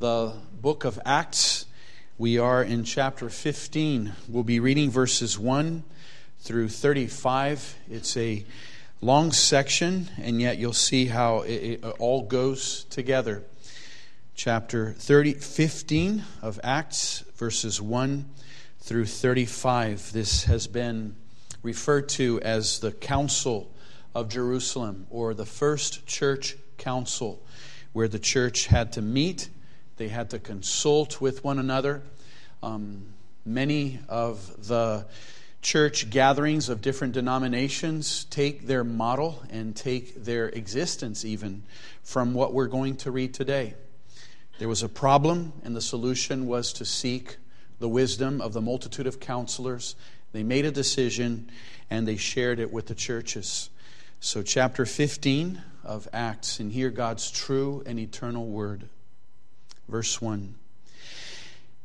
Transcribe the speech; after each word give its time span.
the 0.00 0.32
book 0.62 0.86
of 0.86 0.98
Acts. 1.04 1.66
We 2.16 2.38
are 2.38 2.64
in 2.64 2.84
chapter 2.84 3.28
15. 3.28 4.14
We'll 4.30 4.44
be 4.44 4.58
reading 4.58 4.90
verses 4.90 5.38
1 5.38 5.84
through 6.38 6.70
35. 6.70 7.76
It's 7.90 8.16
a 8.16 8.46
long 9.02 9.30
section, 9.30 10.08
and 10.16 10.40
yet 10.40 10.56
you'll 10.56 10.72
see 10.72 11.04
how 11.04 11.40
it, 11.40 11.82
it 11.82 11.84
all 11.98 12.22
goes 12.22 12.84
together. 12.84 13.44
Chapter 14.34 14.92
30, 14.92 15.34
15 15.34 16.24
of 16.40 16.58
Acts, 16.64 17.22
verses 17.36 17.78
1 17.78 18.24
through 18.78 19.04
35. 19.04 20.12
This 20.14 20.44
has 20.44 20.66
been 20.66 21.14
referred 21.62 22.08
to 22.10 22.40
as 22.40 22.78
the 22.78 22.92
Council 22.92 23.70
of 24.14 24.30
Jerusalem 24.30 25.06
or 25.10 25.34
the 25.34 25.44
First 25.44 26.06
Church 26.06 26.56
Council, 26.78 27.42
where 27.92 28.08
the 28.08 28.18
church 28.18 28.68
had 28.68 28.94
to 28.94 29.02
meet 29.02 29.50
they 30.00 30.08
had 30.08 30.30
to 30.30 30.38
consult 30.38 31.20
with 31.20 31.44
one 31.44 31.58
another. 31.58 32.00
Um, 32.62 33.12
many 33.44 33.98
of 34.08 34.66
the 34.66 35.04
church 35.60 36.08
gatherings 36.08 36.70
of 36.70 36.80
different 36.80 37.12
denominations 37.12 38.24
take 38.24 38.66
their 38.66 38.82
model 38.82 39.42
and 39.50 39.76
take 39.76 40.24
their 40.24 40.48
existence 40.48 41.22
even 41.26 41.64
from 42.02 42.32
what 42.32 42.54
we're 42.54 42.66
going 42.66 42.96
to 42.96 43.10
read 43.10 43.34
today. 43.34 43.74
There 44.58 44.70
was 44.70 44.82
a 44.82 44.88
problem, 44.88 45.52
and 45.64 45.76
the 45.76 45.82
solution 45.82 46.46
was 46.46 46.72
to 46.72 46.86
seek 46.86 47.36
the 47.78 47.88
wisdom 47.88 48.40
of 48.40 48.54
the 48.54 48.62
multitude 48.62 49.06
of 49.06 49.20
counselors. 49.20 49.96
They 50.32 50.42
made 50.42 50.64
a 50.64 50.70
decision 50.70 51.50
and 51.90 52.08
they 52.08 52.16
shared 52.16 52.58
it 52.58 52.72
with 52.72 52.86
the 52.86 52.94
churches. 52.94 53.68
So, 54.18 54.40
chapter 54.40 54.86
15 54.86 55.60
of 55.84 56.08
Acts, 56.10 56.58
and 56.58 56.72
hear 56.72 56.88
God's 56.88 57.30
true 57.30 57.82
and 57.84 57.98
eternal 57.98 58.46
word. 58.46 58.88
Verse 59.90 60.22
1 60.22 60.54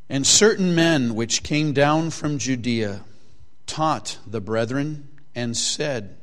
And 0.10 0.28
certain 0.28 0.76
men 0.76 1.16
which 1.16 1.42
came 1.42 1.74
down 1.74 2.12
from 2.12 2.38
Judea 2.38 3.02
taught 3.66 4.20
the 4.28 4.40
brethren 4.40 5.08
and 5.34 5.58
said, 5.58 6.16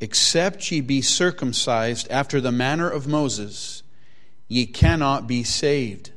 Except 0.00 0.72
ye 0.72 0.80
be 0.80 1.00
circumcised 1.00 2.10
after 2.10 2.40
the 2.40 2.50
manner 2.50 2.90
of 2.90 3.06
Moses, 3.06 3.84
ye 4.48 4.66
cannot 4.66 5.28
be 5.28 5.44
saved. 5.44 6.10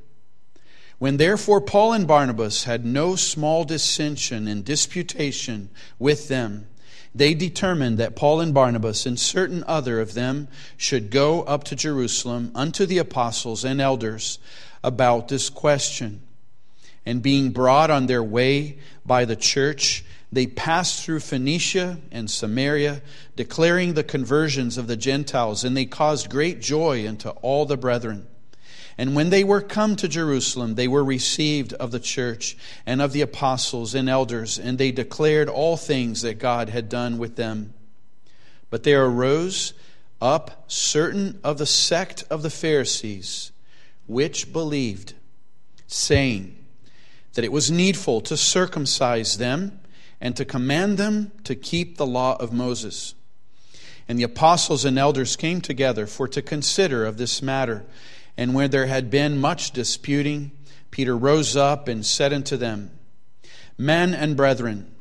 When 0.97 1.17
therefore 1.17 1.61
Paul 1.61 1.93
and 1.93 2.07
Barnabas 2.07 2.63
had 2.63 2.83
no 2.83 3.15
small 3.15 3.65
dissension 3.65 4.47
and 4.47 4.65
disputation 4.65 5.69
with 5.99 6.29
them, 6.29 6.67
they 7.15 7.33
determined 7.33 7.99
that 7.99 8.15
Paul 8.15 8.41
and 8.41 8.53
Barnabas 8.53 9.05
and 9.05 9.19
certain 9.19 9.63
other 9.67 9.99
of 9.99 10.13
them 10.13 10.47
should 10.77 11.11
go 11.11 11.43
up 11.43 11.63
to 11.65 11.75
Jerusalem 11.75 12.51
unto 12.55 12.85
the 12.85 12.97
apostles 12.97 13.63
and 13.63 13.79
elders 13.79 14.39
about 14.83 15.27
this 15.27 15.49
question. 15.49 16.21
And 17.05 17.21
being 17.21 17.51
brought 17.51 17.91
on 17.91 18.05
their 18.05 18.23
way 18.23 18.77
by 19.05 19.25
the 19.25 19.35
church, 19.35 20.05
they 20.31 20.47
passed 20.47 21.03
through 21.03 21.19
Phoenicia 21.19 21.99
and 22.11 22.29
Samaria, 22.29 23.01
declaring 23.35 23.93
the 23.93 24.03
conversions 24.03 24.77
of 24.77 24.87
the 24.87 24.97
Gentiles, 24.97 25.63
and 25.63 25.77
they 25.77 25.85
caused 25.85 26.29
great 26.29 26.61
joy 26.61 27.07
unto 27.07 27.29
all 27.29 27.65
the 27.65 27.77
brethren. 27.77 28.27
And 28.97 29.15
when 29.15 29.29
they 29.29 29.43
were 29.43 29.61
come 29.61 29.95
to 29.97 30.07
Jerusalem, 30.07 30.75
they 30.75 30.87
were 30.87 31.03
received 31.03 31.73
of 31.73 31.91
the 31.91 31.99
church 31.99 32.57
and 32.85 33.01
of 33.01 33.11
the 33.11 33.21
apostles 33.21 33.95
and 33.95 34.07
elders, 34.07 34.59
and 34.59 34.77
they 34.77 34.91
declared 34.91 35.49
all 35.49 35.77
things 35.77 36.21
that 36.21 36.39
God 36.39 36.69
had 36.69 36.89
done 36.89 37.17
with 37.17 37.35
them. 37.35 37.73
But 38.69 38.83
there 38.83 39.05
arose 39.05 39.73
up 40.21 40.65
certain 40.67 41.39
of 41.43 41.57
the 41.57 41.65
sect 41.65 42.23
of 42.29 42.43
the 42.43 42.49
Pharisees, 42.49 43.51
which 44.07 44.51
believed, 44.53 45.13
saying 45.87 46.55
that 47.33 47.45
it 47.45 47.51
was 47.51 47.71
needful 47.71 48.21
to 48.21 48.37
circumcise 48.37 49.37
them 49.37 49.79
and 50.21 50.35
to 50.35 50.45
command 50.45 50.97
them 50.97 51.31
to 51.43 51.55
keep 51.55 51.97
the 51.97 52.05
law 52.05 52.35
of 52.37 52.53
Moses. 52.53 53.15
And 54.07 54.19
the 54.19 54.23
apostles 54.23 54.85
and 54.85 54.97
elders 54.97 55.35
came 55.35 55.61
together 55.61 56.05
for 56.07 56.27
to 56.27 56.41
consider 56.41 57.05
of 57.05 57.17
this 57.17 57.41
matter. 57.41 57.85
And 58.37 58.53
when 58.53 58.71
there 58.71 58.87
had 58.87 59.09
been 59.09 59.37
much 59.39 59.71
disputing, 59.71 60.51
Peter 60.91 61.17
rose 61.17 61.55
up 61.55 61.87
and 61.87 62.05
said 62.05 62.33
unto 62.33 62.57
them, 62.57 62.91
Men 63.77 64.13
and 64.13 64.37
brethren, 64.37 64.93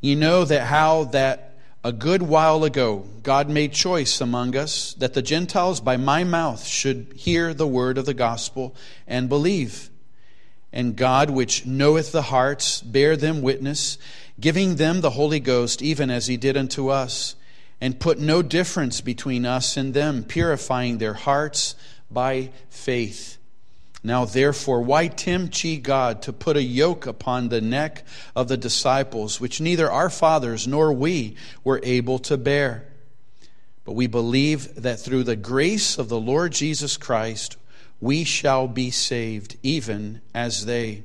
ye 0.00 0.14
know 0.14 0.44
that 0.44 0.66
how 0.66 1.04
that 1.04 1.49
a 1.82 1.92
good 1.92 2.20
while 2.22 2.62
ago 2.64 3.06
God 3.22 3.48
made 3.48 3.72
choice 3.72 4.20
among 4.20 4.54
us 4.54 4.94
that 4.94 5.14
the 5.14 5.22
Gentiles 5.22 5.80
by 5.80 5.96
my 5.96 6.24
mouth 6.24 6.66
should 6.66 7.12
hear 7.16 7.54
the 7.54 7.66
word 7.66 7.96
of 7.96 8.06
the 8.06 8.14
gospel 8.14 8.74
and 9.06 9.28
believe. 9.28 9.90
And 10.72 10.94
God, 10.94 11.30
which 11.30 11.66
knoweth 11.66 12.12
the 12.12 12.22
hearts, 12.22 12.80
bear 12.80 13.16
them 13.16 13.42
witness, 13.42 13.98
giving 14.38 14.76
them 14.76 15.00
the 15.00 15.10
Holy 15.10 15.40
Ghost, 15.40 15.82
even 15.82 16.10
as 16.10 16.28
he 16.28 16.36
did 16.36 16.56
unto 16.56 16.88
us, 16.88 17.34
and 17.80 17.98
put 17.98 18.18
no 18.18 18.40
difference 18.40 19.00
between 19.00 19.44
us 19.44 19.76
and 19.76 19.94
them, 19.94 20.22
purifying 20.22 20.98
their 20.98 21.14
hearts 21.14 21.74
by 22.10 22.50
faith. 22.68 23.39
Now, 24.02 24.24
therefore, 24.24 24.80
why 24.80 25.08
tempt 25.08 25.62
ye 25.62 25.76
God 25.76 26.22
to 26.22 26.32
put 26.32 26.56
a 26.56 26.62
yoke 26.62 27.06
upon 27.06 27.48
the 27.48 27.60
neck 27.60 28.04
of 28.34 28.48
the 28.48 28.56
disciples, 28.56 29.40
which 29.40 29.60
neither 29.60 29.90
our 29.90 30.08
fathers 30.08 30.66
nor 30.66 30.92
we 30.92 31.36
were 31.64 31.80
able 31.82 32.18
to 32.20 32.38
bear? 32.38 32.86
But 33.84 33.92
we 33.92 34.06
believe 34.06 34.74
that 34.82 35.00
through 35.00 35.24
the 35.24 35.36
grace 35.36 35.98
of 35.98 36.08
the 36.08 36.20
Lord 36.20 36.52
Jesus 36.52 36.96
Christ, 36.96 37.56
we 38.00 38.24
shall 38.24 38.66
be 38.66 38.90
saved, 38.90 39.56
even 39.62 40.22
as 40.34 40.64
they. 40.64 41.02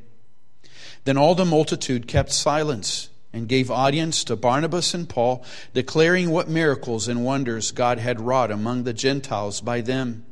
Then 1.04 1.18
all 1.18 1.36
the 1.36 1.46
multitude 1.46 2.08
kept 2.08 2.32
silence 2.32 3.10
and 3.34 3.50
gave 3.50 3.70
audience 3.70 4.24
to 4.24 4.38
Barnabas 4.38 4.94
and 4.94 5.10
Paul, 5.10 5.44
declaring 5.74 6.30
what 6.30 6.48
miracles 6.48 7.10
and 7.10 7.26
wonders 7.26 7.72
God 7.72 8.00
had 8.00 8.22
wrought 8.22 8.50
among 8.50 8.84
the 8.84 8.94
Gentiles 8.94 9.60
by 9.60 9.82
them. 9.82 10.26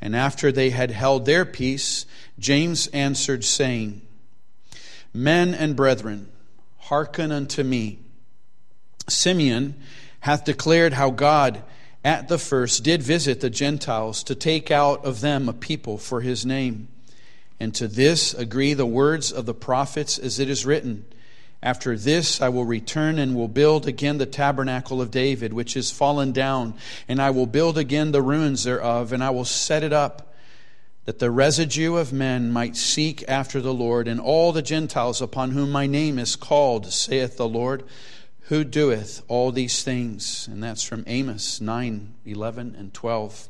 And 0.00 0.14
after 0.14 0.52
they 0.52 0.70
had 0.70 0.90
held 0.90 1.26
their 1.26 1.44
peace, 1.44 2.06
James 2.38 2.86
answered, 2.88 3.44
saying, 3.44 4.02
Men 5.12 5.54
and 5.54 5.74
brethren, 5.74 6.28
hearken 6.78 7.32
unto 7.32 7.62
me. 7.62 7.98
Simeon 9.08 9.74
hath 10.20 10.44
declared 10.44 10.92
how 10.92 11.10
God 11.10 11.62
at 12.04 12.28
the 12.28 12.38
first 12.38 12.84
did 12.84 13.02
visit 13.02 13.40
the 13.40 13.50
Gentiles 13.50 14.22
to 14.24 14.34
take 14.34 14.70
out 14.70 15.04
of 15.04 15.20
them 15.20 15.48
a 15.48 15.52
people 15.52 15.98
for 15.98 16.20
his 16.20 16.46
name. 16.46 16.88
And 17.60 17.74
to 17.74 17.88
this 17.88 18.34
agree 18.34 18.74
the 18.74 18.86
words 18.86 19.32
of 19.32 19.46
the 19.46 19.54
prophets 19.54 20.18
as 20.18 20.38
it 20.38 20.48
is 20.48 20.64
written. 20.64 21.04
After 21.62 21.96
this, 21.96 22.40
I 22.40 22.48
will 22.50 22.64
return 22.64 23.18
and 23.18 23.34
will 23.34 23.48
build 23.48 23.88
again 23.88 24.18
the 24.18 24.26
tabernacle 24.26 25.02
of 25.02 25.10
David, 25.10 25.52
which 25.52 25.76
is 25.76 25.90
fallen 25.90 26.30
down, 26.30 26.74
and 27.08 27.20
I 27.20 27.30
will 27.30 27.46
build 27.46 27.76
again 27.76 28.12
the 28.12 28.22
ruins 28.22 28.62
thereof, 28.64 29.12
and 29.12 29.24
I 29.24 29.30
will 29.30 29.44
set 29.44 29.82
it 29.82 29.92
up, 29.92 30.32
that 31.04 31.18
the 31.18 31.30
residue 31.30 31.96
of 31.96 32.12
men 32.12 32.52
might 32.52 32.76
seek 32.76 33.24
after 33.26 33.60
the 33.60 33.74
Lord, 33.74 34.06
and 34.06 34.20
all 34.20 34.52
the 34.52 34.62
Gentiles 34.62 35.20
upon 35.20 35.50
whom 35.50 35.72
my 35.72 35.86
name 35.86 36.18
is 36.18 36.36
called, 36.36 36.92
saith 36.92 37.36
the 37.36 37.48
Lord, 37.48 37.82
who 38.42 38.62
doeth 38.62 39.22
all 39.26 39.50
these 39.50 39.82
things. 39.82 40.46
And 40.46 40.62
that's 40.62 40.84
from 40.84 41.02
Amos 41.06 41.60
9 41.60 42.14
11 42.24 42.76
and 42.78 42.94
12. 42.94 43.48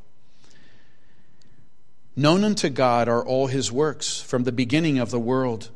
Known 2.17 2.43
unto 2.43 2.69
God 2.69 3.07
are 3.09 3.25
all 3.25 3.49
his 3.49 3.71
works 3.71 4.21
from 4.21 4.45
the 4.45 4.51
beginning 4.51 4.99
of 4.99 5.11
the 5.11 5.21
world. 5.21 5.71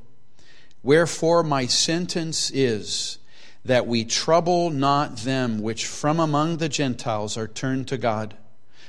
Wherefore, 0.82 1.42
my 1.42 1.66
sentence 1.66 2.50
is 2.50 3.18
that 3.64 3.86
we 3.86 4.04
trouble 4.04 4.70
not 4.70 5.18
them 5.18 5.62
which 5.62 5.86
from 5.86 6.18
among 6.18 6.56
the 6.56 6.68
Gentiles 6.68 7.36
are 7.36 7.46
turned 7.46 7.88
to 7.88 7.98
God, 7.98 8.34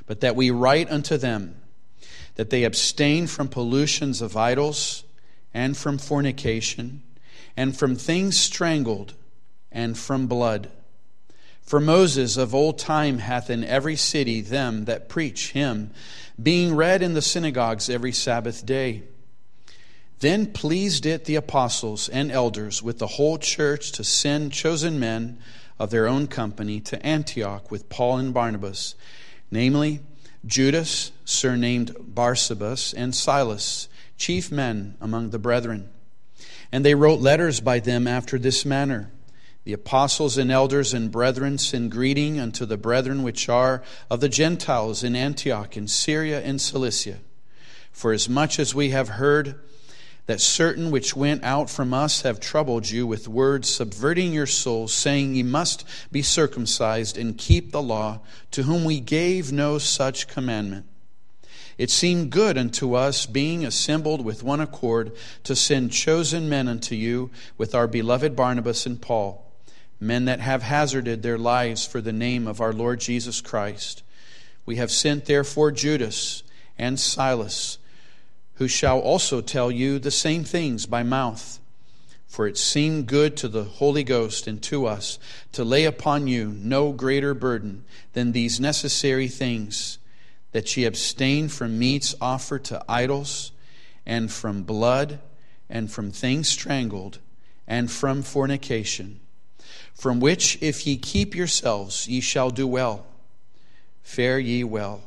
but 0.07 0.21
that 0.21 0.35
we 0.35 0.49
write 0.49 0.89
unto 0.91 1.17
them 1.17 1.55
that 2.35 2.49
they 2.49 2.63
abstain 2.63 3.27
from 3.27 3.47
pollutions 3.47 4.21
of 4.21 4.35
idols, 4.35 5.03
and 5.53 5.77
from 5.77 5.99
fornication, 5.99 7.03
and 7.55 7.77
from 7.77 7.95
things 7.95 8.35
strangled, 8.35 9.13
and 9.71 9.97
from 9.97 10.25
blood. 10.25 10.71
For 11.61 11.79
Moses 11.79 12.35
of 12.35 12.55
old 12.55 12.79
time 12.79 13.19
hath 13.19 13.49
in 13.49 13.63
every 13.63 13.95
city 13.95 14.41
them 14.41 14.85
that 14.85 15.09
preach 15.09 15.51
him, 15.51 15.91
being 16.41 16.75
read 16.75 17.03
in 17.03 17.13
the 17.13 17.21
synagogues 17.21 17.89
every 17.89 18.11
Sabbath 18.11 18.65
day. 18.65 19.03
Then 20.23 20.53
pleased 20.53 21.05
it 21.05 21.25
the 21.25 21.35
apostles 21.35 22.07
and 22.07 22.31
elders 22.31 22.81
with 22.81 22.97
the 22.97 23.07
whole 23.07 23.37
church 23.37 23.91
to 23.91 24.05
send 24.05 24.53
chosen 24.53 24.97
men 24.97 25.37
of 25.77 25.89
their 25.89 26.07
own 26.07 26.27
company 26.27 26.79
to 26.79 27.05
Antioch 27.05 27.69
with 27.69 27.89
Paul 27.89 28.19
and 28.19 28.33
Barnabas, 28.33 28.95
namely 29.51 29.99
Judas, 30.45 31.11
surnamed 31.25 31.93
Barsabas, 31.99 32.93
and 32.93 33.13
Silas, 33.13 33.89
chief 34.15 34.49
men 34.49 34.95
among 35.01 35.31
the 35.31 35.39
brethren. 35.39 35.89
And 36.71 36.85
they 36.85 36.95
wrote 36.95 37.19
letters 37.19 37.59
by 37.59 37.79
them 37.79 38.07
after 38.07 38.39
this 38.39 38.65
manner. 38.65 39.11
The 39.65 39.73
apostles 39.73 40.37
and 40.37 40.49
elders 40.49 40.93
and 40.93 41.11
brethren 41.11 41.57
send 41.57 41.91
greeting 41.91 42.39
unto 42.39 42.65
the 42.65 42.77
brethren 42.77 43.23
which 43.23 43.49
are 43.49 43.83
of 44.09 44.21
the 44.21 44.29
Gentiles 44.29 45.03
in 45.03 45.17
Antioch 45.17 45.75
in 45.75 45.89
Syria 45.89 46.39
and 46.39 46.61
Cilicia. 46.61 47.19
For 47.91 48.13
as 48.13 48.29
much 48.29 48.57
as 48.57 48.73
we 48.73 48.91
have 48.91 49.09
heard 49.09 49.59
that 50.25 50.39
certain 50.39 50.89
which 50.89 51.15
went 51.15 51.43
out 51.43 51.69
from 51.69 51.93
us 51.93 52.21
have 52.21 52.39
troubled 52.39 52.89
you 52.89 53.05
with 53.05 53.27
words, 53.27 53.67
subverting 53.67 54.31
your 54.31 54.47
souls, 54.47 54.93
saying, 54.93 55.35
Ye 55.35 55.43
must 55.43 55.85
be 56.11 56.21
circumcised 56.21 57.17
and 57.17 57.37
keep 57.37 57.71
the 57.71 57.81
law, 57.81 58.21
to 58.51 58.63
whom 58.63 58.85
we 58.85 58.99
gave 58.99 59.51
no 59.51 59.77
such 59.77 60.27
commandment. 60.27 60.85
It 61.77 61.89
seemed 61.89 62.31
good 62.31 62.57
unto 62.57 62.93
us, 62.93 63.25
being 63.25 63.65
assembled 63.65 64.23
with 64.23 64.43
one 64.43 64.61
accord, 64.61 65.11
to 65.43 65.55
send 65.55 65.91
chosen 65.91 66.47
men 66.47 66.67
unto 66.67 66.95
you 66.95 67.31
with 67.57 67.75
our 67.75 67.87
beloved 67.87 68.35
Barnabas 68.35 68.85
and 68.85 69.01
Paul, 69.01 69.51
men 69.99 70.25
that 70.25 70.39
have 70.39 70.61
hazarded 70.61 71.21
their 71.21 71.37
lives 71.37 71.85
for 71.85 71.99
the 71.99 72.13
name 72.13 72.47
of 72.47 72.61
our 72.61 72.73
Lord 72.73 72.99
Jesus 72.99 73.41
Christ. 73.41 74.03
We 74.65 74.77
have 74.77 74.91
sent 74.91 75.25
therefore 75.25 75.71
Judas 75.71 76.43
and 76.77 76.99
Silas 76.99 77.79
who 78.55 78.67
shall 78.67 78.99
also 78.99 79.41
tell 79.41 79.71
you 79.71 79.99
the 79.99 80.11
same 80.11 80.43
things 80.43 80.85
by 80.85 81.03
mouth. 81.03 81.59
For 82.27 82.47
it 82.47 82.57
seemed 82.57 83.07
good 83.07 83.37
to 83.37 83.47
the 83.47 83.63
Holy 83.63 84.03
Ghost 84.03 84.47
and 84.47 84.61
to 84.63 84.85
us 84.87 85.19
to 85.51 85.63
lay 85.63 85.85
upon 85.85 86.27
you 86.27 86.49
no 86.49 86.91
greater 86.91 87.33
burden 87.33 87.85
than 88.13 88.31
these 88.31 88.59
necessary 88.59 89.27
things 89.27 89.99
that 90.51 90.75
ye 90.75 90.85
abstain 90.85 91.49
from 91.49 91.77
meats 91.77 92.15
offered 92.21 92.63
to 92.65 92.83
idols, 92.87 93.51
and 94.05 94.31
from 94.31 94.63
blood, 94.63 95.19
and 95.69 95.91
from 95.91 96.11
things 96.11 96.47
strangled, 96.47 97.19
and 97.67 97.91
from 97.91 98.21
fornication, 98.21 99.19
from 99.93 100.19
which 100.19 100.57
if 100.61 100.85
ye 100.85 100.97
keep 100.97 101.35
yourselves, 101.35 102.07
ye 102.07 102.19
shall 102.19 102.49
do 102.49 102.67
well. 102.67 103.05
Fare 104.03 104.39
ye 104.39 104.63
well. 104.63 105.01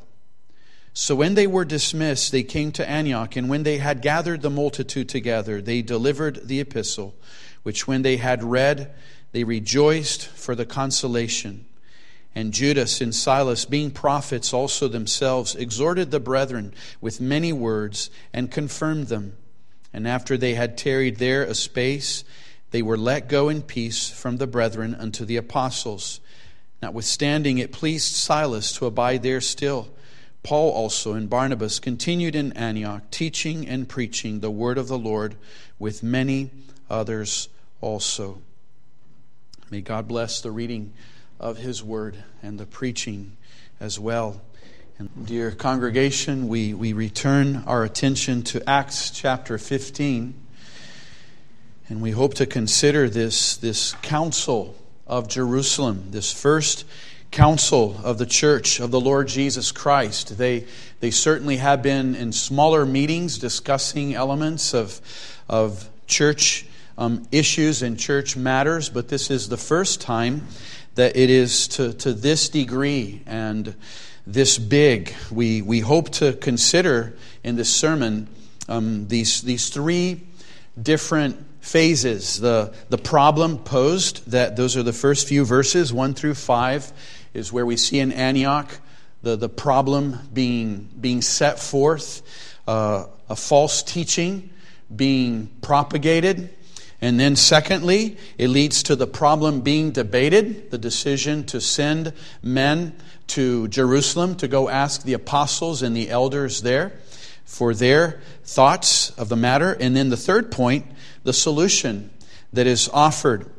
So 0.98 1.14
when 1.14 1.34
they 1.34 1.46
were 1.46 1.66
dismissed, 1.66 2.32
they 2.32 2.42
came 2.42 2.72
to 2.72 2.88
Antioch, 2.88 3.36
and 3.36 3.50
when 3.50 3.64
they 3.64 3.76
had 3.76 4.00
gathered 4.00 4.40
the 4.40 4.48
multitude 4.48 5.10
together, 5.10 5.60
they 5.60 5.82
delivered 5.82 6.48
the 6.48 6.58
epistle, 6.58 7.14
which 7.64 7.86
when 7.86 8.00
they 8.00 8.16
had 8.16 8.42
read, 8.42 8.94
they 9.32 9.44
rejoiced 9.44 10.26
for 10.26 10.54
the 10.54 10.64
consolation. 10.64 11.66
And 12.34 12.54
Judas 12.54 13.02
and 13.02 13.14
Silas, 13.14 13.66
being 13.66 13.90
prophets 13.90 14.54
also 14.54 14.88
themselves, 14.88 15.54
exhorted 15.54 16.12
the 16.12 16.18
brethren 16.18 16.72
with 17.02 17.20
many 17.20 17.52
words 17.52 18.08
and 18.32 18.50
confirmed 18.50 19.08
them. 19.08 19.36
And 19.92 20.08
after 20.08 20.38
they 20.38 20.54
had 20.54 20.78
tarried 20.78 21.18
there 21.18 21.42
a 21.42 21.54
space, 21.54 22.24
they 22.70 22.80
were 22.80 22.96
let 22.96 23.28
go 23.28 23.50
in 23.50 23.60
peace 23.60 24.08
from 24.08 24.38
the 24.38 24.46
brethren 24.46 24.94
unto 24.94 25.26
the 25.26 25.36
apostles. 25.36 26.20
Notwithstanding, 26.80 27.58
it 27.58 27.70
pleased 27.70 28.14
Silas 28.14 28.72
to 28.72 28.86
abide 28.86 29.22
there 29.22 29.42
still. 29.42 29.90
Paul 30.46 30.70
also 30.70 31.14
and 31.14 31.28
Barnabas 31.28 31.80
continued 31.80 32.36
in 32.36 32.52
Antioch, 32.52 33.10
teaching 33.10 33.66
and 33.66 33.88
preaching 33.88 34.38
the 34.38 34.50
word 34.50 34.78
of 34.78 34.86
the 34.86 34.96
Lord 34.96 35.34
with 35.76 36.04
many 36.04 36.52
others 36.88 37.48
also. 37.80 38.38
May 39.72 39.80
God 39.80 40.06
bless 40.06 40.40
the 40.40 40.52
reading 40.52 40.92
of 41.40 41.56
his 41.56 41.82
word 41.82 42.22
and 42.44 42.60
the 42.60 42.64
preaching 42.64 43.36
as 43.80 43.98
well. 43.98 44.40
And 45.00 45.10
dear 45.26 45.50
congregation, 45.50 46.46
we, 46.46 46.72
we 46.74 46.92
return 46.92 47.64
our 47.66 47.82
attention 47.82 48.44
to 48.44 48.70
Acts 48.70 49.10
chapter 49.10 49.58
15, 49.58 50.32
and 51.88 52.00
we 52.00 52.12
hope 52.12 52.34
to 52.34 52.46
consider 52.46 53.10
this, 53.10 53.56
this 53.56 53.94
council 53.94 54.76
of 55.08 55.26
Jerusalem, 55.26 56.12
this 56.12 56.32
first 56.32 56.84
council 57.30 58.00
of 58.04 58.18
the 58.18 58.26
church 58.26 58.80
of 58.80 58.90
the 58.90 59.00
Lord 59.00 59.28
Jesus 59.28 59.72
Christ. 59.72 60.38
They, 60.38 60.66
they 61.00 61.10
certainly 61.10 61.56
have 61.56 61.82
been 61.82 62.14
in 62.14 62.32
smaller 62.32 62.86
meetings 62.86 63.38
discussing 63.38 64.14
elements 64.14 64.74
of, 64.74 65.00
of 65.48 65.88
church 66.06 66.66
um, 66.98 67.26
issues 67.30 67.82
and 67.82 67.98
church 67.98 68.36
matters, 68.36 68.88
but 68.88 69.08
this 69.08 69.30
is 69.30 69.48
the 69.48 69.56
first 69.56 70.00
time 70.00 70.46
that 70.94 71.16
it 71.16 71.28
is 71.28 71.68
to, 71.68 71.92
to 71.94 72.12
this 72.12 72.48
degree 72.48 73.22
and 73.26 73.74
this 74.26 74.58
big. 74.58 75.14
We, 75.30 75.62
we 75.62 75.80
hope 75.80 76.10
to 76.12 76.32
consider 76.32 77.16
in 77.44 77.56
this 77.56 77.72
sermon 77.72 78.28
um, 78.68 79.08
these, 79.08 79.42
these 79.42 79.68
three 79.68 80.22
different 80.80 81.44
phases 81.66 82.38
the, 82.40 82.72
the 82.90 82.98
problem 82.98 83.58
posed 83.58 84.30
that 84.30 84.54
those 84.54 84.76
are 84.76 84.84
the 84.84 84.92
first 84.92 85.26
few 85.26 85.44
verses 85.44 85.92
1 85.92 86.14
through 86.14 86.34
5 86.34 86.92
is 87.36 87.52
where 87.52 87.66
we 87.66 87.76
see 87.76 87.98
in 87.98 88.12
Antioch 88.12 88.80
the, 89.22 89.36
the 89.36 89.48
problem 89.48 90.18
being, 90.32 90.88
being 91.00 91.20
set 91.20 91.58
forth, 91.58 92.22
uh, 92.66 93.06
a 93.28 93.36
false 93.36 93.82
teaching 93.82 94.50
being 94.94 95.48
propagated. 95.62 96.54
And 97.00 97.20
then, 97.20 97.36
secondly, 97.36 98.16
it 98.38 98.48
leads 98.48 98.82
to 98.84 98.96
the 98.96 99.06
problem 99.06 99.60
being 99.60 99.90
debated, 99.90 100.70
the 100.70 100.78
decision 100.78 101.44
to 101.46 101.60
send 101.60 102.12
men 102.42 102.96
to 103.28 103.68
Jerusalem 103.68 104.36
to 104.36 104.48
go 104.48 104.68
ask 104.68 105.02
the 105.02 105.12
apostles 105.12 105.82
and 105.82 105.94
the 105.94 106.08
elders 106.08 106.62
there 106.62 106.92
for 107.44 107.74
their 107.74 108.20
thoughts 108.44 109.10
of 109.10 109.28
the 109.28 109.36
matter. 109.36 109.72
And 109.72 109.94
then 109.94 110.08
the 110.08 110.16
third 110.16 110.50
point, 110.50 110.86
the 111.22 111.34
solution 111.34 112.10
that 112.52 112.66
is 112.66 112.88
offered 112.88 113.50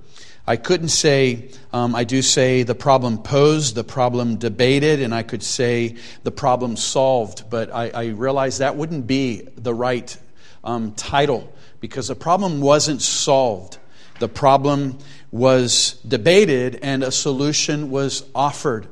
I 0.50 0.56
couldn't 0.56 0.90
say, 0.90 1.50
um, 1.74 1.94
I 1.94 2.06
do 2.06 2.22
say 2.22 2.64
the 2.64 2.74
problem 2.74 3.18
posed, 3.18 3.76
the 3.76 3.84
problem 3.84 4.38
debated, 4.38 5.02
and 5.02 5.14
I 5.14 5.22
could 5.24 5.44
say 5.44 5.98
the 6.24 6.32
problem 6.32 6.78
solved, 6.78 7.50
but 7.50 7.70
I, 7.74 7.90
I 7.90 8.06
realized 8.08 8.60
that 8.60 8.78
wouldn't 8.78 9.08
be 9.08 9.42
the 9.58 9.74
right 9.74 10.18
um, 10.64 10.94
title 10.94 11.54
because 11.82 12.08
the 12.08 12.16
problem 12.16 12.62
wasn't 12.62 13.02
solved. 13.02 13.78
The 14.20 14.30
problem 14.30 15.00
was 15.32 16.00
debated 16.08 16.80
and 16.82 17.04
a 17.04 17.12
solution 17.12 17.92
was 17.92 18.24
offered. 18.34 18.88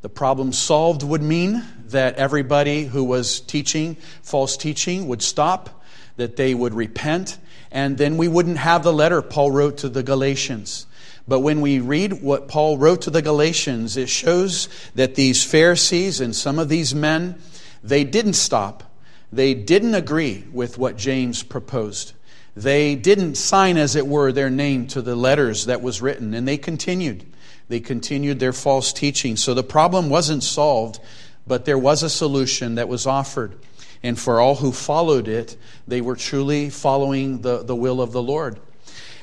The 0.00 0.08
problem 0.08 0.54
solved 0.54 1.02
would 1.02 1.22
mean 1.22 1.62
that 1.88 2.14
everybody 2.14 2.84
who 2.84 3.04
was 3.04 3.40
teaching 3.40 3.96
false 4.22 4.56
teaching 4.56 5.08
would 5.08 5.20
stop, 5.20 5.84
that 6.16 6.36
they 6.36 6.54
would 6.54 6.72
repent, 6.72 7.36
and 7.76 7.98
then 7.98 8.16
we 8.16 8.26
wouldn't 8.26 8.56
have 8.56 8.82
the 8.82 8.92
letter 8.92 9.20
Paul 9.20 9.50
wrote 9.50 9.76
to 9.78 9.90
the 9.90 10.02
Galatians. 10.02 10.86
But 11.28 11.40
when 11.40 11.60
we 11.60 11.78
read 11.78 12.22
what 12.22 12.48
Paul 12.48 12.78
wrote 12.78 13.02
to 13.02 13.10
the 13.10 13.20
Galatians, 13.20 13.98
it 13.98 14.08
shows 14.08 14.70
that 14.94 15.14
these 15.14 15.44
Pharisees 15.44 16.22
and 16.22 16.34
some 16.34 16.58
of 16.58 16.70
these 16.70 16.94
men, 16.94 17.38
they 17.84 18.02
didn't 18.02 18.32
stop. 18.32 18.82
They 19.30 19.52
didn't 19.52 19.94
agree 19.94 20.44
with 20.54 20.78
what 20.78 20.96
James 20.96 21.42
proposed. 21.42 22.14
They 22.56 22.94
didn't 22.94 23.34
sign, 23.34 23.76
as 23.76 23.94
it 23.94 24.06
were, 24.06 24.32
their 24.32 24.48
name 24.48 24.86
to 24.86 25.02
the 25.02 25.14
letters 25.14 25.66
that 25.66 25.82
was 25.82 26.00
written, 26.00 26.32
and 26.32 26.48
they 26.48 26.56
continued. 26.56 27.26
They 27.68 27.80
continued 27.80 28.40
their 28.40 28.54
false 28.54 28.90
teaching. 28.90 29.36
So 29.36 29.52
the 29.52 29.62
problem 29.62 30.08
wasn't 30.08 30.44
solved, 30.44 30.98
but 31.46 31.66
there 31.66 31.76
was 31.76 32.02
a 32.02 32.08
solution 32.08 32.76
that 32.76 32.88
was 32.88 33.06
offered. 33.06 33.58
And 34.02 34.18
for 34.18 34.40
all 34.40 34.56
who 34.56 34.72
followed 34.72 35.28
it, 35.28 35.56
they 35.86 36.00
were 36.00 36.16
truly 36.16 36.70
following 36.70 37.40
the, 37.40 37.62
the 37.62 37.74
will 37.74 38.00
of 38.00 38.12
the 38.12 38.22
Lord. 38.22 38.58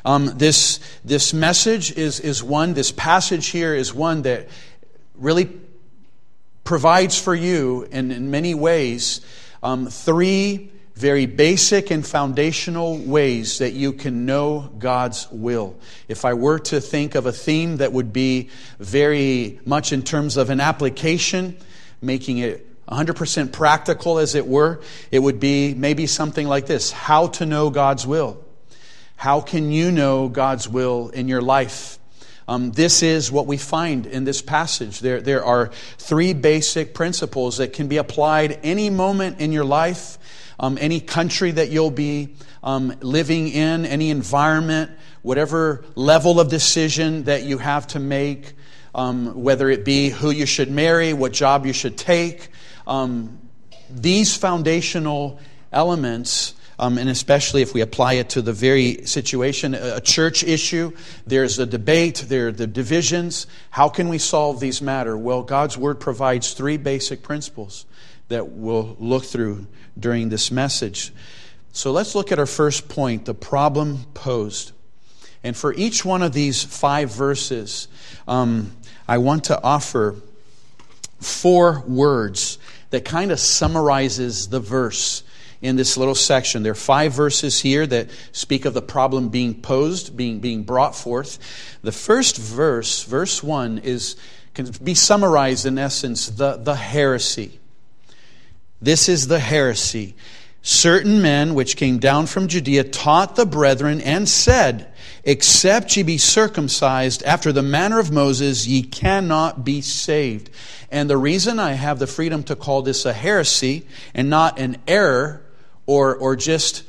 Um, 0.05 0.37
this, 0.37 0.79
this 1.05 1.33
message 1.33 1.95
is, 1.97 2.19
is 2.19 2.43
one, 2.43 2.73
this 2.73 2.91
passage 2.91 3.47
here 3.47 3.73
is 3.73 3.93
one 3.93 4.23
that 4.23 4.49
really 5.15 5.49
provides 6.63 7.17
for 7.17 7.35
you 7.35 7.87
in, 7.91 8.11
in 8.11 8.29
many 8.31 8.53
ways 8.53 9.21
um, 9.61 9.87
three 9.87 10.71
very 10.95 11.25
basic 11.25 11.89
and 11.89 12.05
foundational 12.05 12.97
ways 12.97 13.57
that 13.57 13.73
you 13.73 13.93
can 13.93 14.25
know 14.25 14.69
God's 14.77 15.27
will. 15.31 15.75
If 16.07 16.23
I 16.23 16.35
were 16.35 16.59
to 16.59 16.79
think 16.79 17.15
of 17.15 17.25
a 17.25 17.31
theme 17.31 17.77
that 17.77 17.91
would 17.91 18.13
be 18.13 18.49
very 18.79 19.59
much 19.65 19.91
in 19.91 20.03
terms 20.03 20.37
of 20.37 20.49
an 20.49 20.59
application, 20.59 21.57
making 22.01 22.37
it 22.37 22.67
100% 22.89 23.51
practical 23.51 24.19
as 24.19 24.35
it 24.35 24.45
were, 24.45 24.81
it 25.11 25.19
would 25.19 25.39
be 25.39 25.73
maybe 25.73 26.07
something 26.07 26.47
like 26.47 26.65
this 26.65 26.91
How 26.91 27.27
to 27.27 27.45
know 27.45 27.69
God's 27.69 28.05
will. 28.05 28.43
How 29.15 29.39
can 29.39 29.71
you 29.71 29.91
know 29.91 30.27
God's 30.27 30.67
will 30.67 31.09
in 31.09 31.27
your 31.27 31.41
life? 31.41 31.97
Um, 32.47 32.71
this 32.71 33.03
is 33.03 33.31
what 33.31 33.47
we 33.47 33.57
find 33.57 34.05
in 34.05 34.25
this 34.25 34.41
passage. 34.41 34.99
There, 34.99 35.21
there 35.21 35.45
are 35.45 35.71
three 35.97 36.33
basic 36.33 36.93
principles 36.93 37.57
that 37.57 37.71
can 37.71 37.87
be 37.87 37.97
applied 37.97 38.59
any 38.63 38.89
moment 38.89 39.39
in 39.39 39.53
your 39.53 39.63
life, 39.63 40.17
um, 40.59 40.77
any 40.81 40.99
country 40.99 41.51
that 41.51 41.69
you'll 41.69 41.89
be 41.89 42.35
um, 42.61 42.95
living 43.01 43.47
in, 43.47 43.85
any 43.85 44.09
environment, 44.09 44.91
whatever 45.21 45.85
level 45.95 46.39
of 46.39 46.49
decision 46.49 47.23
that 47.23 47.43
you 47.43 47.57
have 47.59 47.87
to 47.87 47.99
make, 47.99 48.53
um, 48.93 49.41
whether 49.41 49.69
it 49.69 49.85
be 49.85 50.09
who 50.09 50.29
you 50.29 50.45
should 50.45 50.69
marry, 50.69 51.13
what 51.13 51.31
job 51.31 51.65
you 51.65 51.73
should 51.73 51.97
take. 51.97 52.49
Um, 52.85 53.39
these 53.89 54.35
foundational 54.35 55.39
elements 55.71 56.53
um, 56.79 56.97
and 56.97 57.09
especially 57.09 57.61
if 57.61 57.73
we 57.73 57.81
apply 57.81 58.13
it 58.13 58.29
to 58.29 58.41
the 58.41 58.53
very 58.53 59.05
situation, 59.05 59.75
a 59.75 60.01
church 60.01 60.43
issue, 60.43 60.91
there's 61.25 61.59
a 61.59 61.65
debate, 61.65 62.25
there 62.27 62.47
are 62.47 62.51
the 62.51 62.67
divisions. 62.67 63.47
How 63.69 63.89
can 63.89 64.09
we 64.09 64.17
solve 64.17 64.59
these 64.59 64.81
matter? 64.81 65.17
Well, 65.17 65.43
God's 65.43 65.77
Word 65.77 65.99
provides 65.99 66.53
three 66.53 66.77
basic 66.77 67.21
principles 67.21 67.85
that 68.29 68.49
we'll 68.49 68.97
look 68.99 69.23
through 69.23 69.67
during 69.99 70.29
this 70.29 70.51
message. 70.51 71.13
So 71.73 71.91
let's 71.91 72.15
look 72.15 72.31
at 72.31 72.39
our 72.39 72.45
first 72.45 72.89
point 72.89 73.25
the 73.25 73.33
problem 73.33 74.05
posed. 74.13 74.71
And 75.43 75.55
for 75.55 75.73
each 75.73 76.03
one 76.03 76.23
of 76.23 76.33
these 76.33 76.63
five 76.63 77.13
verses, 77.13 77.87
um, 78.27 78.75
I 79.07 79.19
want 79.19 79.45
to 79.45 79.61
offer 79.61 80.15
four 81.19 81.83
words 81.87 82.57
that 82.93 83.03
kind 83.03 83.31
of 83.31 83.39
summarizes 83.39 84.49
the 84.49 84.59
verse 84.59 85.23
in 85.63 85.77
this 85.77 85.97
little 85.97 86.13
section. 86.13 86.61
There 86.61 86.73
are 86.73 86.75
five 86.75 87.11
verses 87.11 87.59
here 87.59 87.87
that 87.87 88.11
speak 88.33 88.65
of 88.65 88.75
the 88.75 88.83
problem 88.83 89.29
being 89.29 89.59
posed, 89.59 90.15
being, 90.15 90.41
being 90.41 90.61
brought 90.61 90.95
forth. 90.95 91.39
The 91.81 91.91
first 91.91 92.37
verse, 92.37 93.01
verse 93.01 93.41
1, 93.41 93.79
is, 93.79 94.15
can 94.53 94.69
be 94.83 94.93
summarized 94.93 95.65
in 95.65 95.79
essence 95.79 96.27
the, 96.27 96.57
the 96.57 96.75
heresy. 96.75 97.59
This 98.79 99.09
is 99.09 99.25
the 99.25 99.39
heresy. 99.39 100.13
Certain 100.65 101.21
men 101.21 101.55
which 101.55 101.75
came 101.75 101.99
down 101.99 102.25
from 102.25 102.47
Judea 102.47 102.85
taught 102.85 103.35
the 103.35 103.45
brethren 103.45 103.99
and 103.99 104.29
said, 104.29 104.87
Except 105.25 105.97
ye 105.97 106.03
be 106.03 106.17
circumcised 106.17 107.21
after 107.23 107.51
the 107.51 107.61
manner 107.61 107.99
of 107.99 108.13
Moses, 108.13 108.65
ye 108.65 108.81
cannot 108.81 109.65
be 109.65 109.81
saved. 109.81 110.49
And 110.89 111.09
the 111.09 111.17
reason 111.17 111.59
I 111.59 111.73
have 111.73 111.99
the 111.99 112.07
freedom 112.07 112.43
to 112.43 112.55
call 112.55 112.81
this 112.81 113.05
a 113.05 113.11
heresy 113.11 113.85
and 114.13 114.29
not 114.29 114.57
an 114.57 114.77
error 114.87 115.41
or, 115.85 116.15
or 116.15 116.37
just 116.37 116.83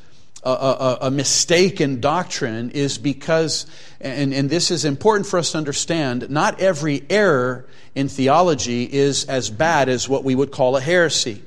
a, 0.44 0.50
a, 0.50 0.98
a 1.02 1.10
mistake 1.10 1.80
in 1.80 2.00
doctrine 2.00 2.70
is 2.70 2.96
because, 2.96 3.66
and, 4.00 4.32
and 4.32 4.48
this 4.48 4.70
is 4.70 4.84
important 4.84 5.26
for 5.26 5.40
us 5.40 5.50
to 5.50 5.58
understand, 5.58 6.30
not 6.30 6.60
every 6.60 7.02
error 7.10 7.66
in 7.96 8.08
theology 8.08 8.84
is 8.84 9.24
as 9.24 9.50
bad 9.50 9.88
as 9.88 10.08
what 10.08 10.22
we 10.22 10.36
would 10.36 10.52
call 10.52 10.76
a 10.76 10.80
heresy. 10.80 11.42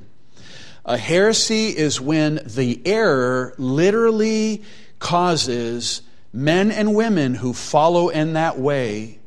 A 0.88 0.98
heresy 0.98 1.68
is 1.68 2.00
when 2.00 2.40
the 2.46 2.82
error 2.86 3.54
literally 3.58 4.64
causes 5.00 6.02
men 6.32 6.72
and 6.72 6.96
women 6.96 7.36
who 7.36 7.54
follow 7.54 8.08
in 8.08 8.34
that 8.34 8.58
way, 8.58 9.20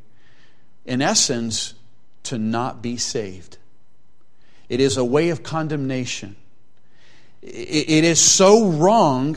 in 0.87 1.03
essence, 1.03 1.75
to 2.23 2.39
not 2.39 2.81
be 2.81 2.97
saved. 2.97 3.59
It 4.71 4.81
is 4.81 4.97
a 4.97 5.05
way 5.05 5.29
of 5.29 5.43
condemnation. 5.43 6.35
It 7.43 8.05
is 8.05 8.21
so 8.21 8.69
wrong 8.69 9.37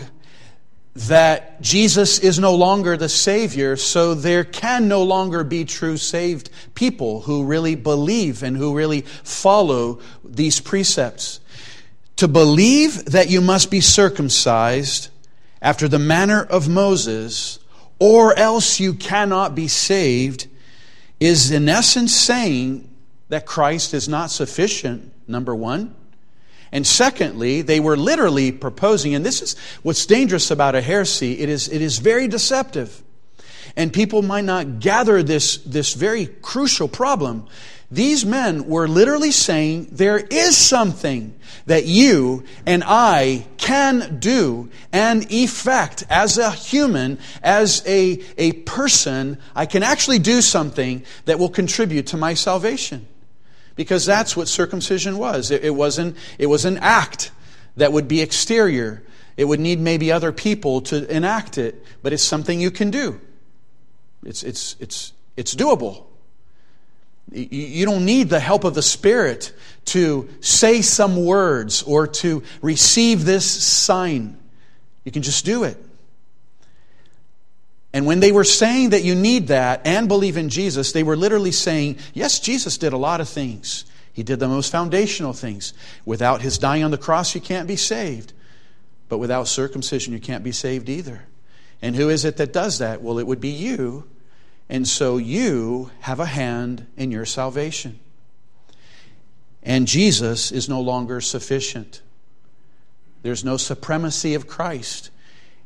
that 0.96 1.60
Jesus 1.60 2.20
is 2.20 2.40
no 2.40 2.56
longer 2.56 2.96
the 2.96 3.10
Savior, 3.10 3.76
so 3.76 4.14
there 4.14 4.44
can 4.44 4.88
no 4.88 5.04
longer 5.04 5.44
be 5.44 5.66
true 5.66 5.98
saved 5.98 6.50
people 6.76 7.22
who 7.22 7.44
really 7.44 7.76
believe 7.76 8.44
and 8.44 8.56
who 8.56 8.76
really 8.76 9.02
follow 9.02 10.00
these 10.24 10.60
precepts. 10.60 11.40
To 12.24 12.30
believe 12.30 13.04
that 13.04 13.30
you 13.30 13.42
must 13.42 13.70
be 13.70 13.82
circumcised 13.82 15.10
after 15.62 15.90
the 15.90 16.00
manner 16.00 16.42
of 16.42 16.70
Moses, 16.70 17.60
or 18.00 18.34
else 18.40 18.80
you 18.80 18.94
cannot 18.94 19.56
be 19.56 19.68
saved, 19.68 20.48
is 21.20 21.52
in 21.52 21.68
essence 21.68 22.16
saying 22.16 22.90
that 23.28 23.46
Christ 23.46 23.94
is 23.94 24.08
not 24.08 24.32
sufficient, 24.32 25.12
number 25.28 25.54
one. 25.54 25.94
And 26.72 26.88
secondly, 26.88 27.62
they 27.62 27.82
were 27.82 27.98
literally 27.98 28.54
proposing, 28.54 29.14
and 29.14 29.26
this 29.26 29.42
is 29.42 29.58
what's 29.82 30.06
dangerous 30.06 30.50
about 30.50 30.76
a 30.76 30.82
heresy, 30.82 31.42
it 31.42 31.50
is, 31.50 31.68
it 31.68 31.82
is 31.82 32.00
very 32.00 32.30
deceptive. 32.30 33.04
And 33.76 33.92
people 33.92 34.22
might 34.22 34.46
not 34.46 34.80
gather 34.80 35.24
this, 35.24 35.58
this 35.58 35.94
very 35.94 36.28
crucial 36.28 36.88
problem 36.88 37.48
these 37.94 38.26
men 38.26 38.68
were 38.68 38.88
literally 38.88 39.30
saying 39.30 39.90
there 39.92 40.18
is 40.18 40.58
something 40.58 41.36
that 41.68 41.86
you 41.86 42.44
and 42.66 42.84
I 42.84 43.46
can 43.58 44.18
do 44.18 44.72
and 44.92 45.32
effect 45.32 46.04
as 46.10 46.40
a 46.40 46.50
human, 46.50 47.20
as 47.44 47.84
a, 47.86 48.20
a 48.36 48.54
person. 48.54 49.38
I 49.56 49.68
can 49.68 49.84
actually 49.84 50.18
do 50.18 50.42
something 50.42 51.04
that 51.26 51.38
will 51.38 51.50
contribute 51.50 52.08
to 52.08 52.18
my 52.18 52.34
salvation. 52.34 53.06
Because 53.76 54.08
that's 54.08 54.36
what 54.36 54.48
circumcision 54.48 55.20
was. 55.20 55.52
It, 55.52 55.64
it, 55.64 55.76
wasn't, 55.76 56.18
it 56.40 56.48
was 56.48 56.66
an 56.66 56.80
act 56.80 57.30
that 57.78 57.94
would 57.94 58.08
be 58.08 58.22
exterior. 58.22 59.04
It 59.38 59.46
would 59.46 59.60
need 59.60 59.80
maybe 59.80 60.12
other 60.12 60.32
people 60.32 60.82
to 60.82 61.16
enact 61.16 61.60
it, 61.60 61.84
but 62.02 62.12
it's 62.12 62.24
something 62.24 62.60
you 62.60 62.72
can 62.72 62.90
do. 62.90 63.22
It's, 64.26 64.44
it's, 64.44 64.76
it's, 64.80 65.14
it's 65.36 65.56
doable. 65.56 66.06
You 67.32 67.86
don't 67.86 68.06
need 68.06 68.30
the 68.30 68.40
help 68.40 68.64
of 68.64 68.76
the 68.76 68.82
Spirit 68.82 69.54
to 69.86 70.30
say 70.42 70.82
some 70.82 71.26
words 71.26 71.84
or 71.84 72.08
to 72.08 72.44
receive 72.62 73.26
this 73.26 73.46
sign. 73.46 74.38
You 75.04 75.12
can 75.12 75.22
just 75.22 75.46
do 75.46 75.64
it. 75.64 75.78
And 77.94 78.06
when 78.06 78.20
they 78.20 78.32
were 78.32 78.44
saying 78.44 78.90
that 78.90 79.04
you 79.04 79.14
need 79.14 79.48
that 79.48 79.86
and 79.86 80.08
believe 80.08 80.36
in 80.36 80.50
Jesus, 80.50 80.92
they 80.92 81.04
were 81.04 81.16
literally 81.16 81.52
saying, 81.52 81.98
yes, 82.14 82.40
Jesus 82.40 82.78
did 82.78 82.92
a 82.92 82.98
lot 82.98 83.22
of 83.22 83.30
things. 83.30 83.86
He 84.12 84.24
did 84.24 84.40
the 84.40 84.48
most 84.48 84.72
foundational 84.72 85.34
things. 85.34 85.74
Without 86.06 86.42
his 86.42 86.58
dying 86.58 86.84
on 86.84 86.92
the 86.92 86.98
cross, 86.98 87.34
you 87.36 87.42
can't 87.42 87.68
be 87.68 87.76
saved. 87.76 88.34
But 89.10 89.20
without 89.20 89.48
circumcision, 89.48 90.14
you 90.14 90.20
can't 90.20 90.44
be 90.44 90.52
saved 90.52 90.90
either. 90.90 91.26
And 91.82 91.96
who 91.96 92.10
is 92.10 92.26
it 92.26 92.38
that 92.38 92.54
does 92.54 92.80
that? 92.80 93.02
Well, 93.02 93.20
it 93.20 93.28
would 93.28 93.42
be 93.42 93.50
you 93.50 94.10
and 94.70 94.88
so 94.88 95.18
you 95.18 95.92
have 96.02 96.20
a 96.20 96.26
hand 96.26 96.88
in 96.98 97.12
your 97.12 97.26
salvation. 97.26 98.00
And 99.62 99.88
Jesus 99.88 100.52
is 100.52 100.68
no 100.68 100.82
longer 100.82 101.22
sufficient. 101.22 102.02
There's 103.22 103.46
no 103.46 103.58
supremacy 103.58 104.34
of 104.34 104.48
Christ 104.48 105.10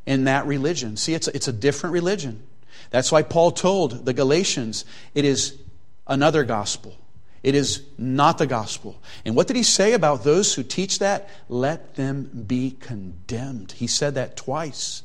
in 0.06 0.24
that 0.24 0.46
religion. 0.46 0.96
See, 0.96 1.14
it's 1.14 1.28
a, 1.28 1.34
it's 1.34 1.48
a 1.48 1.52
different 1.52 1.92
religion. 1.92 2.42
That's 2.90 3.12
why 3.12 3.22
Paul 3.22 3.50
told 3.50 4.04
the 4.04 4.12
Galatians 4.12 4.84
it 5.14 5.24
is 5.24 5.58
another 6.06 6.44
gospel. 6.44 6.96
It 7.42 7.54
is 7.54 7.82
not 7.96 8.38
the 8.38 8.46
gospel. 8.46 9.00
And 9.24 9.36
what 9.36 9.46
did 9.46 9.56
he 9.56 9.62
say 9.62 9.92
about 9.92 10.24
those 10.24 10.54
who 10.54 10.62
teach 10.62 10.98
that? 11.00 11.28
Let 11.48 11.94
them 11.94 12.44
be 12.46 12.76
condemned. 12.80 13.72
He 13.72 13.86
said 13.86 14.14
that 14.14 14.36
twice. 14.36 15.02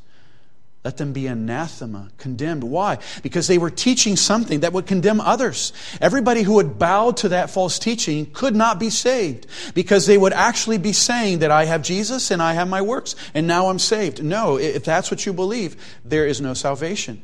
Let 0.84 0.98
them 0.98 1.14
be 1.14 1.28
anathema, 1.28 2.10
condemned. 2.18 2.64
Why? 2.64 2.98
Because 3.22 3.48
they 3.48 3.58
were 3.58 3.70
teaching 3.70 4.18
something 4.18 4.60
that 4.62 4.74
would 4.74 4.86
condemn 4.86 5.22
others. 5.22 5.72
Everybody 6.02 6.42
who 6.42 6.56
would 6.56 6.78
bow 6.78 7.12
to 7.12 7.30
that 7.30 7.50
false 7.50 7.80
teaching 7.80 8.30
could 8.34 8.54
not 8.54 8.80
be 8.80 8.90
saved 8.90 9.48
because 9.74 10.08
they 10.08 10.18
would 10.18 10.34
actually 10.34 10.78
be 10.78 10.92
saying 10.92 11.40
that 11.40 11.52
I 11.52 11.66
have 11.66 11.84
Jesus 11.84 12.32
and 12.32 12.42
I 12.42 12.54
have 12.54 12.68
my 12.68 12.82
works 12.82 13.16
and 13.34 13.48
now 13.48 13.68
I'm 13.68 13.80
saved. 13.80 14.22
No, 14.22 14.58
if 14.58 14.84
that's 14.84 15.10
what 15.10 15.26
you 15.26 15.32
believe, 15.32 15.78
there 16.04 16.28
is 16.28 16.42
no 16.42 16.54
salvation. 16.54 17.22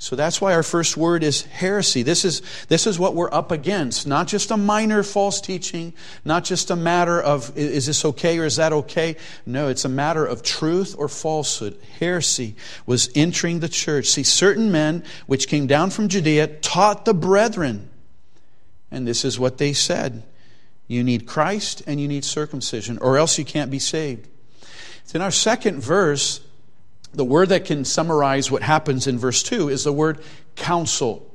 So 0.00 0.16
that's 0.16 0.40
why 0.40 0.54
our 0.54 0.62
first 0.62 0.96
word 0.96 1.22
is 1.22 1.42
heresy. 1.42 2.02
This 2.02 2.24
is, 2.24 2.40
this 2.68 2.86
is 2.86 2.98
what 2.98 3.14
we're 3.14 3.32
up 3.32 3.52
against. 3.52 4.06
Not 4.06 4.28
just 4.28 4.50
a 4.50 4.56
minor 4.56 5.02
false 5.02 5.42
teaching, 5.42 5.92
not 6.24 6.42
just 6.42 6.70
a 6.70 6.74
matter 6.74 7.20
of 7.20 7.54
is 7.54 7.84
this 7.84 8.02
okay 8.06 8.38
or 8.38 8.46
is 8.46 8.56
that 8.56 8.72
okay? 8.72 9.16
No, 9.44 9.68
it's 9.68 9.84
a 9.84 9.90
matter 9.90 10.24
of 10.24 10.42
truth 10.42 10.94
or 10.96 11.06
falsehood. 11.06 11.78
Heresy 11.98 12.56
was 12.86 13.10
entering 13.14 13.60
the 13.60 13.68
church. 13.68 14.06
See, 14.06 14.22
certain 14.22 14.72
men 14.72 15.04
which 15.26 15.48
came 15.48 15.66
down 15.66 15.90
from 15.90 16.08
Judea 16.08 16.46
taught 16.46 17.04
the 17.04 17.12
brethren. 17.12 17.90
And 18.90 19.06
this 19.06 19.22
is 19.22 19.38
what 19.38 19.58
they 19.58 19.74
said 19.74 20.22
You 20.88 21.04
need 21.04 21.26
Christ 21.26 21.82
and 21.86 22.00
you 22.00 22.08
need 22.08 22.24
circumcision, 22.24 22.96
or 22.96 23.18
else 23.18 23.38
you 23.38 23.44
can't 23.44 23.70
be 23.70 23.78
saved. 23.78 24.28
It's 25.02 25.14
in 25.14 25.20
our 25.20 25.30
second 25.30 25.82
verse 25.82 26.40
the 27.12 27.24
word 27.24 27.48
that 27.48 27.64
can 27.64 27.84
summarize 27.84 28.50
what 28.50 28.62
happens 28.62 29.06
in 29.06 29.18
verse 29.18 29.42
2 29.42 29.68
is 29.68 29.84
the 29.84 29.92
word 29.92 30.22
counsel. 30.56 31.34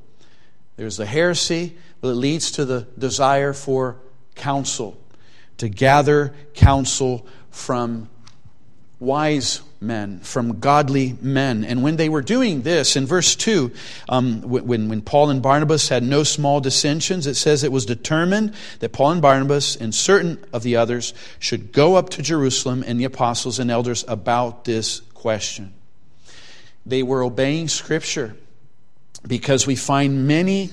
There's 0.77 0.97
the 0.97 1.05
heresy, 1.05 1.77
but 2.01 2.09
it 2.09 2.15
leads 2.15 2.51
to 2.51 2.65
the 2.65 2.87
desire 2.97 3.53
for 3.53 3.97
counsel, 4.35 4.97
to 5.57 5.69
gather 5.69 6.33
counsel 6.53 7.25
from 7.49 8.09
wise 8.99 9.61
men, 9.81 10.19
from 10.19 10.59
godly 10.59 11.15
men. 11.21 11.63
And 11.63 11.83
when 11.83 11.97
they 11.97 12.09
were 12.09 12.21
doing 12.21 12.61
this, 12.61 12.95
in 12.95 13.05
verse 13.05 13.35
2, 13.35 13.71
um, 14.09 14.41
when, 14.41 14.89
when 14.89 15.01
Paul 15.01 15.29
and 15.29 15.41
Barnabas 15.41 15.89
had 15.89 16.03
no 16.03 16.23
small 16.23 16.61
dissensions, 16.61 17.27
it 17.27 17.35
says 17.35 17.63
it 17.63 17.71
was 17.71 17.85
determined 17.85 18.53
that 18.79 18.93
Paul 18.93 19.11
and 19.11 19.21
Barnabas 19.21 19.75
and 19.75 19.93
certain 19.93 20.43
of 20.53 20.63
the 20.63 20.77
others 20.77 21.13
should 21.39 21.71
go 21.71 21.95
up 21.95 22.09
to 22.11 22.21
Jerusalem 22.21 22.83
and 22.85 22.99
the 22.99 23.05
apostles 23.05 23.59
and 23.59 23.69
elders 23.69 24.05
about 24.07 24.65
this 24.65 25.01
question. 25.13 25.73
They 26.85 27.03
were 27.03 27.23
obeying 27.23 27.67
Scripture 27.67 28.35
because 29.27 29.65
we 29.65 29.75
find 29.75 30.27
many 30.27 30.69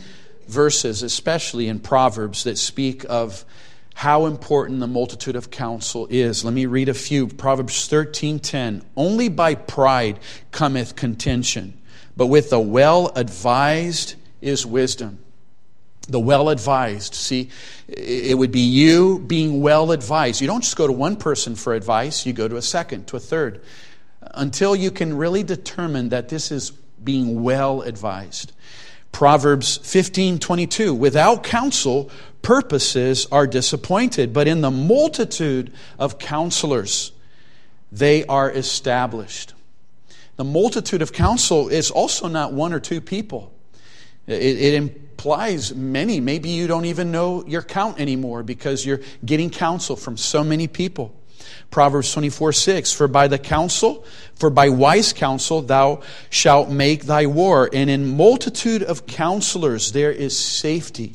verses, 0.47 1.03
especially 1.03 1.69
in 1.69 1.81
Proverbs, 1.81 2.45
that 2.45 2.59
speak 2.59 3.05
of 3.09 3.45
how 3.95 4.27
important 4.27 4.81
the 4.81 4.87
multitude 4.87 5.37
of 5.37 5.51
counsel 5.51 6.07
is. 6.11 6.45
Let 6.45 6.55
me 6.55 6.67
read 6.67 6.89
a 6.89 6.95
few. 6.95 7.29
Proverbs 7.29 7.89
13:10. 7.89 8.83
Only 8.97 9.29
by 9.29 9.55
pride 9.55 10.19
cometh 10.51 10.97
contention, 10.97 11.75
but 12.17 12.27
with 12.27 12.51
the 12.51 12.61
well 12.61 13.13
advised 13.15 14.15
is 14.41 14.67
wisdom. 14.67 15.19
the 16.09 16.21
well 16.21 16.49
advised. 16.49 17.15
See, 17.15 17.51
it 17.89 18.37
would 18.37 18.53
be 18.53 18.61
you 18.61 19.21
being 19.21 19.61
well 19.61 19.93
advised. 19.93 20.41
You 20.41 20.47
don't 20.47 20.63
just 20.63 20.77
go 20.77 20.87
to 20.87 20.93
one 20.93 21.17
person 21.17 21.55
for 21.55 21.75
advice, 21.75 22.27
you 22.27 22.33
go 22.33 22.49
to 22.49 22.57
a 22.57 22.63
second, 22.63 23.07
to 23.09 23.17
a 23.17 23.21
third, 23.21 23.63
until 24.35 24.75
you 24.75 24.91
can 24.91 25.17
really 25.17 25.43
determine 25.43 26.09
that 26.11 26.29
this 26.29 26.51
is 26.51 26.71
being 27.03 27.43
well 27.43 27.83
advised. 27.83 28.53
Proverbs 29.13 29.77
15 29.77 30.39
22, 30.39 30.95
without 30.95 31.45
counsel, 31.45 32.11
purposes 32.41 33.27
are 33.31 33.47
disappointed, 33.47 34.33
but 34.33 34.49
in 34.49 34.63
the 34.63 34.71
multitude 34.71 35.73
of 35.99 36.19
counselors, 36.19 37.13
they 37.93 38.25
are 38.25 38.51
established. 38.51 39.55
The 40.37 40.45
multitude 40.45 41.03
of 41.03 41.13
counsel 41.13 41.69
is 41.69 41.91
also 41.91 42.27
not 42.27 42.53
one 42.53 42.73
or 42.73 42.81
two 42.81 43.01
people. 43.01 43.53
It, 44.27 44.35
it, 44.35 44.75
implies 44.75 45.75
many. 45.75 46.21
Maybe 46.21 46.49
you 46.49 46.67
don't 46.67 46.87
even 46.87 47.13
know 47.13 47.45
your 47.47 47.63
count 47.63 48.01
anymore 48.01 48.43
because 48.43 48.87
you're 48.87 49.01
getting 49.25 49.51
counsel 49.51 49.95
from 49.95 50.17
so 50.17 50.43
many 50.43 50.69
people. 50.69 51.15
Proverbs 51.73 52.13
24, 52.13 52.53
6, 52.53 52.93
For 52.93 53.09
by 53.09 53.29
the 53.29 53.39
counsel, 53.39 54.05
for 54.37 54.51
by 54.51 54.69
wise 54.69 55.15
counsel 55.15 55.63
thou 55.63 56.03
shalt 56.29 56.69
make 56.69 57.05
thy 57.05 57.27
war, 57.27 57.69
and 57.73 57.89
in 57.89 58.15
multitude 58.15 58.83
of 58.83 59.07
counselors 59.07 59.93
there 59.93 60.13
is 60.13 60.39
safety. 60.39 61.15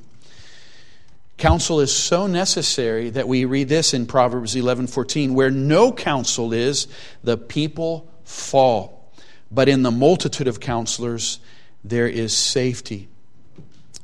Counsel 1.37 1.79
is 1.79 1.95
so 1.95 2.25
necessary 2.25 3.11
that 3.11 3.27
we 3.27 3.45
read 3.45 3.69
this 3.69 3.93
in 3.93 4.07
Proverbs 4.07 4.55
11, 4.55 4.87
14, 4.87 5.35
where 5.35 5.51
no 5.51 5.91
counsel 5.91 6.51
is, 6.51 6.87
the 7.23 7.37
people 7.37 8.11
fall. 8.23 9.11
But 9.51 9.69
in 9.69 9.83
the 9.83 9.91
multitude 9.91 10.47
of 10.47 10.59
counselors 10.59 11.39
there 11.83 12.07
is 12.07 12.35
safety. 12.35 13.07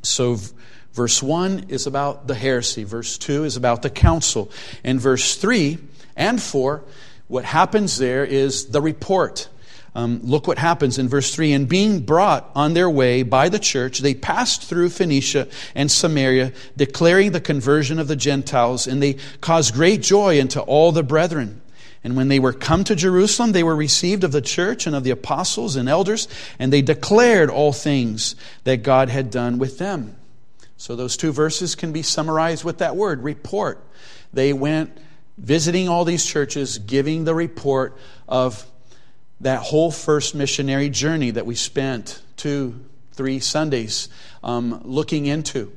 So, 0.04 0.38
verse 0.94 1.24
1 1.24 1.66
is 1.70 1.88
about 1.88 2.28
the 2.28 2.36
heresy, 2.36 2.84
verse 2.84 3.18
2 3.18 3.44
is 3.44 3.58
about 3.58 3.82
the 3.82 3.90
counsel, 3.90 4.52
and 4.84 5.02
verse 5.02 5.36
3 5.36 5.80
and 6.16 6.42
4, 6.42 6.84
what 7.28 7.46
happens 7.46 7.98
there 7.98 8.26
is 8.26 8.68
the 8.68 8.82
report. 8.82 9.50
Um, 9.96 10.22
look 10.24 10.48
what 10.48 10.58
happens 10.58 10.98
in 10.98 11.08
verse 11.08 11.34
3. 11.34 11.54
And 11.54 11.70
being 11.70 12.02
brought 12.02 12.50
on 12.56 12.74
their 12.74 12.90
way 12.90 13.24
by 13.24 13.50
the 13.50 13.60
church, 13.60 14.00
they 14.00 14.16
passed 14.16 14.64
through 14.64 14.90
Phoenicia 14.90 15.48
and 15.76 15.92
Samaria, 15.92 16.52
declaring 16.76 17.32
the 17.32 17.42
conversion 17.42 18.00
of 18.00 18.08
the 18.08 18.16
Gentiles, 18.16 18.88
and 18.88 19.02
they 19.02 19.18
caused 19.42 19.74
great 19.74 20.02
joy 20.02 20.42
unto 20.42 20.60
all 20.60 20.92
the 20.92 21.04
brethren. 21.04 21.62
And 22.04 22.18
when 22.18 22.28
they 22.28 22.40
were 22.40 22.54
come 22.54 22.84
to 22.86 22.96
Jerusalem, 22.96 23.54
they 23.54 23.64
were 23.64 23.76
received 23.76 24.24
of 24.24 24.32
the 24.32 24.42
church 24.42 24.88
and 24.88 24.96
of 24.96 25.04
the 25.04 25.12
apostles 25.12 25.76
and 25.76 25.88
elders, 25.88 26.28
and 26.60 26.74
they 26.74 26.82
declared 26.82 27.50
all 27.50 27.72
things 27.72 28.36
that 28.66 28.84
God 28.84 29.10
had 29.10 29.32
done 29.32 29.58
with 29.58 29.78
them. 29.78 30.18
So 30.76 30.96
those 30.96 31.16
two 31.16 31.32
verses 31.32 31.76
can 31.76 31.94
be 31.94 32.02
summarized 32.02 32.66
with 32.66 32.80
that 32.80 32.98
word 32.98 33.24
report. 33.24 33.88
They 34.34 34.52
went 34.52 34.98
visiting 35.38 35.90
all 35.90 36.06
these 36.06 36.26
churches, 36.26 36.78
giving 36.78 37.24
the 37.24 37.36
report 37.36 37.98
of 38.28 38.66
that 39.42 39.60
whole 39.60 39.92
first 39.92 40.36
missionary 40.36 40.90
journey 40.90 41.32
that 41.32 41.46
we 41.46 41.56
spent 41.56 42.22
two, 42.38 42.80
three 43.14 43.40
Sundays 43.40 44.10
um, 44.44 44.82
looking 44.84 45.26
into. 45.26 45.72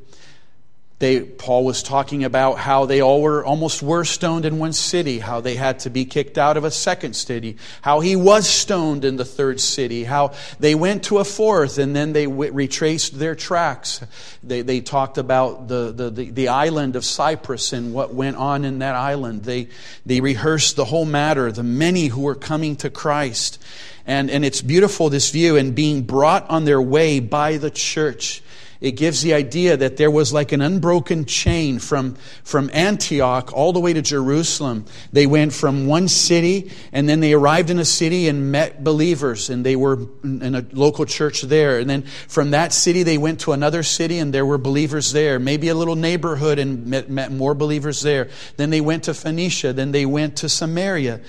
They, 0.98 1.20
Paul 1.20 1.66
was 1.66 1.82
talking 1.82 2.24
about 2.24 2.56
how 2.56 2.86
they 2.86 3.02
all 3.02 3.20
were 3.20 3.44
almost 3.44 3.82
were 3.82 4.04
stoned 4.04 4.46
in 4.46 4.58
one 4.58 4.72
city, 4.72 5.18
how 5.18 5.42
they 5.42 5.54
had 5.54 5.80
to 5.80 5.90
be 5.90 6.06
kicked 6.06 6.38
out 6.38 6.56
of 6.56 6.64
a 6.64 6.70
second 6.70 7.14
city, 7.14 7.58
how 7.82 8.00
he 8.00 8.16
was 8.16 8.48
stoned 8.48 9.04
in 9.04 9.16
the 9.16 9.24
third 9.24 9.60
city, 9.60 10.04
how 10.04 10.32
they 10.58 10.74
went 10.74 11.04
to 11.04 11.18
a 11.18 11.24
fourth 11.24 11.76
and 11.76 11.94
then 11.94 12.14
they 12.14 12.24
w- 12.24 12.50
retraced 12.50 13.18
their 13.18 13.34
tracks. 13.34 14.00
They, 14.42 14.62
they 14.62 14.80
talked 14.80 15.18
about 15.18 15.68
the, 15.68 15.92
the, 15.92 16.08
the, 16.08 16.30
the 16.30 16.48
island 16.48 16.96
of 16.96 17.04
Cyprus 17.04 17.74
and 17.74 17.92
what 17.92 18.14
went 18.14 18.38
on 18.38 18.64
in 18.64 18.78
that 18.78 18.94
island. 18.94 19.42
They, 19.42 19.68
they 20.06 20.22
rehearsed 20.22 20.76
the 20.76 20.86
whole 20.86 21.04
matter, 21.04 21.52
the 21.52 21.62
many 21.62 22.06
who 22.06 22.22
were 22.22 22.34
coming 22.34 22.74
to 22.76 22.88
Christ. 22.88 23.62
And, 24.06 24.30
and 24.30 24.46
it's 24.46 24.62
beautiful, 24.62 25.10
this 25.10 25.30
view, 25.30 25.56
and 25.56 25.74
being 25.74 26.04
brought 26.04 26.48
on 26.48 26.64
their 26.64 26.80
way 26.80 27.20
by 27.20 27.58
the 27.58 27.70
church 27.70 28.42
it 28.86 28.92
gives 28.92 29.20
the 29.20 29.34
idea 29.34 29.76
that 29.76 29.96
there 29.96 30.12
was 30.12 30.32
like 30.32 30.52
an 30.52 30.60
unbroken 30.60 31.24
chain 31.24 31.80
from, 31.80 32.14
from 32.44 32.70
Antioch 32.72 33.52
all 33.52 33.72
the 33.72 33.80
way 33.80 33.92
to 33.92 34.00
Jerusalem. 34.00 34.84
They 35.12 35.26
went 35.26 35.52
from 35.52 35.88
one 35.88 36.06
city 36.06 36.70
and 36.92 37.08
then 37.08 37.18
they 37.18 37.32
arrived 37.32 37.70
in 37.70 37.80
a 37.80 37.84
city 37.84 38.28
and 38.28 38.52
met 38.52 38.84
believers 38.84 39.50
and 39.50 39.66
they 39.66 39.74
were 39.74 40.06
in 40.22 40.54
a 40.54 40.64
local 40.72 41.04
church 41.04 41.42
there. 41.42 41.80
And 41.80 41.90
then 41.90 42.02
from 42.28 42.52
that 42.52 42.72
city 42.72 43.02
they 43.02 43.18
went 43.18 43.40
to 43.40 43.52
another 43.52 43.82
city 43.82 44.18
and 44.18 44.32
there 44.32 44.46
were 44.46 44.58
believers 44.58 45.12
there. 45.12 45.40
Maybe 45.40 45.68
a 45.68 45.74
little 45.74 45.96
neighborhood 45.96 46.60
and 46.60 46.86
met, 46.86 47.10
met 47.10 47.32
more 47.32 47.54
believers 47.54 48.02
there. 48.02 48.28
Then 48.56 48.70
they 48.70 48.80
went 48.80 49.04
to 49.04 49.14
Phoenicia. 49.14 49.72
Then 49.72 49.90
they 49.90 50.06
went 50.06 50.36
to 50.36 50.48
Samaria 50.48 51.20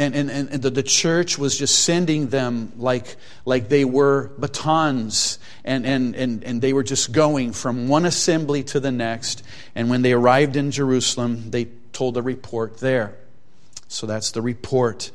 and, 0.00 0.14
and, 0.14 0.30
and 0.30 0.62
the, 0.62 0.70
the 0.70 0.82
church 0.82 1.38
was 1.38 1.58
just 1.58 1.84
sending 1.84 2.28
them 2.28 2.72
like, 2.76 3.16
like 3.44 3.68
they 3.68 3.84
were 3.84 4.30
batons 4.38 5.38
and, 5.64 5.84
and, 5.84 6.14
and, 6.16 6.42
and 6.42 6.62
they 6.62 6.72
were 6.72 6.82
just 6.82 7.12
going 7.12 7.52
from 7.52 7.88
one 7.88 8.06
assembly 8.06 8.62
to 8.64 8.80
the 8.80 8.90
next. 8.90 9.42
And 9.74 9.90
when 9.90 10.02
they 10.02 10.12
arrived 10.12 10.56
in 10.56 10.70
jerusalem 10.70 11.50
they 11.50 11.66
told 11.92 12.16
a 12.16 12.22
report 12.22 12.78
there. 12.78 13.16
So 13.88 14.06
that's 14.06 14.30
the 14.30 14.42
report. 14.42 15.10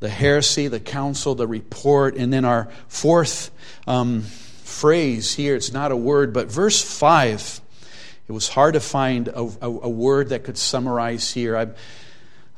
The 0.00 0.08
heresy 0.08 0.68
the 0.68 0.80
counsel 0.80 1.34
the 1.34 1.46
report 1.46 2.16
and 2.16 2.32
then 2.32 2.44
our 2.44 2.68
fourth 2.88 3.50
um, 3.86 4.22
phrase 4.22 5.34
here 5.34 5.54
it's 5.54 5.72
not 5.72 5.92
a 5.92 5.96
word 5.96 6.32
but 6.32 6.50
verse 6.50 6.82
5 6.82 7.60
it 8.26 8.32
was 8.32 8.48
hard 8.48 8.74
to 8.74 8.80
find 8.80 9.28
a, 9.28 9.42
a, 9.42 9.66
a 9.66 9.88
word 9.88 10.30
that 10.30 10.44
could 10.44 10.56
summarize 10.56 11.32
here. 11.32 11.56
I, 11.56 11.68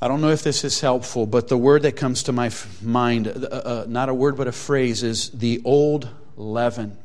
I 0.00 0.08
don't 0.08 0.20
know 0.20 0.30
if 0.30 0.42
this 0.42 0.62
is 0.62 0.80
helpful, 0.80 1.26
but 1.26 1.48
the 1.48 1.56
word 1.56 1.82
that 1.82 1.96
comes 1.96 2.24
to 2.24 2.32
my 2.32 2.50
mind, 2.82 3.28
uh, 3.28 3.30
uh, 3.30 3.84
not 3.88 4.10
a 4.10 4.14
word 4.14 4.36
but 4.36 4.46
a 4.46 4.52
phrase, 4.52 5.02
is 5.02 5.30
the 5.30 5.62
old 5.64 6.08
leaven. 6.36 6.98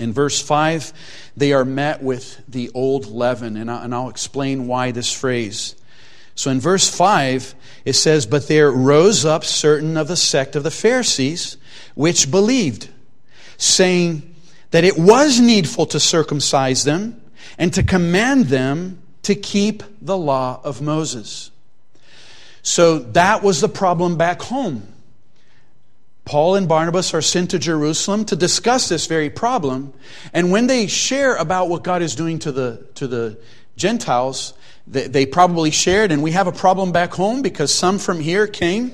In 0.00 0.12
verse 0.12 0.40
5, 0.42 0.92
they 1.36 1.52
are 1.52 1.64
met 1.64 2.02
with 2.02 2.42
the 2.48 2.70
old 2.74 3.06
leaven, 3.06 3.56
and, 3.56 3.70
I, 3.70 3.84
and 3.84 3.94
I'll 3.94 4.08
explain 4.08 4.66
why 4.66 4.90
this 4.90 5.12
phrase. 5.12 5.76
So 6.34 6.50
in 6.50 6.60
verse 6.60 6.88
5, 6.94 7.54
it 7.84 7.92
says, 7.94 8.26
But 8.26 8.48
there 8.48 8.70
rose 8.70 9.24
up 9.24 9.44
certain 9.44 9.96
of 9.96 10.08
the 10.08 10.16
sect 10.16 10.56
of 10.56 10.64
the 10.64 10.72
Pharisees 10.72 11.56
which 11.94 12.30
believed, 12.30 12.90
saying 13.56 14.34
that 14.72 14.84
it 14.84 14.98
was 14.98 15.40
needful 15.40 15.86
to 15.86 16.00
circumcise 16.00 16.82
them 16.82 17.22
and 17.56 17.72
to 17.72 17.82
command 17.84 18.46
them 18.46 19.00
to 19.22 19.36
keep 19.36 19.84
the 20.02 20.18
law 20.18 20.60
of 20.62 20.82
Moses. 20.82 21.52
So 22.66 22.98
that 22.98 23.44
was 23.44 23.60
the 23.60 23.68
problem 23.68 24.16
back 24.16 24.42
home. 24.42 24.92
Paul 26.24 26.56
and 26.56 26.66
Barnabas 26.66 27.14
are 27.14 27.22
sent 27.22 27.52
to 27.52 27.60
Jerusalem 27.60 28.24
to 28.24 28.34
discuss 28.34 28.88
this 28.88 29.06
very 29.06 29.30
problem. 29.30 29.92
And 30.32 30.50
when 30.50 30.66
they 30.66 30.88
share 30.88 31.36
about 31.36 31.68
what 31.68 31.84
God 31.84 32.02
is 32.02 32.16
doing 32.16 32.40
to 32.40 32.50
the, 32.50 32.84
to 32.96 33.06
the 33.06 33.38
Gentiles, 33.76 34.52
they, 34.84 35.06
they 35.06 35.26
probably 35.26 35.70
shared, 35.70 36.10
and 36.10 36.24
we 36.24 36.32
have 36.32 36.48
a 36.48 36.52
problem 36.52 36.90
back 36.90 37.14
home 37.14 37.40
because 37.40 37.72
some 37.72 38.00
from 38.00 38.18
here 38.18 38.48
came 38.48 38.90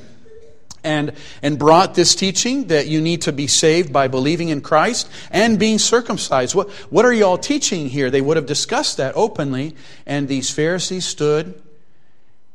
and, 0.84 1.14
and 1.42 1.58
brought 1.58 1.94
this 1.94 2.14
teaching 2.14 2.66
that 2.66 2.88
you 2.88 3.00
need 3.00 3.22
to 3.22 3.32
be 3.32 3.46
saved 3.46 3.90
by 3.90 4.06
believing 4.06 4.50
in 4.50 4.60
Christ 4.60 5.08
and 5.30 5.58
being 5.58 5.78
circumcised. 5.78 6.54
What, 6.54 6.68
what 6.90 7.06
are 7.06 7.12
y'all 7.12 7.38
teaching 7.38 7.88
here? 7.88 8.10
They 8.10 8.20
would 8.20 8.36
have 8.36 8.44
discussed 8.44 8.98
that 8.98 9.14
openly, 9.16 9.74
and 10.04 10.28
these 10.28 10.50
Pharisees 10.50 11.06
stood 11.06 11.61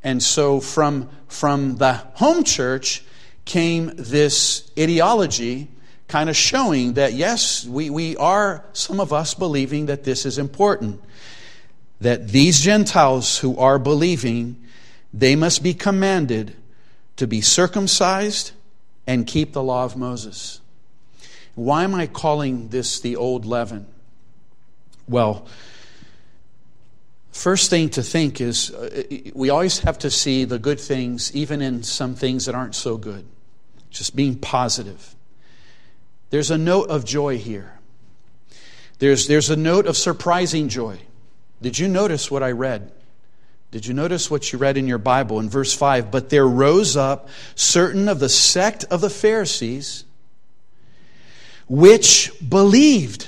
and 0.03 0.21
so 0.21 0.59
from, 0.59 1.09
from 1.27 1.77
the 1.77 1.93
home 1.93 2.43
church 2.43 3.03
came 3.45 3.91
this 3.95 4.69
ideology 4.77 5.69
kind 6.07 6.29
of 6.29 6.35
showing 6.35 6.93
that, 6.93 7.13
yes, 7.13 7.65
we, 7.65 7.89
we 7.89 8.15
are, 8.17 8.63
some 8.73 8.99
of 8.99 9.11
us, 9.11 9.33
believing 9.33 9.87
that 9.87 10.03
this 10.03 10.25
is 10.25 10.37
important. 10.37 11.01
That 11.99 12.29
these 12.29 12.61
Gentiles 12.61 13.39
who 13.39 13.57
are 13.57 13.79
believing, 13.79 14.63
they 15.13 15.35
must 15.35 15.63
be 15.63 15.73
commanded 15.73 16.55
to 17.17 17.27
be 17.27 17.41
circumcised 17.41 18.51
and 19.05 19.25
keep 19.27 19.53
the 19.53 19.63
law 19.63 19.83
of 19.83 19.97
Moses. 19.97 20.61
Why 21.55 21.83
am 21.83 21.95
I 21.95 22.07
calling 22.07 22.69
this 22.69 22.99
the 22.99 23.15
old 23.15 23.45
leaven? 23.45 23.87
Well, 25.09 25.47
First 27.37 27.69
thing 27.69 27.89
to 27.89 28.01
think 28.01 28.41
is 28.41 28.71
uh, 28.71 29.03
we 29.35 29.51
always 29.51 29.77
have 29.79 29.99
to 29.99 30.09
see 30.09 30.43
the 30.43 30.57
good 30.57 30.79
things, 30.79 31.31
even 31.35 31.61
in 31.61 31.83
some 31.83 32.15
things 32.15 32.47
that 32.47 32.55
aren't 32.55 32.73
so 32.73 32.97
good. 32.97 33.25
Just 33.91 34.15
being 34.15 34.37
positive. 34.39 35.15
There's 36.31 36.49
a 36.49 36.57
note 36.57 36.89
of 36.89 37.05
joy 37.05 37.37
here. 37.37 37.77
There's, 38.97 39.27
there's 39.27 39.51
a 39.51 39.55
note 39.55 39.85
of 39.85 39.95
surprising 39.95 40.67
joy. 40.67 40.97
Did 41.61 41.77
you 41.77 41.87
notice 41.87 42.31
what 42.31 42.41
I 42.41 42.53
read? 42.53 42.91
Did 43.69 43.85
you 43.85 43.93
notice 43.93 44.31
what 44.31 44.51
you 44.51 44.57
read 44.57 44.75
in 44.75 44.87
your 44.87 44.97
Bible 44.97 45.39
in 45.39 45.47
verse 45.47 45.75
5? 45.75 46.09
But 46.09 46.31
there 46.31 46.47
rose 46.47 46.97
up 46.97 47.29
certain 47.53 48.09
of 48.09 48.19
the 48.19 48.29
sect 48.29 48.83
of 48.85 48.99
the 48.99 49.11
Pharisees 49.11 50.05
which 51.67 52.31
believed. 52.49 53.27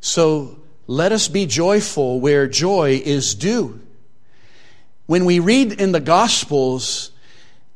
So 0.00 0.55
let 0.86 1.12
us 1.12 1.28
be 1.28 1.46
joyful 1.46 2.20
where 2.20 2.46
joy 2.46 3.00
is 3.04 3.34
due. 3.34 3.80
When 5.06 5.24
we 5.24 5.38
read 5.38 5.80
in 5.80 5.92
the 5.92 6.00
Gospels, 6.00 7.10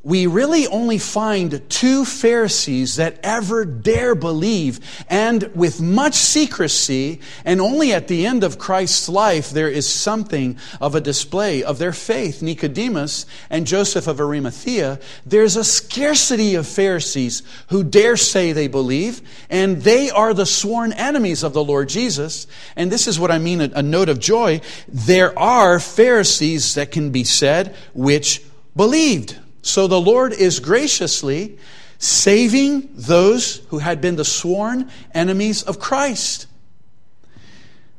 we 0.03 0.27
really 0.27 0.67
only 0.67 0.97
find 0.97 1.69
two 1.69 2.07
Pharisees 2.07 2.97
that 2.97 3.21
ever 3.23 3.67
dare 3.67 4.15
believe, 4.15 4.81
and 5.11 5.55
with 5.55 5.83
much 5.83 6.15
secrecy, 6.15 7.21
and 7.45 7.61
only 7.61 7.93
at 7.93 8.09
the 8.09 8.25
end 8.25 8.43
of 8.43 8.59
Christ's 8.59 9.11
life, 9.11 9.51
there 9.51 9.69
is 9.69 9.87
something 9.87 10.57
of 10.81 10.95
a 10.95 11.03
display 11.03 11.63
of 11.63 11.79
their 11.79 11.93
faith. 11.93 12.41
Nicodemus 12.41 13.27
and 13.51 13.67
Joseph 13.67 14.07
of 14.07 14.21
Arimathea, 14.21 14.99
there's 15.27 15.57
a 15.57 15.65
scarcity 15.65 16.55
of 16.55 16.67
Pharisees 16.67 17.43
who 17.69 17.85
dare 17.85 18.17
say 18.17 18.53
they 18.53 18.69
believe, 18.69 19.21
and 19.51 19.83
they 19.83 20.09
are 20.09 20.33
the 20.33 20.47
sworn 20.47 20.95
enemies 20.95 21.43
of 21.43 21.53
the 21.53 21.65
Lord 21.65 21.91
Jesus. 21.91 22.47
And 22.75 22.91
this 22.91 23.07
is 23.07 23.21
what 23.21 23.31
I 23.31 23.37
mean 23.37 23.61
a, 23.61 23.83
note 23.83 24.09
of 24.09 24.19
joy. 24.19 24.63
There 24.89 25.39
are 25.39 25.79
Pharisees 25.79 26.75
that 26.77 26.91
can 26.91 27.11
be 27.11 27.25
said 27.25 27.77
which 27.93 28.43
believed. 28.75 29.37
So 29.63 29.87
the 29.87 30.01
Lord 30.01 30.33
is 30.33 30.61
graciously 30.61 31.59
saving 31.99 32.89
those 32.95 33.57
who 33.69 33.79
had 33.79 34.01
been 34.01 34.17
the 34.17 34.25
sworn 34.25 34.91
enemies 35.13 35.63
of 35.63 35.79
Christ. 35.79 36.47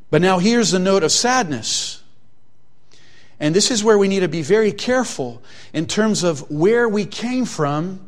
But 0.09 0.21
now 0.21 0.39
here's 0.39 0.71
the 0.71 0.79
note 0.79 1.03
of 1.03 1.11
sadness. 1.11 2.01
And 3.39 3.55
this 3.55 3.71
is 3.71 3.83
where 3.83 3.97
we 3.97 4.07
need 4.07 4.19
to 4.19 4.27
be 4.27 4.41
very 4.41 4.71
careful 4.71 5.41
in 5.73 5.87
terms 5.87 6.23
of 6.23 6.49
where 6.51 6.87
we 6.87 7.05
came 7.05 7.45
from. 7.45 8.07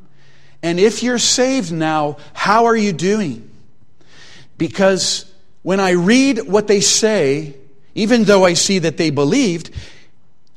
And 0.62 0.80
if 0.80 1.02
you're 1.02 1.20
saved 1.20 1.72
now, 1.72 2.18
how 2.34 2.66
are 2.66 2.76
you 2.76 2.94
doing? 2.94 3.50
Because 4.58 5.32
when 5.62 5.80
I 5.80 5.92
read 5.92 6.40
what 6.48 6.68
they 6.68 6.82
say, 6.82 7.56
even 7.96 8.26
though 8.26 8.46
I 8.46 8.54
see 8.54 8.80
that 8.80 8.98
they 8.98 9.10
believed, 9.10 9.72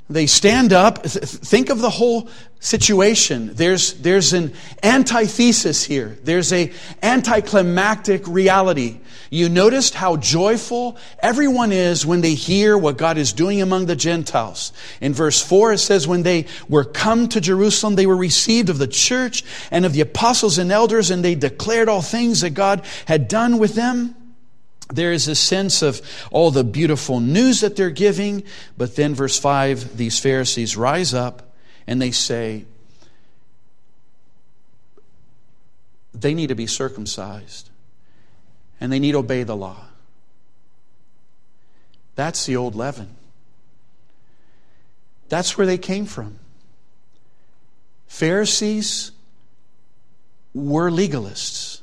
they 0.09 0.27
stand 0.27 0.73
up. 0.73 1.05
Think 1.05 1.71
of 1.71 1.81
the 1.81 1.91
whole 1.91 2.29
situation. 2.61 3.55
There's, 3.55 3.95
there's 3.95 4.33
an 4.33 4.53
antithesis 4.83 5.85
here. 5.85 6.17
There's 6.23 6.53
a 6.53 6.73
anticlimactic 7.03 8.27
reality. 8.27 9.01
You 9.31 9.49
noticed 9.49 9.95
how 9.95 10.17
joyful 10.17 10.97
everyone 11.19 11.73
is 11.73 12.07
when 12.07 12.21
they 12.21 12.35
hear 12.35 12.79
what 12.79 12.97
God 12.97 13.19
is 13.19 13.33
doing 13.33 13.61
among 13.61 13.87
the 13.87 13.97
Gentiles. 13.97 14.73
In 15.01 15.13
verse 15.13 15.43
4, 15.43 15.75
it 15.75 15.79
says, 15.79 16.07
When 16.07 16.23
they 16.23 16.47
were 16.69 16.85
come 16.85 17.29
to 17.29 17.41
Jerusalem, 17.41 17.97
they 17.97 18.07
were 18.07 18.17
received 18.17 18.69
of 18.69 18.79
the 18.79 18.87
church 18.87 19.45
and 19.71 19.85
of 19.85 19.93
the 19.93 20.01
apostles 20.01 20.59
and 20.59 20.71
elders, 20.71 21.11
and 21.11 21.25
they 21.25 21.35
declared 21.35 21.89
all 21.89 22.03
things 22.03 22.41
that 22.41 22.51
God 22.51 22.85
had 23.07 23.29
done 23.29 23.59
with 23.59 23.75
them 23.75 24.16
there 24.89 25.13
is 25.13 25.29
a 25.29 25.35
sense 25.35 25.83
of 25.83 26.01
all 26.31 26.51
the 26.51 26.65
beautiful 26.65 27.21
news 27.21 27.61
that 27.61 27.77
they're 27.77 27.91
giving. 27.91 28.45
But 28.77 28.97
then, 28.97 29.15
verse 29.15 29.39
5, 29.39 29.97
these 29.97 30.19
Pharisees 30.19 30.77
rise 30.77 31.13
up 31.13 31.55
and 31.87 32.01
they 32.01 32.11
say, 32.11 32.65
they 36.15 36.35
need 36.35 36.49
to 36.49 36.55
be 36.55 36.67
circumcised 36.67 37.71
and 38.81 38.93
they 38.93 38.99
need 38.99 39.13
to 39.13 39.19
obey 39.19 39.43
the 39.43 39.57
law. 39.57 39.85
That's 42.15 42.47
the 42.47 42.57
old 42.57 42.75
leaven. 42.75 43.09
That's 45.29 45.59
where 45.59 45.67
they 45.67 45.79
came 45.79 46.07
from. 46.07 46.39
Pharisees 48.07 49.11
were 50.55 50.91
legalists. 50.91 51.76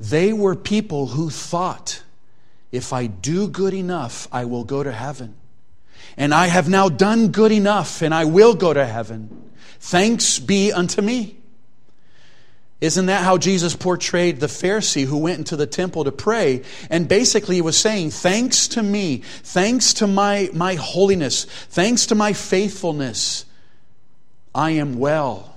They 0.00 0.32
were 0.32 0.56
people 0.56 1.08
who 1.08 1.28
thought, 1.28 2.02
if 2.72 2.92
I 2.92 3.06
do 3.06 3.46
good 3.46 3.74
enough, 3.74 4.26
I 4.32 4.46
will 4.46 4.64
go 4.64 4.82
to 4.82 4.90
heaven. 4.90 5.34
And 6.16 6.32
I 6.32 6.46
have 6.46 6.70
now 6.70 6.88
done 6.88 7.28
good 7.28 7.52
enough, 7.52 8.00
and 8.00 8.14
I 8.14 8.24
will 8.24 8.54
go 8.54 8.72
to 8.72 8.84
heaven. 8.84 9.50
Thanks 9.78 10.38
be 10.38 10.72
unto 10.72 11.02
me. 11.02 11.36
Isn't 12.80 13.06
that 13.06 13.24
how 13.24 13.36
Jesus 13.36 13.76
portrayed 13.76 14.40
the 14.40 14.46
Pharisee 14.46 15.04
who 15.04 15.18
went 15.18 15.36
into 15.36 15.54
the 15.54 15.66
temple 15.66 16.04
to 16.04 16.12
pray? 16.12 16.62
And 16.88 17.06
basically 17.06 17.56
he 17.56 17.60
was 17.60 17.76
saying, 17.76 18.10
thanks 18.10 18.68
to 18.68 18.82
me, 18.82 19.18
thanks 19.18 19.92
to 19.94 20.06
my, 20.06 20.48
my 20.54 20.76
holiness, 20.76 21.44
thanks 21.44 22.06
to 22.06 22.14
my 22.14 22.32
faithfulness, 22.32 23.44
I 24.54 24.70
am 24.70 24.98
well. 24.98 25.56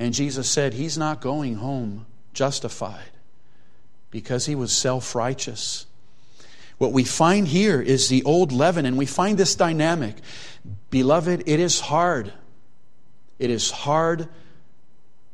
And 0.00 0.12
Jesus 0.12 0.50
said, 0.50 0.74
he's 0.74 0.98
not 0.98 1.20
going 1.20 1.54
home 1.54 2.06
justified 2.34 3.15
because 4.16 4.46
he 4.46 4.54
was 4.54 4.72
self 4.74 5.14
righteous. 5.14 5.84
What 6.78 6.90
we 6.90 7.04
find 7.04 7.46
here 7.46 7.82
is 7.82 8.08
the 8.08 8.24
old 8.24 8.50
leaven, 8.50 8.86
and 8.86 8.96
we 8.96 9.04
find 9.04 9.36
this 9.36 9.54
dynamic. 9.54 10.16
Beloved, 10.88 11.42
it 11.44 11.60
is 11.60 11.80
hard. 11.80 12.32
It 13.38 13.50
is 13.50 13.70
hard 13.70 14.26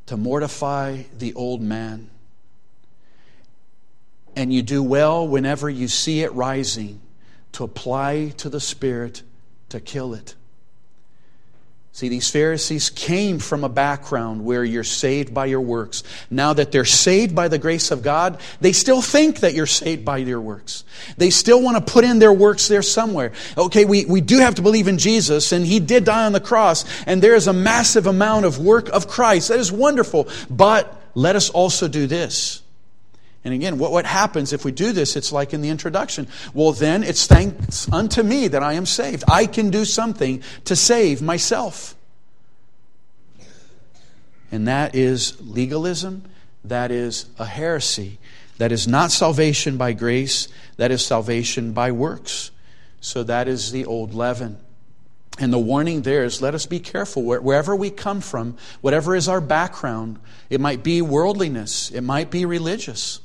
to 0.06 0.16
mortify 0.16 1.04
the 1.16 1.32
old 1.34 1.62
man. 1.62 2.10
And 4.34 4.52
you 4.52 4.62
do 4.62 4.82
well 4.82 5.28
whenever 5.28 5.70
you 5.70 5.86
see 5.86 6.22
it 6.22 6.32
rising 6.32 7.00
to 7.52 7.62
apply 7.62 8.30
to 8.38 8.48
the 8.48 8.58
Spirit 8.58 9.22
to 9.68 9.78
kill 9.78 10.12
it. 10.12 10.34
See, 11.94 12.08
these 12.08 12.30
Pharisees 12.30 12.88
came 12.88 13.38
from 13.38 13.64
a 13.64 13.68
background 13.68 14.46
where 14.46 14.64
you're 14.64 14.82
saved 14.82 15.34
by 15.34 15.44
your 15.44 15.60
works. 15.60 16.02
Now 16.30 16.54
that 16.54 16.72
they're 16.72 16.86
saved 16.86 17.34
by 17.34 17.48
the 17.48 17.58
grace 17.58 17.90
of 17.90 18.02
God, 18.02 18.40
they 18.62 18.72
still 18.72 19.02
think 19.02 19.40
that 19.40 19.52
you're 19.52 19.66
saved 19.66 20.02
by 20.02 20.16
your 20.16 20.40
works. 20.40 20.84
They 21.18 21.28
still 21.28 21.60
want 21.60 21.76
to 21.76 21.92
put 21.92 22.04
in 22.04 22.18
their 22.18 22.32
works 22.32 22.66
there 22.66 22.80
somewhere. 22.80 23.32
Okay, 23.58 23.84
we, 23.84 24.06
we 24.06 24.22
do 24.22 24.38
have 24.38 24.54
to 24.54 24.62
believe 24.62 24.88
in 24.88 24.96
Jesus, 24.96 25.52
and 25.52 25.66
He 25.66 25.80
did 25.80 26.04
die 26.04 26.24
on 26.24 26.32
the 26.32 26.40
cross, 26.40 26.86
and 27.06 27.20
there 27.20 27.34
is 27.34 27.46
a 27.46 27.52
massive 27.52 28.06
amount 28.06 28.46
of 28.46 28.58
work 28.58 28.88
of 28.88 29.06
Christ. 29.06 29.48
That 29.48 29.60
is 29.60 29.70
wonderful. 29.70 30.28
But 30.48 30.98
let 31.14 31.36
us 31.36 31.50
also 31.50 31.88
do 31.88 32.06
this. 32.06 32.61
And 33.44 33.52
again, 33.52 33.78
what, 33.78 33.90
what 33.90 34.06
happens 34.06 34.52
if 34.52 34.64
we 34.64 34.70
do 34.70 34.92
this? 34.92 35.16
It's 35.16 35.32
like 35.32 35.52
in 35.52 35.62
the 35.62 35.68
introduction. 35.68 36.28
Well, 36.54 36.72
then 36.72 37.02
it's 37.02 37.26
thanks 37.26 37.90
unto 37.92 38.22
me 38.22 38.48
that 38.48 38.62
I 38.62 38.74
am 38.74 38.86
saved. 38.86 39.24
I 39.28 39.46
can 39.46 39.70
do 39.70 39.84
something 39.84 40.42
to 40.66 40.76
save 40.76 41.20
myself. 41.20 41.96
And 44.52 44.68
that 44.68 44.94
is 44.94 45.40
legalism. 45.40 46.24
That 46.64 46.92
is 46.92 47.26
a 47.38 47.46
heresy. 47.46 48.18
That 48.58 48.70
is 48.70 48.86
not 48.86 49.10
salvation 49.10 49.76
by 49.76 49.92
grace. 49.92 50.46
That 50.76 50.92
is 50.92 51.04
salvation 51.04 51.72
by 51.72 51.90
works. 51.90 52.52
So 53.00 53.24
that 53.24 53.48
is 53.48 53.72
the 53.72 53.86
old 53.86 54.14
leaven. 54.14 54.58
And 55.38 55.52
the 55.52 55.58
warning 55.58 56.02
there 56.02 56.24
is 56.24 56.42
let 56.42 56.54
us 56.54 56.66
be 56.66 56.78
careful 56.78 57.24
wherever 57.24 57.74
we 57.74 57.90
come 57.90 58.20
from, 58.20 58.56
whatever 58.82 59.16
is 59.16 59.28
our 59.28 59.40
background. 59.40 60.20
It 60.50 60.60
might 60.60 60.84
be 60.84 61.02
worldliness, 61.02 61.90
it 61.90 62.02
might 62.02 62.30
be 62.30 62.44
religious. 62.44 63.18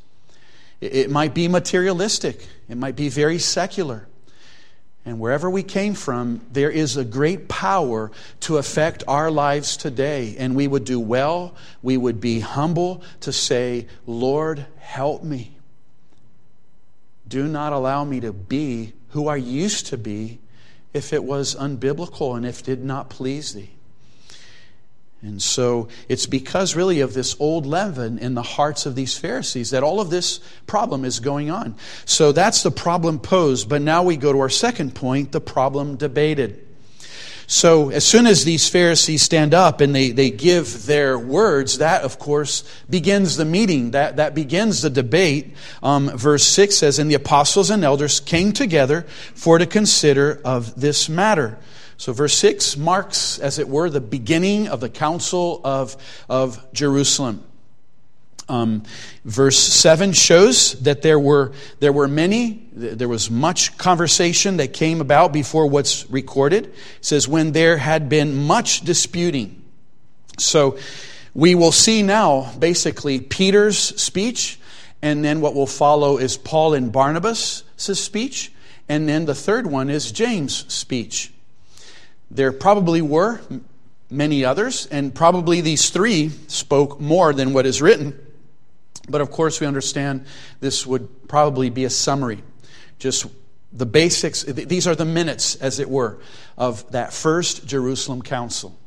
It 0.80 1.10
might 1.10 1.34
be 1.34 1.48
materialistic, 1.48 2.46
it 2.70 2.78
might 2.78 2.96
be 2.96 3.10
very 3.10 3.40
secular. 3.40 4.08
And 5.06 5.22
wherever 5.22 5.50
we 5.50 5.64
came 5.64 5.94
from, 5.94 6.42
there 6.52 6.70
is 6.70 6.98
a 6.98 7.06
great 7.06 7.48
power 7.48 8.12
to 8.42 8.58
affect 8.58 9.06
our 9.08 9.32
lives 9.32 9.78
today. 9.78 10.36
And 10.38 10.54
we 10.54 10.68
would 10.68 10.84
do 10.84 11.00
well, 11.00 11.56
we 11.82 11.96
would 11.96 12.20
be 12.20 12.42
humble 12.42 13.02
to 13.22 13.32
say, 13.32 13.88
Lord, 14.06 14.66
help 14.80 15.24
me. 15.24 15.56
Do 17.26 17.48
not 17.48 17.72
allow 17.72 18.04
me 18.04 18.20
to 18.20 18.34
be 18.34 18.92
who 19.12 19.30
I 19.30 19.38
used 19.38 19.88
to 19.88 19.98
be 19.98 20.40
if 20.94 21.14
it 21.14 21.24
was 21.24 21.56
unbiblical 21.56 22.36
and 22.36 22.46
if 22.46 22.60
it 22.60 22.66
did 22.66 22.84
not 22.84 23.10
please 23.10 23.54
thee. 23.54 23.77
And 25.22 25.42
so 25.42 25.88
it's 26.08 26.28
because 26.28 26.76
really 26.76 27.00
of 27.00 27.14
this 27.14 27.36
old 27.40 27.66
leaven 27.66 28.20
in 28.20 28.36
the 28.36 28.44
hearts 28.44 28.86
of 28.86 28.94
these 28.94 29.18
Pharisees 29.18 29.72
that 29.72 29.82
all 29.82 30.00
of 30.00 30.12
this 30.12 30.40
problem 30.68 31.04
is 31.04 31.20
going 31.20 31.50
on. 31.50 31.76
So 32.06 32.32
that's 32.32 32.62
the 32.62 32.72
problem 32.72 33.20
posed. 33.20 33.68
But 33.68 33.82
now 33.82 34.04
we 34.04 34.16
go 34.16 34.32
to 34.32 34.40
our 34.40 34.50
second 34.50 34.94
point 34.94 35.32
the 35.32 35.42
problem 35.42 35.96
debated. 35.96 36.64
So 37.50 37.90
as 37.92 38.06
soon 38.06 38.28
as 38.28 38.44
these 38.44 38.68
Pharisees 38.68 39.22
stand 39.22 39.54
up 39.54 39.80
and 39.80 39.96
they, 39.96 40.12
they 40.12 40.30
give 40.30 40.86
their 40.86 41.18
words, 41.18 41.78
that 41.78 42.02
of 42.04 42.20
course 42.20 42.64
begins 42.90 43.38
the 43.38 43.46
meeting. 43.46 43.92
That, 43.92 44.18
that 44.18 44.36
begins 44.36 44.82
the 44.82 44.90
debate. 44.90 45.56
Um, 45.82 46.10
verse 46.10 46.44
6 46.44 46.76
says, 46.76 47.00
And 47.00 47.10
the 47.10 47.16
apostles 47.16 47.70
and 47.70 47.86
elders 47.86 48.20
came 48.20 48.52
together 48.52 49.04
for 49.34 49.58
to 49.58 49.66
consider 49.66 50.42
of 50.44 50.80
this 50.80 51.08
matter. 51.08 51.58
So, 51.98 52.14
verse 52.14 52.38
6 52.38 52.78
marks, 52.78 53.40
as 53.40 53.58
it 53.60 53.68
were, 53.68 53.90
the 53.90 54.02
beginning 54.02 54.68
of 54.68 54.80
the 54.82 54.90
Council 54.90 55.62
of, 55.64 55.98
of 56.30 56.72
Jerusalem. 56.74 57.44
Um, 58.50 58.84
verse 59.26 59.58
7 59.58 60.14
shows 60.14 60.74
that 60.82 61.02
there 61.02 61.20
were, 61.20 61.52
there 61.80 61.92
were 61.92 62.08
many, 62.08 62.70
there 62.72 63.10
was 63.10 63.30
much 63.30 63.78
conversation 63.78 64.58
that 64.58 64.74
came 64.74 65.02
about 65.02 65.34
before 65.34 65.68
what's 65.68 66.10
recorded. 66.10 66.68
It 66.68 66.76
says, 67.02 67.28
when 67.28 67.52
there 67.52 67.78
had 67.78 68.10
been 68.10 68.36
much 68.36 68.82
disputing. 68.82 69.64
So, 70.38 70.78
we 71.34 71.56
will 71.56 71.72
see 71.72 72.04
now 72.04 72.52
basically 72.58 73.20
Peter's 73.20 73.78
speech 73.78 74.60
And 75.02 75.24
then 75.24 75.42
what 75.42 75.54
will 75.54 75.68
follow 75.68 76.18
is 76.18 76.38
Paul 76.38 76.74
and 76.74 76.92
Barnabas' 76.92 77.64
speech. 77.78 78.52
And 78.90 79.08
then 79.08 79.26
the 79.26 79.36
third 79.36 79.68
one 79.68 79.90
is 79.90 80.12
James' 80.12 80.66
speech. 80.74 81.32
There 82.30 82.52
probably 82.52 83.02
were 83.02 83.42
many 84.10 84.44
others, 84.46 84.86
and 84.88 85.14
probably 85.14 85.62
these 85.62 85.90
three 85.90 86.32
spoke 86.48 87.00
more 87.00 87.34
than 87.34 87.54
what 87.54 87.66
is 87.66 87.82
written. 87.82 88.20
But 89.10 89.22
of 89.22 89.32
course, 89.32 89.60
we 89.60 89.68
understand 89.68 90.26
this 90.60 90.86
would 90.86 91.28
probably 91.28 91.70
be 91.70 91.86
a 91.86 91.90
summary. 91.90 92.44
Just 93.00 93.26
the 93.72 93.86
basics, 93.86 94.44
these 94.44 94.88
are 94.88 94.96
the 94.96 95.06
minutes, 95.06 95.56
as 95.56 95.80
it 95.80 95.90
were, 95.90 96.18
of 96.58 96.90
that 96.92 97.14
first 97.14 97.66
Jerusalem 97.66 98.22
council. 98.22 98.78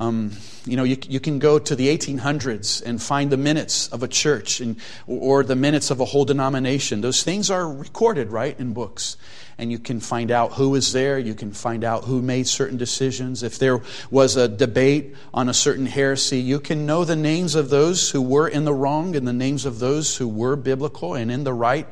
Um, 0.00 0.32
you 0.64 0.78
know, 0.78 0.84
you, 0.84 0.96
you 1.08 1.20
can 1.20 1.38
go 1.38 1.58
to 1.58 1.76
the 1.76 1.94
1800s 1.96 2.82
and 2.82 3.00
find 3.00 3.30
the 3.30 3.36
minutes 3.36 3.88
of 3.88 4.02
a 4.02 4.08
church 4.08 4.60
and, 4.60 4.76
or 5.06 5.44
the 5.44 5.54
minutes 5.54 5.90
of 5.90 6.00
a 6.00 6.06
whole 6.06 6.24
denomination. 6.24 7.02
Those 7.02 7.22
things 7.22 7.50
are 7.50 7.70
recorded, 7.70 8.30
right, 8.30 8.58
in 8.58 8.72
books. 8.72 9.18
And 9.58 9.70
you 9.70 9.78
can 9.78 10.00
find 10.00 10.30
out 10.30 10.54
who 10.54 10.70
was 10.70 10.94
there. 10.94 11.18
You 11.18 11.34
can 11.34 11.52
find 11.52 11.84
out 11.84 12.04
who 12.04 12.22
made 12.22 12.46
certain 12.46 12.78
decisions. 12.78 13.42
If 13.42 13.58
there 13.58 13.82
was 14.10 14.36
a 14.36 14.48
debate 14.48 15.14
on 15.34 15.50
a 15.50 15.54
certain 15.54 15.84
heresy, 15.84 16.40
you 16.40 16.60
can 16.60 16.86
know 16.86 17.04
the 17.04 17.14
names 17.14 17.54
of 17.54 17.68
those 17.68 18.10
who 18.10 18.22
were 18.22 18.48
in 18.48 18.64
the 18.64 18.72
wrong 18.72 19.14
and 19.14 19.28
the 19.28 19.34
names 19.34 19.66
of 19.66 19.80
those 19.80 20.16
who 20.16 20.28
were 20.28 20.56
biblical 20.56 21.14
and 21.14 21.30
in 21.30 21.44
the 21.44 21.52
right. 21.52 21.86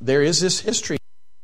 There 0.00 0.22
is 0.22 0.40
this 0.40 0.60
history 0.60 0.99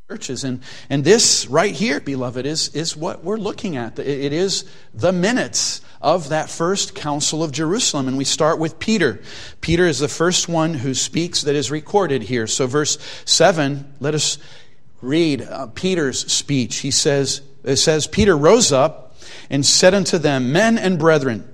churches. 0.09 0.45
And, 0.45 0.61
and 0.88 1.03
this 1.03 1.49
right 1.49 1.75
here, 1.75 1.99
beloved, 1.99 2.47
is, 2.47 2.69
is 2.77 2.97
what 2.97 3.25
we're 3.25 3.38
looking 3.38 3.77
at. 3.77 3.99
It 3.99 4.33
is 4.33 4.64
the 4.95 5.11
minutes 5.11 5.81
of 6.01 6.29
that 6.29 6.49
first 6.49 6.95
council 6.95 7.42
of 7.42 7.51
Jerusalem. 7.51 8.07
And 8.07 8.16
we 8.16 8.23
start 8.23 8.61
with 8.61 8.79
Peter. 8.79 9.21
Peter 9.61 9.85
is 9.85 9.99
the 9.99 10.07
first 10.07 10.49
one 10.49 10.75
who 10.75 10.95
speaks 10.95 11.42
that 11.42 11.57
is 11.57 11.73
recorded 11.73 12.23
here. 12.23 12.47
So, 12.47 12.69
verse 12.69 12.99
7, 13.25 13.95
let 13.99 14.14
us 14.14 14.38
read 15.03 15.42
uh, 15.42 15.66
Peter's 15.75 16.33
speech. 16.33 16.77
He 16.77 16.92
says, 16.92 17.40
It 17.64 17.75
says, 17.75 18.07
Peter 18.07 18.37
rose 18.37 18.71
up 18.71 19.16
and 19.51 19.66
said 19.66 19.92
unto 19.92 20.19
them, 20.19 20.53
Men 20.53 20.79
and 20.79 21.01
brethren, 21.01 21.53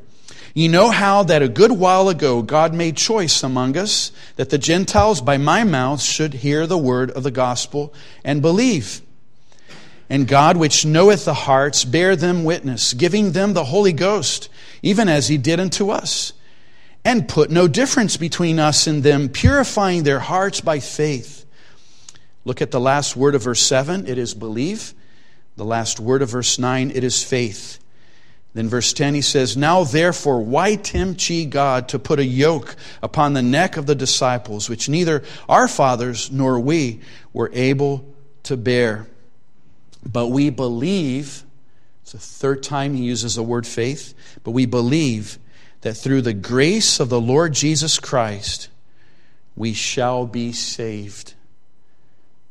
you 0.54 0.68
know 0.68 0.90
how 0.90 1.22
that 1.24 1.42
a 1.42 1.48
good 1.48 1.72
while 1.72 2.08
ago 2.08 2.42
God 2.42 2.74
made 2.74 2.96
choice 2.96 3.42
among 3.42 3.76
us 3.76 4.12
that 4.36 4.50
the 4.50 4.58
Gentiles 4.58 5.20
by 5.20 5.38
my 5.38 5.64
mouth 5.64 6.02
should 6.02 6.34
hear 6.34 6.66
the 6.66 6.78
word 6.78 7.10
of 7.10 7.22
the 7.22 7.30
gospel 7.30 7.94
and 8.24 8.42
believe. 8.42 9.00
And 10.10 10.28
God, 10.28 10.58
which 10.58 10.84
knoweth 10.84 11.24
the 11.24 11.32
hearts, 11.32 11.86
bear 11.86 12.16
them 12.16 12.44
witness, 12.44 12.92
giving 12.92 13.32
them 13.32 13.54
the 13.54 13.64
Holy 13.64 13.94
Ghost, 13.94 14.50
even 14.82 15.08
as 15.08 15.28
he 15.28 15.38
did 15.38 15.58
unto 15.58 15.88
us, 15.88 16.34
and 17.02 17.26
put 17.26 17.50
no 17.50 17.66
difference 17.66 18.18
between 18.18 18.58
us 18.58 18.86
and 18.86 19.02
them, 19.02 19.30
purifying 19.30 20.02
their 20.02 20.20
hearts 20.20 20.60
by 20.60 20.80
faith. 20.80 21.46
Look 22.44 22.60
at 22.60 22.72
the 22.72 22.80
last 22.80 23.16
word 23.16 23.34
of 23.34 23.44
verse 23.44 23.62
7, 23.62 24.06
it 24.06 24.18
is 24.18 24.34
believe. 24.34 24.92
The 25.56 25.64
last 25.64 25.98
word 25.98 26.20
of 26.20 26.28
verse 26.28 26.58
9, 26.58 26.90
it 26.90 27.04
is 27.04 27.24
faith. 27.24 27.81
Then 28.54 28.68
verse 28.68 28.92
10 28.92 29.14
he 29.14 29.22
says, 29.22 29.56
Now 29.56 29.84
therefore, 29.84 30.42
why 30.42 30.76
tempt 30.76 31.28
ye 31.30 31.46
God 31.46 31.88
to 31.88 31.98
put 31.98 32.18
a 32.18 32.24
yoke 32.24 32.76
upon 33.02 33.32
the 33.32 33.42
neck 33.42 33.76
of 33.76 33.86
the 33.86 33.94
disciples, 33.94 34.68
which 34.68 34.88
neither 34.88 35.22
our 35.48 35.68
fathers 35.68 36.30
nor 36.30 36.60
we 36.60 37.00
were 37.32 37.50
able 37.54 38.14
to 38.44 38.56
bear? 38.56 39.06
But 40.04 40.28
we 40.28 40.50
believe, 40.50 41.44
it's 42.02 42.12
the 42.12 42.18
third 42.18 42.62
time 42.62 42.94
he 42.94 43.04
uses 43.04 43.36
the 43.36 43.42
word 43.42 43.66
faith, 43.66 44.14
but 44.44 44.50
we 44.50 44.66
believe 44.66 45.38
that 45.80 45.94
through 45.94 46.22
the 46.22 46.34
grace 46.34 47.00
of 47.00 47.08
the 47.08 47.20
Lord 47.20 47.54
Jesus 47.54 47.98
Christ, 47.98 48.68
we 49.56 49.72
shall 49.72 50.26
be 50.26 50.52
saved, 50.52 51.34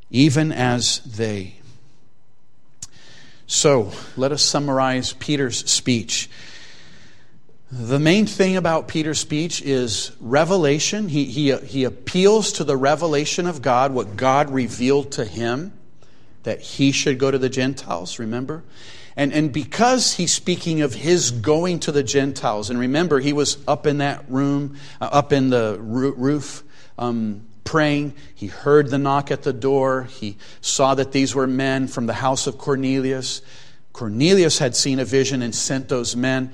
even 0.09 0.51
as 0.51 0.99
they. 0.99 1.60
So 3.51 3.91
let 4.15 4.31
us 4.31 4.41
summarize 4.41 5.11
Peter's 5.11 5.69
speech. 5.69 6.29
The 7.69 7.99
main 7.99 8.25
thing 8.25 8.55
about 8.55 8.87
Peter's 8.87 9.19
speech 9.19 9.61
is 9.61 10.13
revelation. 10.21 11.09
He, 11.09 11.25
he, 11.25 11.53
he 11.57 11.83
appeals 11.83 12.53
to 12.53 12.63
the 12.63 12.77
revelation 12.77 13.47
of 13.47 13.61
God, 13.61 13.93
what 13.93 14.15
God 14.15 14.51
revealed 14.51 15.11
to 15.11 15.25
him, 15.25 15.73
that 16.43 16.61
he 16.61 16.93
should 16.93 17.19
go 17.19 17.29
to 17.29 17.37
the 17.37 17.49
Gentiles, 17.49 18.19
remember? 18.19 18.63
And, 19.17 19.33
and 19.33 19.51
because 19.51 20.13
he's 20.13 20.31
speaking 20.31 20.81
of 20.81 20.93
his 20.93 21.31
going 21.31 21.81
to 21.81 21.91
the 21.91 22.03
Gentiles, 22.03 22.69
and 22.69 22.79
remember, 22.79 23.19
he 23.19 23.33
was 23.33 23.57
up 23.67 23.85
in 23.85 23.97
that 23.97 24.23
room, 24.31 24.77
uh, 25.01 25.09
up 25.11 25.33
in 25.33 25.49
the 25.49 25.77
roof, 25.77 26.63
um, 26.97 27.45
praying. 27.63 28.13
He 28.35 28.47
heard 28.47 28.89
the 28.89 28.97
knock 28.97 29.31
at 29.31 29.43
the 29.43 29.53
door. 29.53 30.03
He 30.03 30.37
saw 30.61 30.95
that 30.95 31.11
these 31.11 31.33
were 31.35 31.47
men 31.47 31.87
from 31.87 32.05
the 32.05 32.13
house 32.13 32.47
of 32.47 32.57
Cornelius. 32.57 33.41
Cornelius 33.93 34.59
had 34.59 34.75
seen 34.75 34.99
a 34.99 35.05
vision 35.05 35.41
and 35.41 35.53
sent 35.53 35.89
those 35.89 36.15
men. 36.15 36.51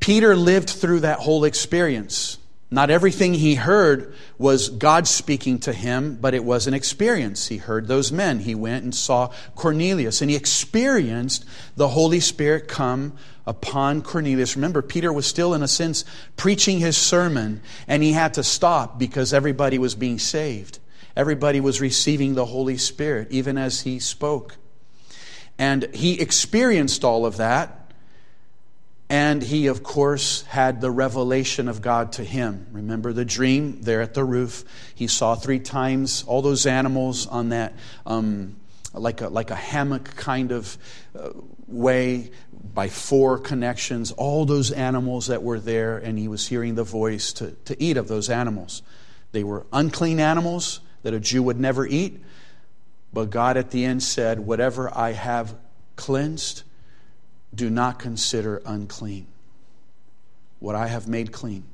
Peter 0.00 0.36
lived 0.36 0.70
through 0.70 1.00
that 1.00 1.18
whole 1.18 1.44
experience. 1.44 2.38
Not 2.70 2.90
everything 2.90 3.32
he 3.32 3.54
heard 3.54 4.14
was 4.36 4.68
God 4.68 5.08
speaking 5.08 5.58
to 5.60 5.72
him, 5.72 6.18
but 6.20 6.34
it 6.34 6.44
was 6.44 6.66
an 6.66 6.74
experience. 6.74 7.48
He 7.48 7.56
heard 7.56 7.88
those 7.88 8.12
men. 8.12 8.40
He 8.40 8.54
went 8.54 8.84
and 8.84 8.94
saw 8.94 9.32
Cornelius, 9.54 10.20
and 10.20 10.30
he 10.30 10.36
experienced 10.36 11.46
the 11.76 11.88
Holy 11.88 12.20
Spirit 12.20 12.68
come 12.68 13.16
upon 13.46 14.02
Cornelius. 14.02 14.54
Remember, 14.54 14.82
Peter 14.82 15.10
was 15.10 15.26
still, 15.26 15.54
in 15.54 15.62
a 15.62 15.68
sense, 15.68 16.04
preaching 16.36 16.78
his 16.78 16.98
sermon, 16.98 17.62
and 17.86 18.02
he 18.02 18.12
had 18.12 18.34
to 18.34 18.44
stop 18.44 18.98
because 18.98 19.32
everybody 19.32 19.78
was 19.78 19.94
being 19.94 20.18
saved. 20.18 20.78
Everybody 21.16 21.60
was 21.60 21.80
receiving 21.80 22.34
the 22.34 22.44
Holy 22.44 22.76
Spirit, 22.76 23.28
even 23.30 23.56
as 23.56 23.80
he 23.80 23.98
spoke. 23.98 24.56
And 25.58 25.92
he 25.94 26.20
experienced 26.20 27.02
all 27.02 27.24
of 27.24 27.38
that. 27.38 27.87
And 29.10 29.42
he, 29.42 29.68
of 29.68 29.82
course, 29.82 30.42
had 30.42 30.80
the 30.82 30.90
revelation 30.90 31.68
of 31.68 31.80
God 31.80 32.12
to 32.12 32.24
him. 32.24 32.66
Remember 32.72 33.12
the 33.12 33.24
dream 33.24 33.80
there 33.80 34.02
at 34.02 34.12
the 34.12 34.24
roof? 34.24 34.64
He 34.94 35.06
saw 35.06 35.34
three 35.34 35.60
times 35.60 36.24
all 36.26 36.42
those 36.42 36.66
animals 36.66 37.26
on 37.26 37.48
that, 37.48 37.72
um, 38.04 38.56
like, 38.92 39.22
a, 39.22 39.28
like 39.28 39.50
a 39.50 39.54
hammock 39.54 40.14
kind 40.16 40.52
of 40.52 40.76
uh, 41.18 41.30
way 41.66 42.30
by 42.74 42.88
four 42.88 43.38
connections, 43.38 44.12
all 44.12 44.44
those 44.44 44.70
animals 44.70 45.28
that 45.28 45.42
were 45.42 45.58
there, 45.58 45.96
and 45.96 46.18
he 46.18 46.28
was 46.28 46.46
hearing 46.46 46.74
the 46.74 46.84
voice 46.84 47.32
to, 47.34 47.52
to 47.64 47.82
eat 47.82 47.96
of 47.96 48.08
those 48.08 48.28
animals. 48.28 48.82
They 49.32 49.42
were 49.42 49.66
unclean 49.72 50.20
animals 50.20 50.80
that 51.02 51.14
a 51.14 51.20
Jew 51.20 51.42
would 51.44 51.58
never 51.58 51.86
eat, 51.86 52.22
but 53.12 53.30
God 53.30 53.56
at 53.56 53.70
the 53.70 53.84
end 53.84 54.02
said, 54.02 54.40
Whatever 54.40 54.96
I 54.96 55.12
have 55.12 55.54
cleansed, 55.96 56.62
do 57.54 57.70
not 57.70 57.98
consider 57.98 58.62
unclean. 58.64 59.26
What 60.58 60.74
I 60.74 60.88
have 60.88 61.06
made 61.06 61.32
clean. 61.32 61.64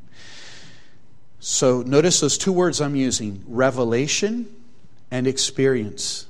So 1.41 1.83
notice 1.83 2.21
those 2.21 2.39
two 2.39 2.53
words 2.53 2.81
I'm 2.81 2.97
using 2.97 3.45
revelation 3.47 4.47
and 5.11 5.27
experience. 5.27 6.27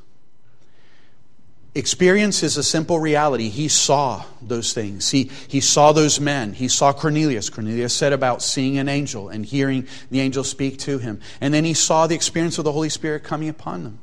Experience 1.77 2.43
is 2.43 2.57
a 2.57 2.63
simple 2.63 2.99
reality. 2.99 3.49
He 3.49 3.69
saw 3.69 4.25
those 4.41 4.73
things. 4.73 5.11
He, 5.11 5.31
he 5.49 5.61
saw 5.61 5.93
those 5.93 6.21
men. 6.21 6.53
He 6.53 6.69
saw 6.69 6.93
Cornelius. 6.93 7.51
Cornelius 7.51 7.95
said 7.95 8.13
about 8.13 8.43
seeing 8.43 8.79
an 8.79 8.89
angel 8.89 9.29
and 9.29 9.45
hearing 9.45 9.87
the 10.11 10.21
angel 10.21 10.45
speak 10.45 10.79
to 10.81 10.99
him. 10.99 11.21
And 11.41 11.53
then 11.53 11.65
he 11.65 11.75
saw 11.75 12.07
the 12.07 12.15
experience 12.15 12.59
of 12.59 12.65
the 12.65 12.73
Holy 12.73 12.89
Spirit 12.89 13.25
coming 13.25 13.49
upon 13.49 13.83
them. 13.83 13.99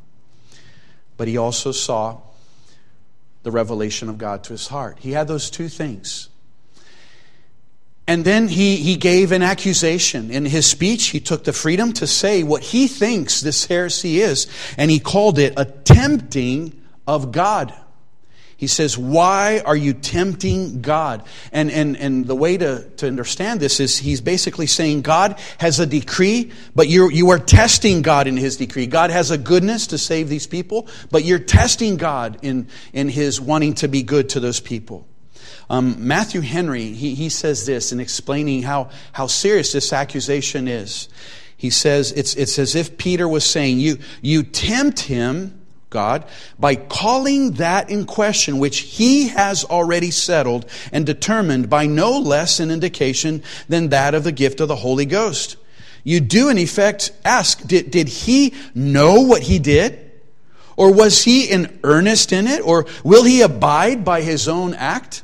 But 1.16 1.28
he 1.28 1.38
also 1.38 1.72
saw 1.72 2.22
the 3.44 3.52
revelation 3.52 4.10
of 4.10 4.18
God 4.18 4.44
to 4.46 4.54
his 4.54 4.68
heart. 4.68 4.98
He 5.00 5.12
had 5.12 5.28
those 5.28 5.50
two 5.50 5.68
things. 5.68 6.30
And 8.08 8.26
then 8.26 8.48
he, 8.48 8.78
he 8.78 8.98
gave 8.98 9.32
an 9.32 9.42
accusation. 9.42 10.32
In 10.32 10.46
his 10.46 10.66
speech, 10.66 11.08
he 11.08 11.20
took 11.20 11.44
the 11.44 11.54
freedom 11.54 11.94
to 11.94 12.08
say 12.08 12.44
what 12.44 12.62
he 12.62 12.88
thinks 12.88 13.42
this 13.42 13.66
heresy 13.66 14.20
is, 14.20 14.48
and 14.78 14.92
he 14.92 15.00
called 15.00 15.40
it 15.40 15.54
a 15.56 15.66
tempting 15.66 16.82
of 17.08 17.32
God. 17.32 17.74
He 18.62 18.68
says, 18.68 18.96
Why 18.96 19.64
are 19.66 19.76
you 19.76 19.92
tempting 19.92 20.84
God? 20.84 21.24
And, 21.52 21.72
and, 21.72 21.98
and 21.98 22.28
the 22.28 22.36
way 22.36 22.58
to, 22.58 22.88
to 22.98 23.08
understand 23.08 23.60
this 23.60 23.80
is 23.80 23.98
he's 23.98 24.22
basically 24.22 24.68
saying 24.68 25.02
God 25.02 25.40
has 25.58 25.80
a 25.80 25.88
decree, 25.88 26.52
but 26.76 26.88
you 26.88 27.10
you 27.10 27.32
are 27.32 27.40
testing 27.40 28.04
God 28.04 28.28
in 28.28 28.38
his 28.38 28.58
decree. 28.58 28.86
God 28.86 29.10
has 29.10 29.32
a 29.32 29.38
goodness 29.40 29.88
to 29.88 29.98
save 29.98 30.30
these 30.30 30.46
people, 30.46 30.88
but 31.10 31.24
you're 31.24 31.40
testing 31.40 31.98
God 31.98 32.38
in, 32.44 32.68
in 32.94 33.10
his 33.10 33.42
wanting 33.42 33.74
to 33.74 33.88
be 33.88 34.04
good 34.04 34.30
to 34.30 34.40
those 34.40 34.60
people. 34.60 35.08
Um, 35.68 36.08
Matthew 36.08 36.42
Henry, 36.42 36.94
he, 36.94 37.16
he 37.16 37.30
says 37.30 37.66
this 37.66 37.92
in 37.92 38.00
explaining 38.00 38.62
how, 38.62 38.92
how 39.12 39.26
serious 39.26 39.72
this 39.72 39.92
accusation 39.92 40.68
is. 40.68 41.10
He 41.58 41.72
says, 41.72 42.12
it's, 42.12 42.36
it's 42.36 42.60
as 42.60 42.76
if 42.76 43.00
Peter 43.00 43.28
was 43.28 43.44
saying, 43.44 43.80
You, 43.80 43.98
you 44.22 44.44
tempt 44.44 45.00
him 45.00 45.61
God 45.92 46.26
by 46.58 46.76
calling 46.76 47.52
that 47.54 47.92
in 47.92 48.06
question 48.06 48.58
which 48.58 48.80
he 48.80 49.28
has 49.28 49.64
already 49.64 50.10
settled 50.10 50.66
and 50.92 51.06
determined 51.06 51.70
by 51.70 51.86
no 51.86 52.18
less 52.18 52.60
an 52.60 52.72
indication 52.72 53.44
than 53.70 53.90
that 53.90 54.16
of 54.16 54.24
the 54.24 54.32
gift 54.32 54.60
of 54.60 54.68
the 54.68 54.78
Holy 54.78 55.06
Ghost. 55.06 55.58
You 56.04 56.20
do, 56.20 56.50
in 56.50 56.58
effect, 56.58 57.12
ask 57.24 57.62
did, 57.68 57.92
did 57.92 58.08
he 58.08 58.56
know 58.74 59.22
what 59.22 59.44
he 59.44 59.60
did? 59.60 60.12
Or 60.76 60.92
was 60.92 61.24
he 61.24 61.46
in 61.46 61.80
earnest 61.84 62.32
in 62.32 62.48
it? 62.48 62.66
Or 62.66 62.88
will 63.04 63.24
he 63.24 63.42
abide 63.42 64.04
by 64.04 64.22
his 64.22 64.48
own 64.48 64.74
act? 64.74 65.24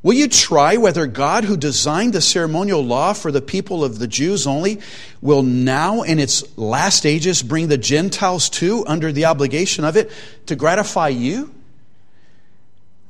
Will 0.00 0.14
you 0.14 0.28
try 0.28 0.76
whether 0.76 1.06
God, 1.08 1.42
who 1.42 1.56
designed 1.56 2.12
the 2.12 2.20
ceremonial 2.20 2.84
law 2.84 3.12
for 3.12 3.32
the 3.32 3.42
people 3.42 3.82
of 3.82 3.98
the 3.98 4.06
Jews 4.06 4.46
only, 4.46 4.80
will 5.20 5.42
now, 5.42 6.02
in 6.02 6.20
its 6.20 6.56
last 6.56 7.04
ages, 7.04 7.42
bring 7.42 7.66
the 7.66 7.78
Gentiles 7.78 8.48
too 8.48 8.84
under 8.86 9.10
the 9.10 9.24
obligation 9.24 9.84
of 9.84 9.96
it 9.96 10.12
to 10.46 10.54
gratify 10.54 11.08
you? 11.08 11.52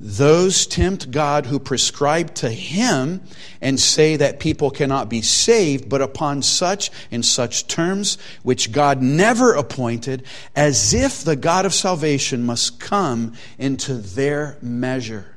Those 0.01 0.67
tempt 0.67 1.11
God 1.11 1.45
who 1.47 1.59
prescribe 1.59 2.33
to 2.37 2.49
him 2.49 3.21
and 3.61 3.79
say 3.79 4.17
that 4.17 4.41
people 4.41 4.71
cannot 4.71 5.11
be 5.11 5.21
saved 5.21 5.89
but 5.91 6.01
upon 6.01 6.41
such 6.41 6.91
and 7.11 7.23
such 7.25 7.67
terms 7.67 8.17
which 8.43 8.73
God 8.73 9.03
never 9.03 9.53
appointed, 9.53 10.25
as 10.57 10.95
if 10.95 11.23
the 11.23 11.37
God 11.37 11.67
of 11.67 11.75
salvation 11.75 12.47
must 12.47 12.81
come 12.81 13.35
into 13.59 13.95
their 13.95 14.57
measure. 14.63 15.35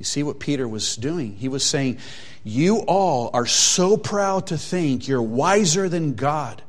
You 0.00 0.04
see 0.06 0.22
what 0.22 0.40
Peter 0.40 0.66
was 0.66 0.96
doing? 0.96 1.36
He 1.36 1.48
was 1.48 1.62
saying, 1.62 1.98
You 2.42 2.78
all 2.78 3.28
are 3.34 3.44
so 3.44 3.98
proud 3.98 4.46
to 4.46 4.56
think 4.56 5.06
you're 5.06 5.20
wiser 5.20 5.90
than 5.90 6.14
God. 6.14 6.62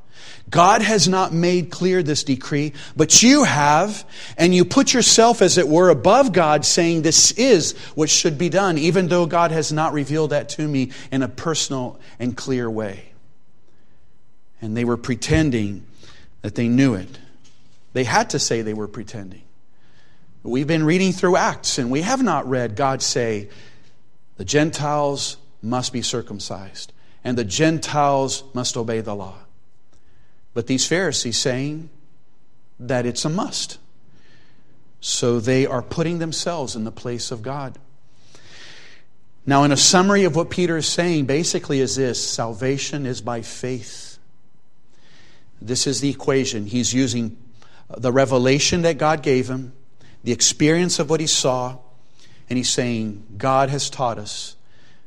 God 0.50 0.82
has 0.82 1.08
not 1.08 1.32
made 1.32 1.72
clear 1.72 2.04
this 2.04 2.26
decree, 2.26 2.74
but 2.98 3.24
you 3.24 3.46
have, 3.46 4.06
and 4.38 4.54
you 4.54 4.66
put 4.66 4.94
yourself, 4.94 5.42
as 5.42 5.58
it 5.58 5.66
were, 5.66 5.88
above 5.88 6.34
God, 6.34 6.66
saying, 6.66 7.04
This 7.04 7.32
is 7.32 7.72
what 7.96 8.10
should 8.10 8.38
be 8.38 8.50
done, 8.50 8.78
even 8.78 9.08
though 9.08 9.26
God 9.26 9.52
has 9.52 9.72
not 9.72 9.94
revealed 9.94 10.32
that 10.32 10.50
to 10.50 10.68
me 10.68 10.92
in 11.10 11.24
a 11.24 11.30
personal 11.30 12.02
and 12.20 12.36
clear 12.36 12.70
way. 12.70 13.14
And 14.62 14.76
they 14.76 14.84
were 14.84 14.98
pretending 14.98 15.86
that 16.42 16.56
they 16.56 16.68
knew 16.68 16.96
it. 16.96 17.18
They 17.94 18.04
had 18.04 18.32
to 18.32 18.40
say 18.40 18.62
they 18.62 18.74
were 18.74 18.90
pretending. 18.90 19.44
We've 20.44 20.68
been 20.68 20.86
reading 20.86 21.12
through 21.12 21.36
Acts, 21.36 21.78
and 21.78 21.92
we 21.92 22.02
have 22.02 22.24
not 22.24 22.50
read 22.50 22.76
God 22.76 23.04
say, 23.04 23.50
the 24.38 24.46
Gentiles 24.46 25.38
must 25.62 25.94
be 25.94 26.02
circumcised, 26.02 26.92
and 27.24 27.38
the 27.38 27.44
Gentiles 27.44 28.44
must 28.56 28.76
obey 28.76 29.02
the 29.02 29.16
law. 29.16 29.36
But 30.56 30.66
these 30.66 30.88
Pharisees 30.88 31.38
saying 31.38 31.92
that 32.80 33.06
it's 33.06 33.24
a 33.24 33.30
must. 33.30 33.78
So 35.00 35.40
they 35.40 35.68
are 35.68 35.84
putting 35.84 36.18
themselves 36.18 36.76
in 36.76 36.86
the 36.86 36.92
place 36.92 37.30
of 37.32 37.44
God. 37.44 37.78
Now, 39.46 39.64
in 39.64 39.72
a 39.72 39.78
summary 39.78 40.24
of 40.24 40.36
what 40.36 40.50
Peter 40.50 40.78
is 40.78 40.88
saying, 40.88 41.26
basically 41.26 41.82
is 41.82 41.96
this 41.96 42.24
salvation 42.24 43.06
is 43.06 43.22
by 43.22 43.44
faith. 43.44 44.18
This 45.62 45.86
is 45.86 46.02
the 46.02 46.10
equation. 46.10 46.66
He's 46.66 46.94
using 46.94 47.38
the 47.96 48.12
revelation 48.12 48.82
that 48.82 48.98
God 48.98 49.22
gave 49.22 49.48
him 49.48 49.74
the 50.24 50.32
experience 50.32 51.00
of 51.00 51.10
what 51.10 51.20
he 51.20 51.28
saw, 51.28 51.78
and 52.50 52.58
he's 52.58 52.70
saying, 52.70 53.24
God 53.38 53.70
has 53.70 53.90
taught 53.90 54.18
us 54.18 54.56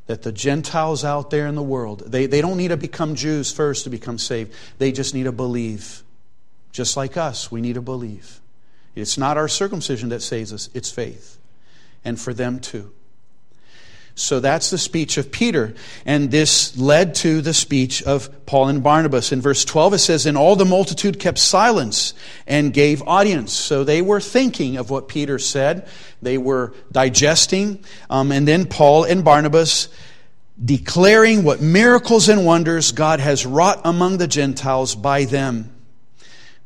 that 0.07 0.23
the 0.23 0.33
Gentiles 0.33 1.05
out 1.05 1.31
there 1.31 1.47
in 1.47 1.55
the 1.55 1.63
world, 1.63 2.05
they, 2.07 2.27
they 2.27 2.41
don't 2.41 2.57
need 2.57 2.69
to 2.69 2.77
become 2.77 3.15
Jews 3.15 3.53
first 3.53 3.85
to 3.85 3.91
become 3.91 4.19
saved. 4.19 4.53
They 4.79 4.93
just 4.93 5.15
need 5.15 5.25
to 5.25 5.33
believe. 5.33 6.03
Just 6.73 6.97
like 6.97 7.17
us, 7.17 7.51
we 7.51 7.61
need 7.61 7.75
to 7.75 7.81
believe. 7.81 8.41
It's 8.95 9.17
not 9.17 9.37
our 9.37 9.49
circumcision 9.49 10.11
that 10.11 10.21
saves 10.21 10.53
us, 10.53 10.69
it's 10.75 10.91
faith. 10.91 11.39
And 12.05 12.21
for 12.21 12.35
them 12.35 12.61
too. 12.61 12.93
So 14.17 14.39
that's 14.39 14.71
the 14.71 14.79
speech 14.79 15.17
of 15.17 15.33
Peter. 15.33 15.75
And 16.07 16.31
this 16.31 16.77
led 16.79 17.17
to 17.17 17.41
the 17.41 17.55
speech 17.55 18.03
of 18.05 18.47
Paul 18.47 18.69
and 18.69 18.83
Barnabas. 18.83 19.33
In 19.33 19.41
verse 19.41 19.65
12, 19.65 19.95
it 19.95 19.99
says, 19.99 20.27
And 20.27 20.37
all 20.37 20.55
the 20.55 20.65
multitude 20.65 21.19
kept 21.19 21.39
silence 21.39 22.15
and 22.47 22.73
gave 22.73 23.03
audience. 23.03 23.53
So 23.53 23.83
they 23.83 24.03
were 24.03 24.21
thinking 24.21 24.77
of 24.77 24.89
what 24.89 25.09
Peter 25.09 25.39
said, 25.41 25.89
they 26.23 26.39
were 26.39 26.75
digesting. 26.93 27.85
Um, 28.09 28.31
and 28.31 28.47
then 28.47 28.67
Paul 28.67 29.03
and 29.05 29.25
Barnabas 29.25 29.89
declaring 30.63 31.43
what 31.43 31.61
miracles 31.61 32.29
and 32.29 32.47
wonders 32.47 32.93
God 32.93 33.19
has 33.19 33.45
wrought 33.45 33.81
among 33.85 34.19
the 34.19 34.29
Gentiles 34.29 34.95
by 34.95 35.25
them. 35.25 35.75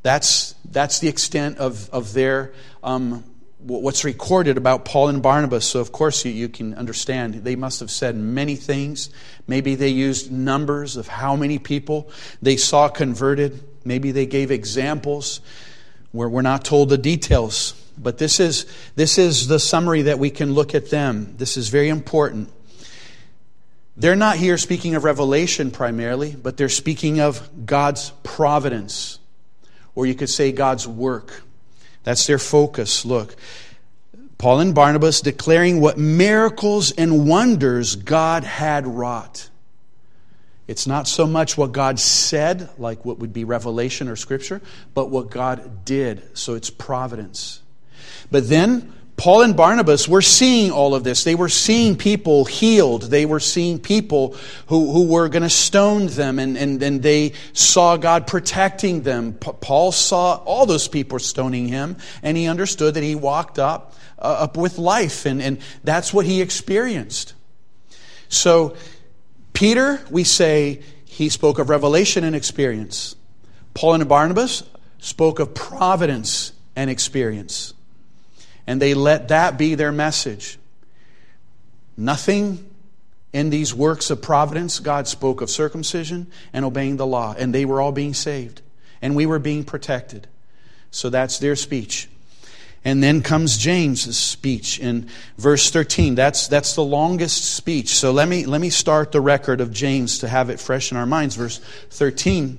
That's, 0.03 0.55
that's 0.71 0.99
the 0.99 1.09
extent 1.09 1.57
of, 1.59 1.89
of 1.91 2.13
their 2.13 2.53
um, 2.83 3.25
what's 3.69 4.05
recorded 4.05 4.57
about 4.57 4.85
Paul 4.85 5.09
and 5.09 5.23
Barnabas. 5.23 5.67
So, 5.67 5.81
of 5.81 5.93
course, 5.93 6.25
you, 6.25 6.33
you 6.33 6.49
can 6.49 6.75
understand 6.75 7.35
they 7.35 7.57
must 7.57 7.81
have 7.81 7.91
said 7.91 8.17
many 8.17 8.57
things. 8.57 9.11
Maybe 9.47 9.75
they 9.75 9.89
used 9.89 10.33
numbers 10.33 10.97
of 10.97 11.07
how 11.07 11.37
many 11.37 11.59
people 11.59 12.11
they 12.41 12.57
saw 12.57 12.89
converted. 12.89 13.63
Maybe 13.85 14.11
they 14.11 14.27
gave 14.27 14.51
examples 14.51 15.41
where 16.13 16.29
we're 16.29 16.43
not 16.43 16.65
told 16.65 16.89
the 16.89 16.99
details. 16.99 17.75
But 17.99 18.19
this 18.19 18.41
is, 18.41 18.67
this 18.97 19.19
is 19.19 19.49
the 19.49 19.59
summary 19.59 20.03
that 20.03 20.19
we 20.19 20.31
can 20.31 20.55
look 20.55 20.75
at 20.75 20.91
them. 20.91 21.35
This 21.37 21.57
is 21.57 21.69
very 21.69 21.89
important. 21.89 22.51
They're 23.97 24.17
not 24.17 24.37
here 24.37 24.57
speaking 24.57 24.95
of 24.95 25.03
revelation 25.03 25.73
primarily, 25.73 26.35
but 26.35 26.57
they're 26.57 26.69
speaking 26.69 27.21
of 27.21 27.67
God's 27.67 28.11
providence, 28.23 29.19
or 29.97 30.07
you 30.07 30.15
could 30.15 30.31
say 30.31 30.53
God's 30.53 30.87
work. 30.87 31.43
That's 32.05 32.27
their 32.27 32.39
focus. 32.39 33.05
Look, 33.05 33.37
Paul 34.39 34.61
and 34.61 34.75
Barnabas 34.75 35.21
declaring 35.21 35.81
what 35.81 35.99
miracles 35.99 36.93
and 36.93 37.29
wonders 37.29 37.97
God 37.97 38.45
had 38.45 38.87
wrought. 38.87 39.51
It's 40.69 40.87
not 40.87 41.09
so 41.09 41.27
much 41.27 41.57
what 41.57 41.73
God 41.73 41.99
said, 41.99 42.69
like 42.79 43.05
what 43.05 43.19
would 43.19 43.33
be 43.33 43.45
revelation 43.45 44.07
or 44.07 44.17
scripture, 44.17 44.61
but 44.95 45.11
what 45.11 45.31
God 45.31 45.85
did. 45.85 46.37
So 46.37 46.55
it's 46.55 46.71
providence. 46.71 47.63
But 48.31 48.49
then 48.49 48.93
Paul 49.19 49.43
and 49.43 49.57
Barnabas 49.57 50.09
were 50.09 50.23
seeing 50.23 50.71
all 50.71 50.95
of 50.95 51.03
this. 51.03 51.25
They 51.25 51.35
were 51.35 51.49
seeing 51.49 51.97
people 51.97 52.45
healed. 52.45 53.03
They 53.03 53.27
were 53.27 53.41
seeing 53.41 53.81
people 53.81 54.37
who, 54.69 54.93
who 54.93 55.09
were 55.09 55.29
going 55.29 55.43
to 55.43 55.51
stone 55.51 56.07
them, 56.07 56.39
and, 56.39 56.57
and, 56.57 56.81
and 56.81 57.03
they 57.03 57.33
saw 57.53 57.97
God 57.97 58.29
protecting 58.29 59.03
them. 59.03 59.33
Paul 59.33 59.91
saw 59.91 60.37
all 60.37 60.67
those 60.67 60.87
people 60.87 61.19
stoning 61.19 61.67
him, 61.67 61.97
and 62.23 62.37
he 62.37 62.47
understood 62.47 62.95
that 62.95 63.03
he 63.03 63.17
walked 63.17 63.59
up, 63.59 63.95
uh, 64.21 64.23
up 64.23 64.57
with 64.57 64.79
life, 64.79 65.27
and, 65.27 65.43
and 65.43 65.59
that's 65.83 66.15
what 66.15 66.25
he 66.25 66.41
experienced. 66.41 67.35
So, 68.29 68.77
Peter, 69.53 70.01
we 70.13 70.23
say, 70.23 70.81
he 71.07 71.29
spoke 71.29 71.59
of 71.59 71.71
revelation 71.71 72.23
and 72.23 72.37
experience. 72.37 73.17
Paul 73.75 73.95
and 73.95 74.09
Barnabas 74.09 74.63
spoke 74.99 75.41
of 75.41 75.55
providence 75.55 76.53
and 76.77 76.89
experience 76.89 77.75
and 78.69 78.83
they 78.83 78.93
let 78.93 79.29
that 79.29 79.57
be 79.57 79.75
their 79.75 79.91
message. 79.91 80.59
Nothing 81.97 82.69
in 83.33 83.49
these 83.49 83.73
works 83.73 84.11
of 84.11 84.21
providence, 84.21 84.79
God 84.79 85.09
spoke 85.09 85.41
of 85.41 85.49
circumcision 85.49 86.27
and 86.53 86.67
obeying 86.67 86.99
the 86.99 87.07
law, 87.07 87.35
and 87.37 87.55
they 87.55 87.65
were 87.65 87.81
all 87.81 87.93
being 87.93 88.13
saved, 88.13 88.61
and 89.01 89.17
we 89.17 89.25
were 89.25 89.39
being 89.39 89.65
protected. 89.65 90.29
So 90.91 91.09
that's 91.09 91.39
their 91.39 91.57
speech. 91.57 92.11
And 92.85 93.03
then 93.03 93.23
comes 93.23 93.57
James' 93.57 94.17
speech 94.19 94.79
in 94.79 95.09
verse 95.39 95.71
13. 95.71 96.15
That's, 96.15 96.47
that's 96.47 96.75
the 96.75 96.85
longest 96.85 97.55
speech. 97.55 97.95
So 97.95 98.13
let 98.13 98.29
me, 98.29 98.45
let 98.45 98.61
me 98.61 98.69
start 98.69 99.13
the 99.13 99.21
record 99.23 99.63
of 99.63 99.73
James 99.73 100.19
to 100.19 100.29
have 100.29 100.51
it 100.51 100.61
fresh 100.61 100.93
in 100.93 100.99
our 100.99 101.07
minds. 101.07 101.37
Verse 101.37 101.59
13. 101.91 102.59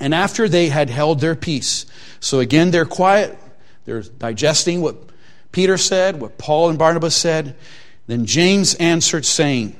And 0.00 0.14
after 0.14 0.48
they 0.48 0.70
had 0.70 0.88
held 0.88 1.20
their 1.20 1.34
peace, 1.34 1.84
so 2.18 2.40
again, 2.40 2.70
they're 2.70 2.86
quiet, 2.86 3.38
they're 3.84 4.02
digesting 4.02 4.80
what 4.80 5.07
Peter 5.52 5.76
said, 5.76 6.20
what 6.20 6.38
Paul 6.38 6.70
and 6.70 6.78
Barnabas 6.78 7.16
said. 7.16 7.56
Then 8.06 8.26
James 8.26 8.74
answered, 8.74 9.26
saying, 9.26 9.76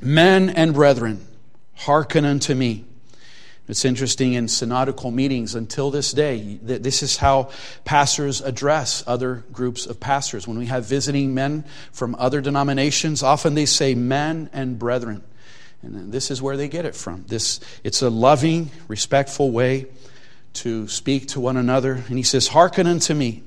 Men 0.00 0.50
and 0.50 0.74
brethren, 0.74 1.26
hearken 1.74 2.24
unto 2.24 2.54
me. 2.54 2.84
It's 3.68 3.84
interesting 3.84 4.34
in 4.34 4.48
synodical 4.48 5.10
meetings 5.12 5.54
until 5.54 5.90
this 5.90 6.12
day, 6.12 6.58
this 6.60 7.02
is 7.02 7.16
how 7.16 7.50
pastors 7.84 8.40
address 8.40 9.04
other 9.06 9.44
groups 9.52 9.86
of 9.86 10.00
pastors. 10.00 10.48
When 10.48 10.58
we 10.58 10.66
have 10.66 10.84
visiting 10.84 11.32
men 11.32 11.64
from 11.92 12.16
other 12.18 12.40
denominations, 12.40 13.22
often 13.22 13.54
they 13.54 13.66
say 13.66 13.94
men 13.94 14.50
and 14.52 14.78
brethren. 14.78 15.22
And 15.82 16.12
this 16.12 16.30
is 16.30 16.42
where 16.42 16.56
they 16.56 16.68
get 16.68 16.84
it 16.84 16.94
from. 16.94 17.24
This, 17.28 17.60
it's 17.84 18.02
a 18.02 18.10
loving, 18.10 18.70
respectful 18.88 19.50
way 19.50 19.86
to 20.54 20.88
speak 20.88 21.28
to 21.28 21.40
one 21.40 21.56
another. 21.56 21.92
And 21.92 22.18
he 22.18 22.22
says, 22.24 22.48
Hearken 22.48 22.86
unto 22.86 23.14
me. 23.14 23.42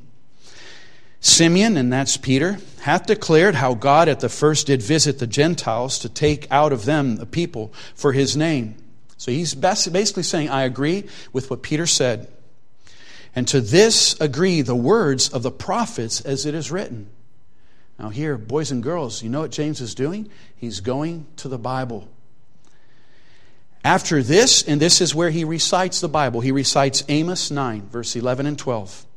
Simeon, 1.25 1.75
and 1.75 1.91
that's 1.91 2.17
Peter, 2.17 2.59
hath 2.81 3.07
declared 3.07 3.55
how 3.55 3.73
God 3.73 4.07
at 4.07 4.19
the 4.19 4.29
first 4.29 4.67
did 4.67 4.83
visit 4.83 5.17
the 5.17 5.25
Gentiles 5.25 5.97
to 5.99 6.07
take 6.07 6.45
out 6.51 6.71
of 6.71 6.85
them 6.85 7.17
a 7.19 7.25
people 7.25 7.73
for 7.95 8.13
his 8.13 8.37
name. 8.37 8.75
So 9.17 9.31
he's 9.31 9.55
basically 9.55 10.21
saying, 10.21 10.49
I 10.49 10.65
agree 10.65 11.05
with 11.33 11.49
what 11.49 11.63
Peter 11.63 11.87
said. 11.87 12.27
And 13.35 13.47
to 13.47 13.59
this 13.59 14.15
agree 14.21 14.61
the 14.61 14.75
words 14.75 15.29
of 15.29 15.41
the 15.41 15.49
prophets 15.49 16.21
as 16.21 16.45
it 16.45 16.53
is 16.53 16.71
written. 16.71 17.09
Now, 17.97 18.09
here, 18.09 18.37
boys 18.37 18.69
and 18.69 18.83
girls, 18.83 19.23
you 19.23 19.29
know 19.29 19.41
what 19.41 19.51
James 19.51 19.81
is 19.81 19.95
doing? 19.95 20.29
He's 20.55 20.79
going 20.79 21.25
to 21.37 21.47
the 21.47 21.57
Bible. 21.57 22.07
After 23.83 24.21
this, 24.21 24.61
and 24.61 24.79
this 24.79 25.01
is 25.01 25.15
where 25.15 25.31
he 25.31 25.43
recites 25.43 26.01
the 26.01 26.07
Bible, 26.07 26.41
he 26.41 26.51
recites 26.51 27.03
Amos 27.09 27.49
9, 27.49 27.87
verse 27.89 28.15
11 28.15 28.45
and 28.45 28.59
12. 28.59 29.07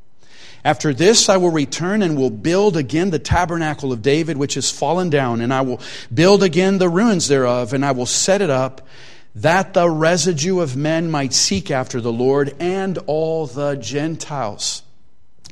After 0.65 0.93
this, 0.93 1.29
I 1.29 1.37
will 1.37 1.51
return 1.51 2.03
and 2.03 2.17
will 2.17 2.31
build 2.31 2.77
again 2.77 3.11
the 3.11 3.19
tabernacle 3.19 3.93
of 3.93 4.03
David, 4.03 4.37
which 4.37 4.55
has 4.55 4.71
fallen 4.71 5.09
down, 5.11 5.41
and 5.41 5.55
I 5.55 5.61
will 5.61 5.81
build 6.13 6.43
again 6.43 6.79
the 6.79 6.89
ruins 6.89 7.29
thereof, 7.29 7.73
and 7.73 7.85
I 7.85 7.93
will 7.93 8.07
set 8.07 8.43
it 8.43 8.51
up, 8.51 8.87
that 9.35 9.75
the 9.75 9.89
residue 9.89 10.61
of 10.61 10.77
men 10.77 11.11
might 11.11 11.33
seek 11.33 11.71
after 11.71 12.01
the 12.01 12.13
Lord 12.13 12.55
and 12.59 12.99
all 13.07 13.47
the 13.47 13.77
Gentiles. 13.77 14.83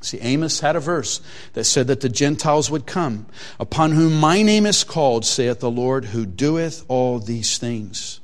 See, 0.03 0.19
Amos 0.21 0.61
had 0.61 0.77
a 0.77 0.81
verse 0.81 1.21
that 1.55 1.65
said 1.65 1.87
that 1.87 2.01
the 2.01 2.09
Gentiles 2.09 2.71
would 2.71 2.87
come, 2.87 3.27
upon 3.59 3.93
whom 3.93 4.19
my 4.19 4.43
name 4.43 4.67
is 4.67 4.85
called, 4.85 5.25
saith 5.25 5.61
the 5.61 5.71
Lord, 5.71 6.07
who 6.07 6.27
doeth 6.27 6.85
all 6.89 7.19
these 7.19 7.59
things. 7.59 8.21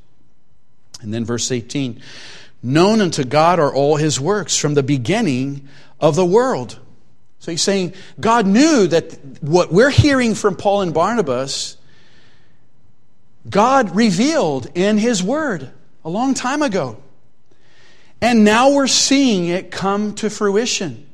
And 1.01 1.12
then 1.12 1.24
verse 1.24 1.51
18 1.51 2.01
Known 2.62 3.01
unto 3.01 3.24
God 3.24 3.59
are 3.59 3.74
all 3.74 3.97
his 3.97 4.20
works 4.20 4.57
from 4.57 4.74
the 4.74 4.85
beginning 4.85 5.68
of 6.03 6.16
the 6.16 6.26
world. 6.26 6.78
So 7.38 7.53
he's 7.53 7.62
saying 7.62 7.94
God 8.20 8.46
knew 8.46 8.86
that 8.88 9.18
what 9.40 9.72
we're 9.72 9.90
hearing 9.90 10.34
from 10.34 10.57
Paul 10.57 10.82
and 10.82 10.92
Barnabas, 10.92 11.76
God 13.48 13.96
revealed 13.96 14.68
in 14.74 14.98
his 14.98 15.22
word 15.22 15.70
a 16.05 16.11
long 16.11 16.34
time 16.34 16.62
ago. 16.62 16.98
And 18.20 18.44
now 18.44 18.72
we're 18.72 18.86
seeing 18.86 19.48
it 19.48 19.70
come 19.70 20.14
to 20.16 20.30
fruition. 20.30 21.09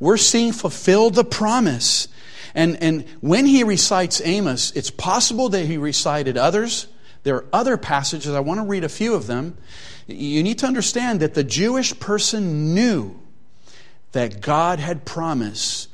We're 0.00 0.16
seeing 0.16 0.52
fulfilled 0.52 1.14
the 1.14 1.24
promise. 1.24 2.08
And, 2.54 2.82
and 2.82 3.04
when 3.20 3.46
he 3.46 3.64
recites 3.64 4.20
Amos, 4.24 4.72
it's 4.72 4.90
possible 4.90 5.50
that 5.50 5.66
he 5.66 5.76
recited 5.76 6.38
others. 6.38 6.86
There 7.22 7.36
are 7.36 7.44
other 7.52 7.76
passages, 7.76 8.34
I 8.34 8.40
want 8.40 8.60
to 8.60 8.66
read 8.66 8.84
a 8.84 8.88
few 8.88 9.14
of 9.14 9.26
them. 9.26 9.56
You 10.06 10.42
need 10.42 10.58
to 10.60 10.66
understand 10.66 11.20
that 11.20 11.34
the 11.34 11.44
Jewish 11.44 11.98
person 12.00 12.74
knew 12.74 13.21
that 14.12 14.40
God 14.40 14.78
had 14.78 15.04
promised 15.04 15.88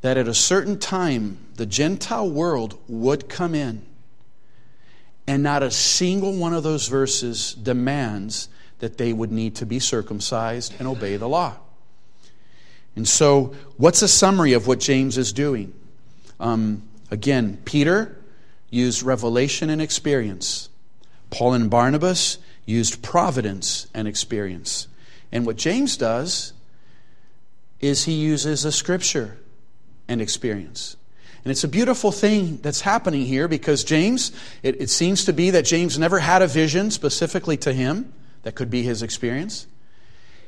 that 0.00 0.16
at 0.16 0.28
a 0.28 0.34
certain 0.34 0.78
time 0.78 1.38
the 1.56 1.66
Gentile 1.66 2.28
world 2.28 2.78
would 2.88 3.28
come 3.28 3.54
in. 3.54 3.86
And 5.26 5.42
not 5.42 5.62
a 5.62 5.70
single 5.70 6.34
one 6.34 6.52
of 6.52 6.62
those 6.62 6.88
verses 6.88 7.54
demands 7.54 8.48
that 8.80 8.98
they 8.98 9.12
would 9.12 9.30
need 9.30 9.54
to 9.56 9.66
be 9.66 9.78
circumcised 9.78 10.74
and 10.78 10.88
obey 10.88 11.16
the 11.16 11.28
law. 11.28 11.56
And 12.96 13.06
so, 13.06 13.54
what's 13.76 14.02
a 14.02 14.08
summary 14.08 14.52
of 14.52 14.66
what 14.66 14.80
James 14.80 15.16
is 15.16 15.32
doing? 15.32 15.72
Um, 16.40 16.82
again, 17.10 17.58
Peter 17.64 18.16
used 18.70 19.02
revelation 19.02 19.70
and 19.70 19.80
experience. 19.80 20.68
Paul 21.30 21.54
and 21.54 21.70
Barnabas 21.70 22.38
used 22.66 23.02
providence 23.02 23.86
and 23.94 24.08
experience. 24.08 24.88
And 25.30 25.46
what 25.46 25.56
James 25.56 25.96
does 25.96 26.52
is 27.80 28.04
he 28.04 28.12
uses 28.12 28.64
a 28.64 28.72
scripture 28.72 29.38
and 30.08 30.20
experience. 30.20 30.96
And 31.44 31.50
it's 31.50 31.64
a 31.64 31.68
beautiful 31.68 32.12
thing 32.12 32.58
that's 32.58 32.82
happening 32.82 33.24
here 33.24 33.48
because 33.48 33.82
James, 33.82 34.32
it, 34.62 34.80
it, 34.80 34.90
seems 34.90 35.24
to 35.24 35.32
be 35.32 35.50
that 35.50 35.64
James 35.64 35.98
never 35.98 36.18
had 36.18 36.42
a 36.42 36.46
vision 36.46 36.90
specifically 36.90 37.56
to 37.58 37.72
him 37.72 38.12
that 38.42 38.54
could 38.54 38.70
be 38.70 38.82
his 38.82 39.02
experience. 39.02 39.66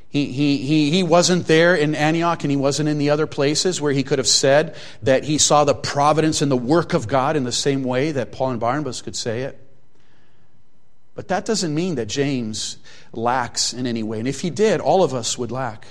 He, 0.07 0.27
he, 0.27 0.57
he, 0.57 0.91
he 0.91 1.01
wasn't 1.01 1.47
there 1.47 1.73
in 1.73 1.95
Antioch 1.95 2.43
and 2.43 2.51
he 2.51 2.57
wasn't 2.57 2.89
in 2.89 2.99
the 2.99 3.09
other 3.09 3.25
places 3.25 3.81
where 3.81 3.91
he 3.91 4.03
could 4.03 4.19
have 4.19 4.27
said 4.27 4.75
that 5.01 5.23
he 5.23 5.39
saw 5.39 5.63
the 5.63 5.73
providence 5.73 6.43
and 6.43 6.51
the 6.51 6.57
work 6.57 6.93
of 6.93 7.07
God 7.07 7.35
in 7.35 7.43
the 7.43 7.51
same 7.51 7.83
way 7.83 8.11
that 8.11 8.31
Paul 8.31 8.51
and 8.51 8.59
Barnabas 8.59 9.01
could 9.01 9.15
say 9.15 9.41
it. 9.41 9.59
But 11.15 11.29
that 11.29 11.45
doesn't 11.45 11.73
mean 11.73 11.95
that 11.95 12.05
James 12.05 12.77
lacks 13.11 13.73
in 13.73 13.87
any 13.87 14.03
way. 14.03 14.19
And 14.19 14.27
if 14.27 14.41
he 14.41 14.51
did, 14.51 14.79
all 14.79 15.03
of 15.03 15.15
us 15.15 15.35
would 15.39 15.51
lack. 15.51 15.87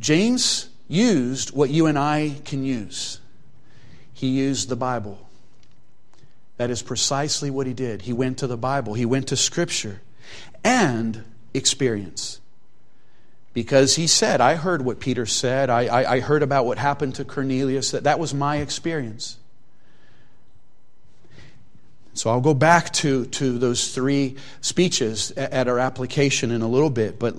James 0.00 0.68
used 0.86 1.54
what 1.54 1.70
you 1.70 1.86
and 1.86 1.98
I 1.98 2.36
can 2.44 2.64
use. 2.64 3.20
He 4.12 4.28
used 4.28 4.68
the 4.68 4.76
Bible. 4.76 5.28
That 6.56 6.70
is 6.70 6.82
precisely 6.82 7.50
what 7.50 7.66
he 7.66 7.74
did. 7.74 8.02
He 8.02 8.12
went 8.12 8.38
to 8.38 8.46
the 8.46 8.56
Bible, 8.56 8.94
he 8.94 9.06
went 9.06 9.28
to 9.28 9.36
Scripture 9.36 10.00
and 10.64 11.24
experience. 11.54 12.40
Because 13.54 13.96
he 13.96 14.06
said, 14.06 14.40
I 14.40 14.54
heard 14.54 14.82
what 14.82 15.00
Peter 15.00 15.26
said, 15.26 15.70
I, 15.70 15.86
I, 15.86 16.12
I 16.14 16.20
heard 16.20 16.42
about 16.42 16.66
what 16.66 16.78
happened 16.78 17.16
to 17.16 17.24
Cornelius, 17.24 17.90
that, 17.90 18.04
that 18.04 18.18
was 18.18 18.32
my 18.32 18.58
experience. 18.58 19.38
So 22.14 22.30
I'll 22.30 22.40
go 22.40 22.54
back 22.54 22.92
to, 22.94 23.26
to 23.26 23.58
those 23.58 23.94
three 23.94 24.36
speeches 24.60 25.30
at 25.32 25.68
our 25.68 25.78
application 25.78 26.50
in 26.50 26.62
a 26.62 26.68
little 26.68 26.90
bit, 26.90 27.18
but 27.18 27.36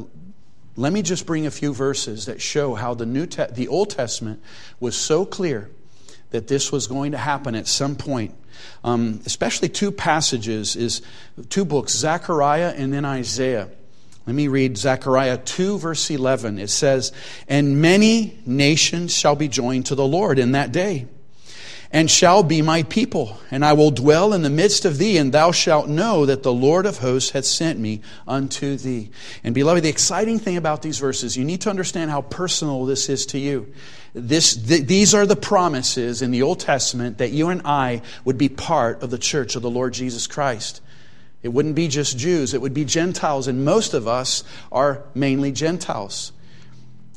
let 0.80 0.94
me 0.94 1.02
just 1.02 1.26
bring 1.26 1.46
a 1.46 1.52
few 1.52 1.74
verses 1.74 2.28
that 2.28 2.42
show 2.42 2.74
how 2.74 2.94
the, 2.94 3.06
New 3.06 3.26
Te- 3.26 3.52
the 3.52 3.68
Old 3.68 3.90
Testament 3.90 4.42
was 4.80 4.96
so 4.96 5.26
clear 5.26 5.70
that 6.32 6.48
this 6.48 6.72
was 6.72 6.88
going 6.88 7.12
to 7.12 7.18
happen 7.18 7.54
at 7.54 7.68
some 7.68 7.96
point. 7.98 8.34
Um, 8.84 9.20
especially 9.26 9.68
two 9.68 9.92
passages 9.92 10.78
is 10.78 11.02
two 11.50 11.66
books, 11.66 11.94
Zechariah 11.94 12.74
and 12.76 12.94
then 12.94 13.04
Isaiah. 13.04 13.70
Let 14.26 14.36
me 14.36 14.48
read 14.48 14.78
Zechariah 14.78 15.38
2, 15.38 15.80
verse 15.80 16.10
11. 16.10 16.60
It 16.60 16.70
says, 16.70 17.12
And 17.50 17.82
many 17.82 18.40
nations 18.46 19.14
shall 19.14 19.36
be 19.36 19.48
joined 19.50 19.88
to 19.88 19.96
the 19.96 20.08
Lord 20.08 20.40
in 20.40 20.54
that 20.54 20.72
day 20.72 21.08
and 21.92 22.10
shall 22.10 22.44
be 22.44 22.62
my 22.62 22.84
people. 22.84 23.40
And 23.50 23.66
I 23.66 23.74
will 23.74 23.92
dwell 23.92 24.34
in 24.34 24.44
the 24.44 24.50
midst 24.50 24.86
of 24.86 24.98
thee, 24.98 25.18
and 25.18 25.32
thou 25.32 25.52
shalt 25.52 25.88
know 25.88 26.26
that 26.26 26.44
the 26.44 26.54
Lord 26.54 26.86
of 26.86 27.00
hosts 27.00 27.32
hath 27.32 27.46
sent 27.46 27.80
me 27.80 28.02
unto 28.28 28.76
thee. 28.76 29.10
And 29.44 29.56
beloved, 29.56 29.84
the 29.84 29.90
exciting 29.90 30.38
thing 30.38 30.58
about 30.58 30.82
these 30.82 31.00
verses, 31.00 31.36
you 31.36 31.44
need 31.44 31.62
to 31.62 31.70
understand 31.70 32.12
how 32.12 32.22
personal 32.22 32.86
this 32.86 33.10
is 33.10 33.26
to 33.28 33.40
you. 33.40 33.74
This, 34.14 34.56
th- 34.56 34.86
these 34.86 35.16
are 35.16 35.26
the 35.26 35.36
promises 35.36 36.22
in 36.22 36.32
the 36.32 36.44
Old 36.44 36.60
Testament 36.60 37.18
that 37.18 37.32
you 37.32 37.50
and 37.50 37.62
I 37.66 38.02
would 38.24 38.38
be 38.38 38.50
part 38.50 39.02
of 39.02 39.10
the 39.10 39.18
church 39.18 39.56
of 39.56 39.62
the 39.62 39.70
Lord 39.70 39.94
Jesus 39.94 40.28
Christ. 40.28 40.82
It 41.42 41.50
wouldn't 41.50 41.76
be 41.76 41.88
just 41.88 42.18
Jews, 42.18 42.54
it 42.54 42.62
would 42.62 42.74
be 42.74 42.86
Gentiles, 42.86 43.48
and 43.48 43.64
most 43.64 43.94
of 43.94 44.08
us 44.08 44.44
are 44.72 45.04
mainly 45.16 45.52
Gentiles. 45.52 46.34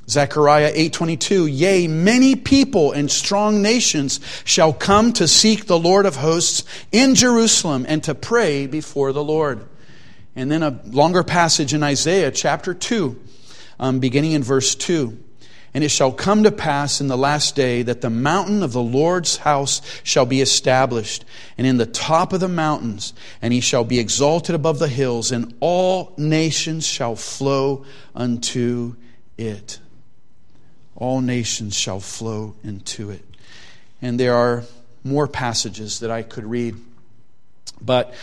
Zechariah 0.09 0.72
8:22 0.74 1.46
Yea 1.46 1.86
many 1.86 2.34
people 2.34 2.92
and 2.92 3.11
strong 3.11 3.62
nations 3.62 4.20
shall 4.44 4.72
come 4.72 5.12
to 5.14 5.28
seek 5.28 5.66
the 5.66 5.78
Lord 5.78 6.07
of 6.07 6.16
hosts 6.16 6.64
in 6.90 7.14
Jerusalem 7.14 7.86
and 7.88 8.03
to 8.05 8.14
pray 8.14 8.66
before 8.66 9.12
the 9.12 9.24
Lord. 9.24 9.66
And 10.34 10.50
then 10.50 10.62
a 10.62 10.80
longer 10.86 11.22
passage 11.22 11.72
in 11.72 11.82
Isaiah 11.82 12.30
chapter 12.30 12.74
2 12.74 13.18
um, 13.78 14.00
beginning 14.00 14.32
in 14.32 14.42
verse 14.42 14.74
2 14.74 15.18
and 15.74 15.82
it 15.82 15.88
shall 15.88 16.12
come 16.12 16.42
to 16.42 16.53
pass 16.53 17.00
in 17.00 17.09
the 17.09 17.16
last 17.16 17.57
day 17.57 17.82
that 17.82 18.03
the 18.03 18.11
mountain 18.11 18.62
of 18.62 18.72
the 18.72 18.82
Lord's 18.82 19.38
house 19.38 19.80
shall 20.03 20.26
be 20.26 20.42
established, 20.42 21.24
and 21.57 21.66
in 21.66 21.78
the 21.78 21.86
top 21.86 22.34
of 22.34 22.40
the 22.40 22.48
mountains, 22.48 23.14
and 23.40 23.55
he 23.55 23.61
shall 23.61 23.82
be 23.82 23.98
exalted 23.98 24.55
above 24.55 24.78
the 24.78 24.88
hills, 24.88 25.32
and 25.32 25.55
all 25.61 26.12
nations 26.18 26.86
shall 26.86 27.16
flow 27.16 27.86
unto 28.14 28.96
it 29.38 29.78
all 30.97 31.20
nations 31.20 31.74
shall 31.74 32.01
flow 32.01 32.55
into 32.62 33.11
it. 33.11 33.24
And 34.01 34.18
there 34.18 34.34
are 34.34 34.64
more 35.05 35.26
passages 35.26 36.01
that 36.01 36.11
I 36.11 36.22
could 36.22 36.45
read. 36.45 36.76
But 37.80 38.14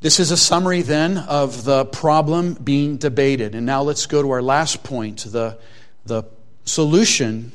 this 0.00 0.18
is 0.18 0.30
a 0.30 0.36
summary 0.36 0.82
then 0.82 1.18
of 1.18 1.64
the 1.64 1.84
problem 1.84 2.54
being 2.54 2.96
debated. 2.96 3.54
And 3.54 3.66
now 3.66 3.82
let's 3.82 4.06
go 4.06 4.22
to 4.22 4.30
our 4.30 4.42
last 4.42 4.82
point 4.82 5.18
the, 5.20 5.58
the 6.06 6.24
solution 6.64 7.52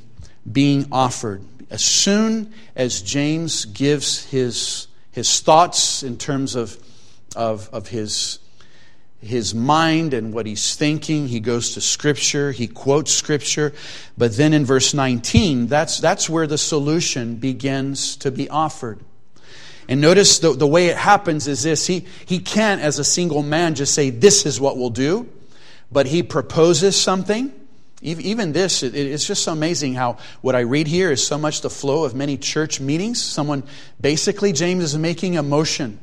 being 0.50 0.88
offered. 0.92 1.44
As 1.70 1.84
soon 1.84 2.54
as 2.76 3.02
James 3.02 3.66
gives 3.66 4.26
his, 4.26 4.88
his 5.12 5.42
thoughts 5.42 6.04
in 6.04 6.18
terms 6.18 6.56
of, 6.56 6.78
of, 7.36 7.70
of 7.74 7.90
his 7.90 8.40
his 9.22 9.56
mind 9.56 10.14
and 10.14 10.34
what 10.34 10.46
he's 10.46 10.76
thinking. 10.76 11.28
He 11.28 11.40
goes 11.40 11.74
to 11.74 11.82
Scripture, 11.82 12.52
he 12.52 12.68
quotes 12.68 13.12
Scripture. 13.12 13.74
But 14.18 14.38
then 14.38 14.54
in 14.54 14.66
verse 14.66 14.94
19, 14.94 15.68
that's, 15.68 16.00
that's 16.00 16.30
where 16.30 16.48
the 16.48 16.58
solution 16.58 17.36
begins 17.36 18.16
to 18.18 18.32
be 18.32 18.50
offered. 18.50 19.00
And 19.90 20.02
notice 20.02 20.40
the, 20.40 20.54
the 20.54 20.68
way 20.68 20.88
it 20.88 20.98
happens 20.98 21.48
is 21.48 21.64
this 21.64 21.88
he, 21.88 22.06
he 22.26 22.40
can't, 22.40 22.82
as 22.82 23.00
a 23.00 23.04
single 23.04 23.42
man, 23.42 23.76
just 23.76 23.94
say, 23.94 24.10
This 24.10 24.46
is 24.46 24.60
what 24.60 24.78
we'll 24.78 24.90
do. 24.90 25.30
But 25.92 26.06
he 26.08 26.24
proposes 26.24 27.00
something. 27.00 27.54
Even 28.02 28.52
this, 28.52 28.84
it's 28.84 29.26
just 29.26 29.44
so 29.44 29.54
amazing 29.54 29.96
how 29.96 30.18
what 30.42 30.56
I 30.56 30.60
read 30.60 30.86
here 30.86 31.10
is 31.10 31.26
so 31.26 31.36
much 31.38 31.62
the 31.62 31.70
flow 31.70 32.04
of 32.04 32.14
many 32.14 32.38
church 32.38 32.80
meetings. 32.80 33.20
Someone, 33.20 33.64
basically, 34.00 34.52
James 34.52 34.84
is 34.84 34.98
making 34.98 35.36
a 35.36 35.42
motion. 35.42 36.00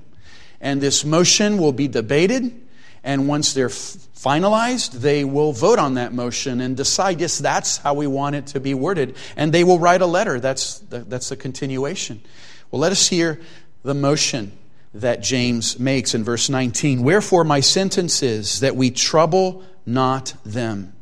And 0.60 0.80
this 0.80 1.04
motion 1.04 1.58
will 1.58 1.72
be 1.72 1.86
debated 1.86 2.63
and 3.04 3.28
once 3.28 3.52
they're 3.52 3.68
finalized, 3.68 4.92
they 4.92 5.24
will 5.24 5.52
vote 5.52 5.78
on 5.78 5.94
that 5.94 6.12
motion 6.12 6.60
and 6.60 6.76
decide, 6.76 7.20
yes, 7.20 7.38
that's 7.38 7.76
how 7.76 7.94
we 7.94 8.06
want 8.06 8.34
it 8.34 8.46
to 8.48 8.60
be 8.60 8.74
worded. 8.74 9.14
And 9.36 9.52
they 9.52 9.62
will 9.62 9.78
write 9.78 10.00
a 10.00 10.06
letter. 10.06 10.40
That's 10.40 10.78
the, 10.78 11.00
that's 11.00 11.28
the 11.28 11.36
continuation. 11.36 12.22
Well, 12.70 12.80
let 12.80 12.90
us 12.90 13.06
hear 13.06 13.40
the 13.82 13.94
motion. 13.94 14.52
that 14.94 15.22
James 15.22 15.78
makes 15.78 16.14
in 16.14 16.22
verse 16.22 16.48
19. 16.48 17.02
Wherefore, 17.02 17.44
my 17.44 17.60
sentence 17.60 18.22
is 18.22 18.60
that 18.60 18.76
we 18.76 18.90
trouble 18.90 19.64
not 19.84 20.34
them, 20.44 20.94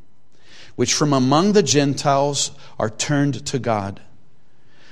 which 0.76 0.94
from 0.94 1.12
among 1.12 1.52
the 1.52 1.62
Gentiles 1.62 2.52
are 2.78 2.90
turned 2.90 3.44
to 3.46 3.58
God, 3.58 4.00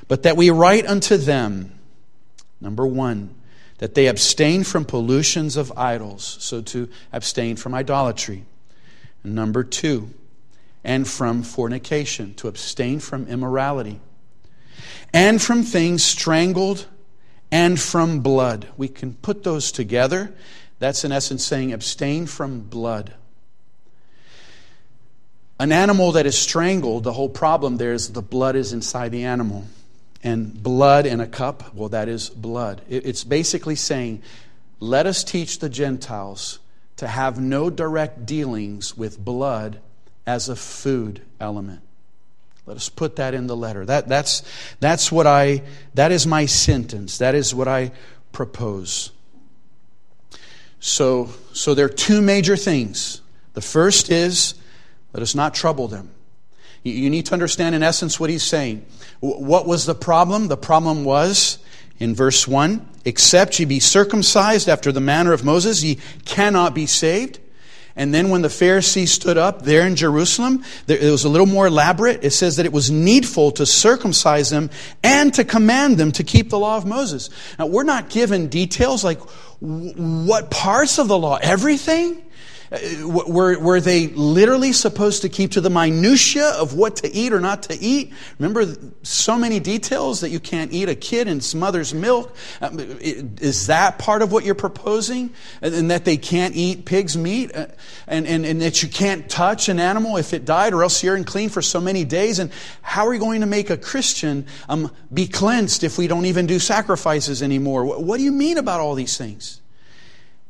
but 0.06 0.22
that 0.24 0.36
we 0.36 0.50
write 0.50 0.86
unto 0.86 1.16
them, 1.16 1.72
number 2.60 2.86
one, 2.86 3.34
that 3.80 3.94
they 3.94 4.08
abstain 4.08 4.62
from 4.62 4.84
pollutions 4.84 5.56
of 5.56 5.72
idols, 5.74 6.36
so 6.40 6.60
to 6.60 6.86
abstain 7.14 7.56
from 7.56 7.74
idolatry. 7.74 8.44
And 9.24 9.34
number 9.34 9.64
two, 9.64 10.10
and 10.84 11.08
from 11.08 11.42
fornication, 11.42 12.34
to 12.34 12.48
abstain 12.48 13.00
from 13.00 13.26
immorality, 13.26 13.98
and 15.14 15.40
from 15.40 15.62
things 15.62 16.04
strangled, 16.04 16.86
and 17.50 17.80
from 17.80 18.20
blood. 18.20 18.68
We 18.76 18.86
can 18.86 19.14
put 19.14 19.44
those 19.44 19.72
together. 19.72 20.30
That's 20.78 21.02
in 21.02 21.10
essence 21.10 21.42
saying 21.42 21.72
abstain 21.72 22.26
from 22.26 22.60
blood. 22.60 23.14
An 25.58 25.72
animal 25.72 26.12
that 26.12 26.26
is 26.26 26.36
strangled, 26.36 27.04
the 27.04 27.14
whole 27.14 27.30
problem 27.30 27.78
there 27.78 27.94
is 27.94 28.12
the 28.12 28.20
blood 28.20 28.56
is 28.56 28.74
inside 28.74 29.10
the 29.10 29.24
animal. 29.24 29.64
And 30.22 30.62
blood 30.62 31.06
in 31.06 31.20
a 31.20 31.26
cup, 31.26 31.74
well, 31.74 31.88
that 31.90 32.08
is 32.08 32.28
blood. 32.28 32.82
It's 32.88 33.24
basically 33.24 33.74
saying, 33.74 34.22
let 34.78 35.06
us 35.06 35.24
teach 35.24 35.58
the 35.58 35.68
Gentiles 35.68 36.58
to 36.96 37.06
have 37.06 37.40
no 37.40 37.70
direct 37.70 38.26
dealings 38.26 38.96
with 38.96 39.18
blood 39.18 39.80
as 40.26 40.48
a 40.48 40.56
food 40.56 41.22
element. 41.40 41.80
Let 42.66 42.76
us 42.76 42.88
put 42.88 43.16
that 43.16 43.34
in 43.34 43.46
the 43.46 43.56
letter. 43.56 43.86
That, 43.86 44.08
that's, 44.08 44.42
that's 44.78 45.10
what 45.10 45.26
I, 45.26 45.62
that 45.94 46.12
is 46.12 46.26
my 46.26 46.46
sentence. 46.46 47.18
That 47.18 47.34
is 47.34 47.54
what 47.54 47.66
I 47.66 47.92
propose. 48.32 49.10
So, 50.78 51.30
so 51.52 51.74
there 51.74 51.86
are 51.86 51.88
two 51.88 52.20
major 52.20 52.56
things. 52.56 53.22
The 53.54 53.60
first 53.60 54.10
is 54.10 54.54
let 55.12 55.22
us 55.22 55.34
not 55.34 55.54
trouble 55.54 55.88
them. 55.88 56.10
You 56.82 57.10
need 57.10 57.26
to 57.26 57.34
understand, 57.34 57.74
in 57.74 57.82
essence, 57.82 58.18
what 58.18 58.30
he's 58.30 58.42
saying. 58.42 58.84
What 59.20 59.66
was 59.66 59.84
the 59.86 59.94
problem? 59.94 60.48
The 60.48 60.56
problem 60.56 61.04
was, 61.04 61.58
in 61.98 62.14
verse 62.14 62.48
1, 62.48 62.88
except 63.04 63.58
ye 63.58 63.66
be 63.66 63.80
circumcised 63.80 64.68
after 64.68 64.90
the 64.90 65.00
manner 65.00 65.32
of 65.32 65.44
Moses, 65.44 65.82
ye 65.82 65.98
cannot 66.24 66.74
be 66.74 66.86
saved. 66.86 67.38
And 67.96 68.14
then 68.14 68.30
when 68.30 68.40
the 68.40 68.48
Pharisees 68.48 69.12
stood 69.12 69.36
up 69.36 69.62
there 69.62 69.86
in 69.86 69.96
Jerusalem, 69.96 70.64
it 70.86 71.10
was 71.10 71.24
a 71.24 71.28
little 71.28 71.46
more 71.46 71.66
elaborate. 71.66 72.24
It 72.24 72.30
says 72.30 72.56
that 72.56 72.64
it 72.64 72.72
was 72.72 72.90
needful 72.90 73.50
to 73.52 73.66
circumcise 73.66 74.48
them 74.48 74.70
and 75.02 75.34
to 75.34 75.44
command 75.44 75.98
them 75.98 76.12
to 76.12 76.24
keep 76.24 76.48
the 76.48 76.58
law 76.58 76.78
of 76.78 76.86
Moses. 76.86 77.28
Now, 77.58 77.66
we're 77.66 77.82
not 77.82 78.08
given 78.08 78.48
details 78.48 79.04
like 79.04 79.20
what 79.60 80.50
parts 80.50 80.98
of 80.98 81.08
the 81.08 81.18
law, 81.18 81.38
everything? 81.42 82.22
Uh, 82.72 83.08
were, 83.08 83.58
were 83.58 83.80
they 83.80 84.08
literally 84.08 84.72
supposed 84.72 85.22
to 85.22 85.28
keep 85.28 85.50
to 85.50 85.60
the 85.60 85.70
minutia 85.70 86.50
of 86.50 86.74
what 86.74 86.96
to 86.96 87.12
eat 87.12 87.32
or 87.32 87.40
not 87.40 87.64
to 87.64 87.76
eat? 87.80 88.12
Remember, 88.38 88.76
so 89.02 89.36
many 89.36 89.58
details 89.58 90.20
that 90.20 90.30
you 90.30 90.38
can't 90.38 90.72
eat 90.72 90.88
a 90.88 90.94
kid 90.94 91.26
in 91.26 91.38
its 91.38 91.52
mother's 91.52 91.92
milk. 91.92 92.36
Um, 92.60 92.78
is 92.78 93.66
that 93.66 93.98
part 93.98 94.22
of 94.22 94.30
what 94.30 94.44
you're 94.44 94.54
proposing? 94.54 95.30
And 95.60 95.90
that 95.90 96.04
they 96.04 96.16
can't 96.16 96.54
eat 96.54 96.84
pig's 96.84 97.16
meat? 97.16 97.54
Uh, 97.54 97.66
and, 98.06 98.26
and, 98.26 98.46
and 98.46 98.62
that 98.62 98.84
you 98.84 98.88
can't 98.88 99.28
touch 99.28 99.68
an 99.68 99.80
animal 99.80 100.16
if 100.16 100.32
it 100.32 100.44
died 100.44 100.72
or 100.72 100.84
else 100.84 101.02
you're 101.02 101.16
unclean 101.16 101.48
for 101.48 101.62
so 101.62 101.80
many 101.80 102.04
days? 102.04 102.38
And 102.38 102.52
how 102.82 103.06
are 103.06 103.10
we 103.10 103.18
going 103.18 103.40
to 103.40 103.48
make 103.48 103.70
a 103.70 103.76
Christian 103.76 104.46
um, 104.68 104.92
be 105.12 105.26
cleansed 105.26 105.82
if 105.82 105.98
we 105.98 106.06
don't 106.06 106.26
even 106.26 106.46
do 106.46 106.60
sacrifices 106.60 107.42
anymore? 107.42 107.84
What, 107.84 108.04
what 108.04 108.18
do 108.18 108.22
you 108.22 108.32
mean 108.32 108.58
about 108.58 108.78
all 108.78 108.94
these 108.94 109.18
things? 109.18 109.59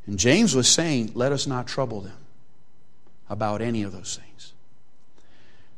And 0.07 0.19
James 0.19 0.55
was 0.55 0.69
saying, 0.69 1.13
let 1.15 1.33
us 1.33 1.47
not 1.47 1.67
trouble 1.67 2.01
them 2.01 2.17
about 3.29 3.61
any 3.61 3.83
of 3.83 3.93
those 3.93 4.17
things. 4.17 4.53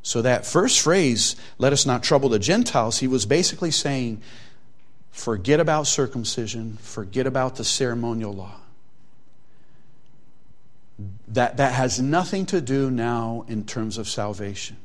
So, 0.02 0.22
that 0.22 0.44
first 0.44 0.80
phrase, 0.80 1.36
let 1.58 1.72
us 1.72 1.86
not 1.86 2.02
trouble 2.02 2.28
the 2.28 2.40
Gentiles, 2.40 2.98
he 2.98 3.06
was 3.06 3.24
basically 3.24 3.70
saying, 3.70 4.20
forget 5.10 5.60
about 5.60 5.86
circumcision, 5.86 6.78
forget 6.78 7.26
about 7.26 7.56
the 7.56 7.64
ceremonial 7.64 8.32
law. 8.32 8.56
That, 11.28 11.56
that 11.56 11.74
has 11.74 12.00
nothing 12.00 12.46
to 12.46 12.60
do 12.60 12.90
now 12.90 13.44
in 13.48 13.64
terms 13.64 13.96
of 13.96 14.08
salvation. 14.08 14.76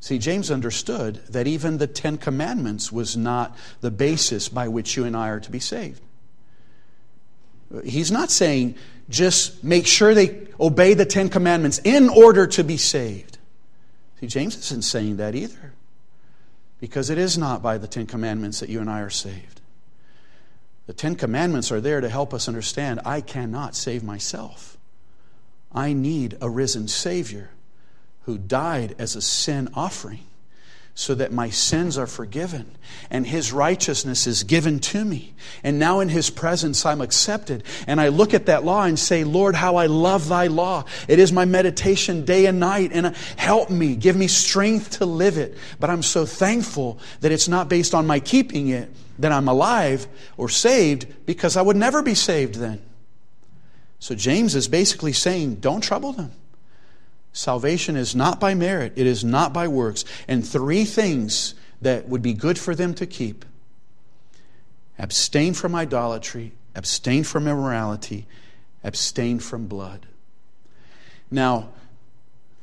See, 0.00 0.18
James 0.18 0.50
understood 0.50 1.16
that 1.28 1.46
even 1.46 1.78
the 1.78 1.86
Ten 1.86 2.18
Commandments 2.18 2.92
was 2.92 3.16
not 3.16 3.56
the 3.80 3.90
basis 3.90 4.48
by 4.48 4.68
which 4.68 4.96
you 4.96 5.04
and 5.04 5.16
I 5.16 5.28
are 5.28 5.40
to 5.40 5.50
be 5.50 5.60
saved. 5.60 6.00
He's 7.84 8.10
not 8.10 8.30
saying 8.30 8.76
just 9.08 9.62
make 9.62 9.86
sure 9.86 10.14
they 10.14 10.46
obey 10.58 10.94
the 10.94 11.04
Ten 11.04 11.28
Commandments 11.28 11.80
in 11.84 12.08
order 12.08 12.46
to 12.46 12.64
be 12.64 12.76
saved. 12.76 13.38
See, 14.20 14.26
James 14.26 14.56
isn't 14.56 14.82
saying 14.82 15.16
that 15.16 15.34
either. 15.34 15.72
Because 16.80 17.10
it 17.10 17.18
is 17.18 17.38
not 17.38 17.62
by 17.62 17.78
the 17.78 17.86
Ten 17.86 18.06
Commandments 18.06 18.60
that 18.60 18.68
you 18.68 18.80
and 18.80 18.90
I 18.90 19.00
are 19.00 19.10
saved. 19.10 19.60
The 20.86 20.92
Ten 20.92 21.16
Commandments 21.16 21.72
are 21.72 21.80
there 21.80 22.00
to 22.00 22.08
help 22.08 22.32
us 22.32 22.48
understand 22.48 23.00
I 23.04 23.20
cannot 23.20 23.74
save 23.74 24.04
myself. 24.04 24.78
I 25.72 25.92
need 25.92 26.38
a 26.40 26.48
risen 26.48 26.88
Savior 26.88 27.50
who 28.22 28.38
died 28.38 28.94
as 28.98 29.16
a 29.16 29.22
sin 29.22 29.68
offering 29.74 30.24
so 30.98 31.14
that 31.14 31.30
my 31.30 31.50
sins 31.50 31.98
are 31.98 32.06
forgiven 32.06 32.74
and 33.10 33.26
his 33.26 33.52
righteousness 33.52 34.26
is 34.26 34.44
given 34.44 34.80
to 34.80 35.04
me. 35.04 35.34
And 35.62 35.78
now 35.78 36.00
in 36.00 36.08
his 36.08 36.30
presence 36.30 36.86
I'm 36.86 37.02
accepted. 37.02 37.64
And 37.86 38.00
I 38.00 38.08
look 38.08 38.32
at 38.32 38.46
that 38.46 38.64
law 38.64 38.82
and 38.84 38.98
say, 38.98 39.22
Lord, 39.22 39.54
how 39.54 39.76
I 39.76 39.86
love 39.86 40.26
thy 40.28 40.46
law. 40.46 40.84
It 41.06 41.18
is 41.18 41.34
my 41.34 41.44
meditation 41.44 42.24
day 42.24 42.46
and 42.46 42.58
night. 42.58 42.92
And 42.94 43.08
uh, 43.08 43.12
help 43.36 43.68
me, 43.68 43.94
give 43.94 44.16
me 44.16 44.26
strength 44.26 44.92
to 44.92 45.04
live 45.04 45.36
it. 45.36 45.58
But 45.78 45.90
I'm 45.90 46.02
so 46.02 46.24
thankful 46.24 46.98
that 47.20 47.30
it's 47.30 47.46
not 47.46 47.68
based 47.68 47.94
on 47.94 48.06
my 48.06 48.18
keeping 48.18 48.68
it 48.68 48.90
that 49.18 49.32
I'm 49.32 49.48
alive 49.48 50.08
or 50.38 50.48
saved 50.48 51.26
because 51.26 51.58
I 51.58 51.62
would 51.62 51.76
never 51.76 52.02
be 52.02 52.14
saved 52.14 52.54
then. 52.54 52.80
So 53.98 54.14
James 54.14 54.54
is 54.54 54.66
basically 54.66 55.12
saying, 55.12 55.56
don't 55.56 55.82
trouble 55.82 56.12
them. 56.12 56.32
Salvation 57.36 57.96
is 57.96 58.16
not 58.16 58.40
by 58.40 58.54
merit, 58.54 58.94
it 58.96 59.06
is 59.06 59.22
not 59.22 59.52
by 59.52 59.68
works. 59.68 60.06
And 60.26 60.46
three 60.46 60.86
things 60.86 61.54
that 61.82 62.08
would 62.08 62.22
be 62.22 62.32
good 62.32 62.58
for 62.58 62.74
them 62.74 62.94
to 62.94 63.04
keep 63.04 63.44
abstain 64.98 65.52
from 65.52 65.74
idolatry, 65.74 66.52
abstain 66.74 67.24
from 67.24 67.46
immorality, 67.46 68.26
abstain 68.82 69.38
from 69.38 69.66
blood. 69.66 70.06
Now, 71.30 71.68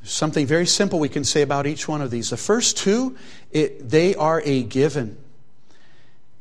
something 0.02 0.48
very 0.48 0.66
simple 0.66 0.98
we 0.98 1.08
can 1.08 1.24
say 1.24 1.44
about 1.44 1.68
each 1.68 1.88
one 1.88 2.02
of 2.02 2.10
these. 2.10 2.32
The 2.32 2.38
first 2.38 2.76
two, 2.76 3.16
it, 3.52 3.88
they 3.88 4.16
are 4.16 4.42
a 4.44 4.64
given. 4.64 5.18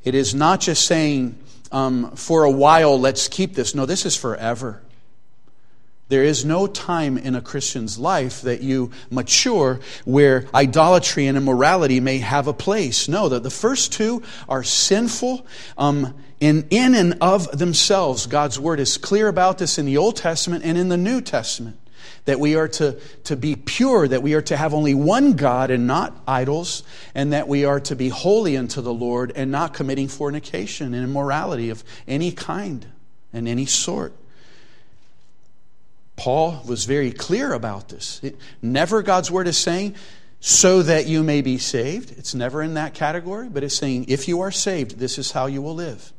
It 0.05 0.15
is 0.15 0.35
not 0.35 0.63
just 0.63 0.87
saying, 0.87 1.39
um, 1.71 2.17
for 2.17 2.45
a 2.45 2.51
while, 2.51 2.99
let's 2.99 3.29
keep 3.29 3.55
this. 3.55 3.75
No, 3.75 3.85
this 3.85 4.07
is 4.07 4.17
forever. 4.17 4.81
There 6.13 6.25
is 6.25 6.45
no 6.45 6.67
time 6.67 7.17
in 7.17 7.35
a 7.35 7.41
Christian's 7.41 7.99
life 7.99 8.43
that 8.43 8.61
you 8.61 8.91
mature 9.11 9.81
where 10.05 10.45
idolatry 10.55 11.27
and 11.27 11.39
immorality 11.39 12.01
may 12.01 12.19
have 12.19 12.49
a 12.49 12.53
place. 12.53 13.09
No, 13.09 13.31
the, 13.31 13.41
the 13.41 13.49
first 13.49 13.95
two 13.95 14.23
are 14.47 14.63
sinful 14.63 15.47
um, 15.79 16.15
in, 16.39 16.67
in 16.69 16.95
and 16.95 17.17
of 17.23 17.59
themselves. 17.59 18.27
God's 18.27 18.61
word 18.61 18.79
is 18.79 18.99
clear 18.99 19.27
about 19.27 19.57
this 19.57 19.79
in 19.79 19.87
the 19.87 19.97
Old 19.97 20.17
Testament 20.17 20.67
and 20.67 20.77
in 20.77 20.91
the 20.91 20.99
New 20.99 21.23
Testament. 21.23 21.79
That 22.27 22.39
we 22.39 22.57
are 22.57 22.69
to, 22.69 23.01
to 23.25 23.35
be 23.35 23.57
pure, 23.57 24.07
that 24.07 24.23
we 24.23 24.35
are 24.35 24.43
to 24.43 24.57
have 24.59 24.75
only 24.75 24.93
one 24.93 25.33
God 25.33 25.71
and 25.71 25.87
not 25.87 26.15
idols, 26.29 26.83
and 27.15 27.33
that 27.33 27.49
we 27.49 27.65
are 27.65 27.81
to 27.81 27.97
be 27.97 28.11
holy 28.11 28.59
unto 28.59 28.83
the 28.83 28.93
Lord 28.93 29.33
and 29.35 29.51
not 29.51 29.73
committing 29.73 30.09
fornication 30.09 30.93
and 30.93 31.05
immorality 31.05 31.71
of 31.71 31.83
any 32.07 32.33
kind 32.33 32.85
and 33.33 33.49
any 33.49 33.65
sort. 33.65 34.13
Paul 36.17 36.63
was 36.67 36.85
very 36.85 37.11
clear 37.11 37.53
about 37.53 37.89
this. 37.89 38.21
It, 38.23 38.37
never 38.61 39.03
God's 39.03 39.31
word 39.31 39.49
is 39.49 39.57
saying, 39.57 39.97
so 40.41 40.83
that 40.83 41.07
you 41.07 41.23
may 41.23 41.41
be 41.41 41.59
saved. 41.59 42.17
It's 42.19 42.35
never 42.35 42.63
in 42.63 42.75
that 42.75 42.95
category, 42.95 43.49
but 43.49 43.63
it's 43.63 43.77
saying, 43.77 44.07
if 44.09 44.29
you 44.29 44.41
are 44.41 44.51
saved, 44.51 44.99
this 44.99 45.19
is 45.19 45.33
how 45.33 45.47
you 45.47 45.63
will 45.63 45.75
live. 45.75 46.13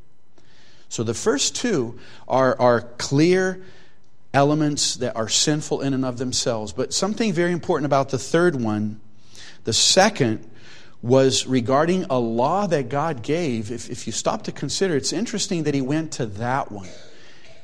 So 0.90 1.04
the 1.04 1.14
first 1.14 1.56
two 1.56 2.00
are, 2.28 2.60
are 2.60 2.82
clear 2.82 3.64
elements 4.34 4.96
that 4.96 5.16
are 5.16 5.30
sinful 5.30 5.82
in 5.82 5.94
and 5.94 6.06
of 6.06 6.18
themselves. 6.18 6.74
But 6.74 6.94
something 6.94 7.34
very 7.34 7.52
important 7.52 7.86
about 7.86 8.10
the 8.10 8.18
third 8.18 8.62
one, 8.62 9.00
the 9.64 9.74
second, 9.74 10.50
was 11.02 11.46
regarding 11.46 12.06
a 12.06 12.18
law 12.18 12.66
that 12.68 12.90
God 12.90 13.24
gave. 13.24 13.72
If, 13.72 13.90
if 13.90 14.08
you 14.08 14.14
stop 14.14 14.44
to 14.44 14.52
consider, 14.52 14.96
it's 14.96 15.12
interesting 15.12 15.64
that 15.64 15.74
he 15.74 15.82
went 15.82 16.14
to 16.14 16.26
that 16.26 16.72
one 16.72 16.90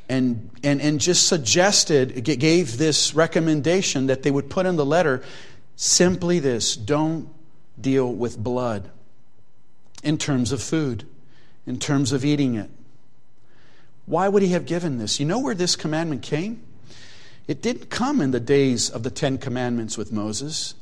and, 0.10 0.49
and, 0.64 0.82
and 0.82 0.99
just 0.99 1.28
suggested, 1.28 2.24
gave 2.24 2.78
this 2.78 3.14
recommendation 3.14 4.07
that 4.07 4.24
they 4.24 4.32
would 4.32 4.49
put 4.49 4.66
in 4.66 4.76
the 4.76 4.86
letter 4.86 5.24
simply 5.76 6.39
this 6.39 6.76
don't 6.76 7.30
deal 7.80 8.12
with 8.12 8.38
blood 8.38 8.89
in 10.03 10.18
terms 10.18 10.51
of 10.51 10.62
food, 10.62 11.05
in 11.66 11.78
terms 11.78 12.12
of 12.12 12.26
eating 12.26 12.55
it. 12.55 12.70
Why 14.07 14.28
would 14.28 14.41
he 14.41 14.49
have 14.49 14.66
given 14.66 14.97
this? 14.97 15.20
You 15.20 15.28
know 15.28 15.39
where 15.39 15.53
this 15.53 15.76
commandment 15.76 16.24
came? 16.24 16.64
It 17.47 17.62
didn't 17.62 17.89
come 17.89 18.22
in 18.22 18.32
the 18.32 18.39
days 18.39 18.89
of 18.89 19.03
the 19.03 19.12
Ten 19.12 19.38
Commandments 19.38 19.97
with 19.97 20.12
Moses. 20.12 20.74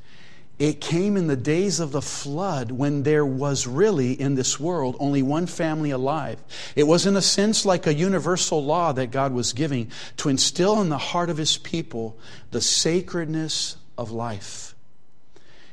It 0.60 0.82
came 0.82 1.18
in 1.18 1.28
the 1.28 1.36
days 1.36 1.80
of 1.80 1.92
the 1.92 2.02
flood 2.02 2.72
when 2.72 3.04
there 3.04 3.26
was 3.26 3.68
really 3.68 4.20
in 4.20 4.34
this 4.34 4.60
world 4.60 4.96
only 5.00 5.22
one 5.22 5.46
family 5.46 5.92
alive. 5.92 6.44
It 6.76 6.88
was, 6.88 7.06
in 7.06 7.16
a 7.16 7.22
sense, 7.22 7.64
like 7.64 7.86
a 7.86 7.94
universal 7.94 8.64
law 8.64 8.92
that 8.94 9.12
God 9.12 9.34
was 9.34 9.54
giving 9.54 9.92
to 10.18 10.30
instill 10.30 10.82
in 10.82 10.90
the 10.90 10.98
heart 10.98 11.30
of 11.30 11.38
his 11.38 11.58
people 11.58 12.18
the 12.50 12.62
sacredness 12.62 13.78
of 14.00 14.10
life. 14.10 14.74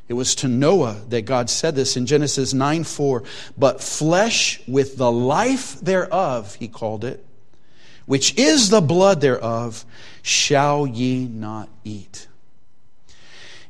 It 0.06 0.14
was 0.14 0.34
to 0.36 0.48
Noah 0.48 1.00
that 1.08 1.22
God 1.22 1.48
said 1.48 1.74
this 1.74 1.96
in 1.96 2.04
Genesis 2.04 2.52
9 2.52 2.84
4. 2.84 3.22
But 3.56 3.80
flesh 3.80 4.60
with 4.68 4.98
the 4.98 5.10
life 5.10 5.80
thereof, 5.80 6.56
he 6.56 6.68
called 6.68 7.04
it, 7.04 7.24
which 8.04 8.38
is 8.38 8.68
the 8.68 8.82
blood 8.82 9.22
thereof, 9.22 9.86
shall 10.20 10.86
ye 10.86 11.26
not 11.26 11.70
eat. 11.84 12.28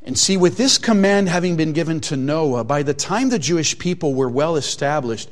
And 0.05 0.19
see, 0.19 0.37
with 0.37 0.59
this 0.59 0.77
command 0.77 1.29
having 1.31 1.57
been 1.57 1.73
given 1.73 2.01
to 2.03 2.17
Noah, 2.17 2.65
by 2.65 2.83
the 2.83 2.93
time 2.93 3.31
the 3.31 3.39
Jewish 3.39 3.79
people 3.79 4.15
were 4.15 4.29
well 4.29 4.57
established, 4.57 5.31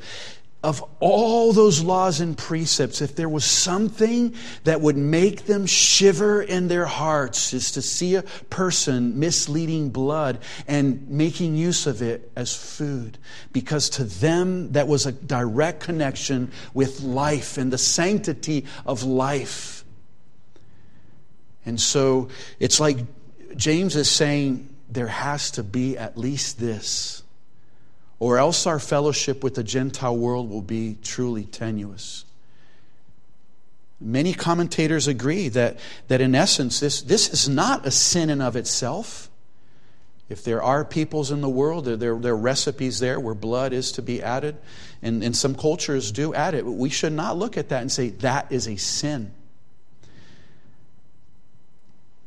of 0.63 0.83
all 1.01 1.51
those 1.51 1.83
laws 1.83 2.21
and 2.21 2.37
precepts, 2.37 3.01
if 3.01 3.15
there 3.15 3.27
was 3.27 3.43
something 3.43 4.33
that 4.63 4.79
would 4.79 4.95
make 4.95 5.45
them 5.45 5.65
shiver 5.65 6.41
in 6.41 6.69
their 6.69 6.85
hearts, 6.85 7.53
is 7.53 7.71
to 7.71 7.81
see 7.81 8.15
a 8.15 8.23
person 8.49 9.19
misleading 9.19 9.89
blood 9.89 10.39
and 10.65 11.07
making 11.09 11.55
use 11.55 11.85
of 11.85 12.01
it 12.01 12.31
as 12.37 12.55
food. 12.55 13.17
Because 13.51 13.89
to 13.91 14.05
them, 14.05 14.71
that 14.71 14.87
was 14.87 15.05
a 15.05 15.11
direct 15.11 15.81
connection 15.81 16.49
with 16.73 17.01
life 17.01 17.57
and 17.57 17.71
the 17.71 17.77
sanctity 17.77 18.65
of 18.85 19.03
life. 19.03 19.83
And 21.65 21.79
so 21.79 22.29
it's 22.59 22.79
like 22.79 22.99
James 23.57 23.95
is 23.95 24.09
saying 24.09 24.69
there 24.89 25.07
has 25.07 25.51
to 25.51 25.63
be 25.63 25.97
at 25.97 26.17
least 26.17 26.59
this, 26.59 27.23
or 28.19 28.37
else 28.37 28.67
our 28.67 28.79
fellowship 28.79 29.43
with 29.43 29.55
the 29.55 29.63
Gentile 29.63 30.15
world 30.15 30.49
will 30.49 30.61
be 30.61 30.97
truly 31.03 31.43
tenuous. 31.45 32.25
Many 33.99 34.33
commentators 34.33 35.07
agree 35.07 35.49
that, 35.49 35.79
that 36.09 36.19
in 36.19 36.35
essence, 36.35 36.79
this, 36.79 37.01
this 37.01 37.29
is 37.29 37.47
not 37.47 37.85
a 37.85 37.91
sin 37.91 38.29
in 38.29 38.41
of 38.41 38.55
itself. 38.55 39.29
If 40.29 40.43
there 40.43 40.61
are 40.61 40.83
peoples 40.83 41.31
in 41.31 41.41
the 41.41 41.49
world, 41.49 41.85
there, 41.85 41.95
there, 41.95 42.17
there, 42.17 42.33
are 42.33 42.37
recipes 42.37 42.99
there 42.99 43.19
where 43.19 43.33
blood 43.33 43.71
is 43.71 43.91
to 43.93 44.01
be 44.01 44.21
added, 44.21 44.57
and, 45.01 45.23
and 45.23 45.35
some 45.35 45.55
cultures 45.55 46.11
do 46.11 46.33
add 46.33 46.53
it. 46.53 46.65
But 46.65 46.71
We 46.71 46.89
should 46.89 47.13
not 47.13 47.37
look 47.37 47.57
at 47.57 47.69
that 47.69 47.81
and 47.81 47.91
say 47.91 48.09
that 48.09 48.51
is 48.51 48.67
a 48.67 48.75
sin. 48.75 49.31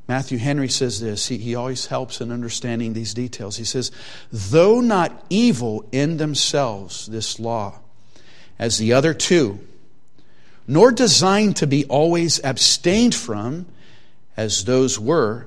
Matthew 0.08 0.38
Henry 0.38 0.68
says 0.68 1.00
this. 1.00 1.26
He, 1.26 1.38
he 1.38 1.54
always 1.54 1.86
helps 1.86 2.20
in 2.20 2.30
understanding 2.30 2.92
these 2.92 3.12
details. 3.12 3.56
He 3.56 3.64
says, 3.64 3.90
Though 4.30 4.80
not 4.80 5.24
evil 5.30 5.84
in 5.90 6.16
themselves, 6.18 7.06
this 7.06 7.40
law, 7.40 7.80
as 8.58 8.78
the 8.78 8.92
other 8.92 9.12
two, 9.12 9.60
nor 10.68 10.92
designed 10.92 11.56
to 11.56 11.66
be 11.66 11.84
always 11.86 12.42
abstained 12.44 13.14
from, 13.14 13.66
as 14.36 14.64
those 14.64 14.98
were, 14.98 15.46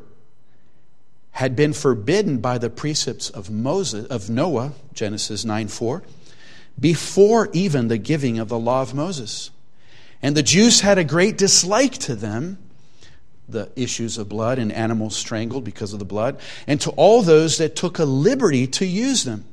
had 1.32 1.56
been 1.56 1.72
forbidden 1.72 2.40
by 2.40 2.58
the 2.58 2.70
precepts 2.70 3.30
of 3.30 3.50
Moses 3.50 4.06
of 4.08 4.30
Noah, 4.30 4.74
Genesis 4.94 5.46
9 5.46 5.70
4, 5.70 6.04
before 6.78 7.50
even 7.54 7.88
the 7.88 7.98
giving 7.98 8.40
of 8.40 8.50
the 8.50 8.60
law 8.60 8.82
of 8.82 8.94
Moses. 8.94 9.52
And 10.22 10.36
the 10.36 10.44
Jews 10.44 10.82
had 10.82 10.98
a 10.98 11.06
great 11.06 11.38
dislike 11.38 11.94
to 12.00 12.16
them 12.16 12.58
the 13.52 13.70
issues 13.76 14.18
of 14.18 14.30
blood 14.30 14.60
and 14.60 14.72
animals 14.72 15.16
strangled 15.16 15.64
because 15.64 15.94
of 15.94 16.00
the 16.00 16.06
blood, 16.06 16.40
and 16.68 16.80
to 16.82 16.92
all 16.92 17.22
those 17.22 17.58
that 17.58 17.76
took 17.76 18.00
a 18.00 18.06
liberty 18.06 18.68
to 18.68 18.86
use 18.86 19.24
them. 19.24 19.46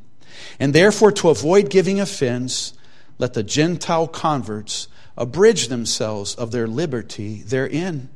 And 0.59 0.75
therefore, 0.75 1.13
to 1.13 1.29
avoid 1.29 1.71
giving 1.71 2.01
offense, 2.01 2.75
let 3.19 3.35
the 3.35 3.43
Gentile 3.43 4.09
converts 4.09 4.89
abridge 5.17 5.69
themselves 5.69 6.35
of 6.35 6.51
their 6.51 6.67
liberty 6.67 7.43
therein. 7.43 8.11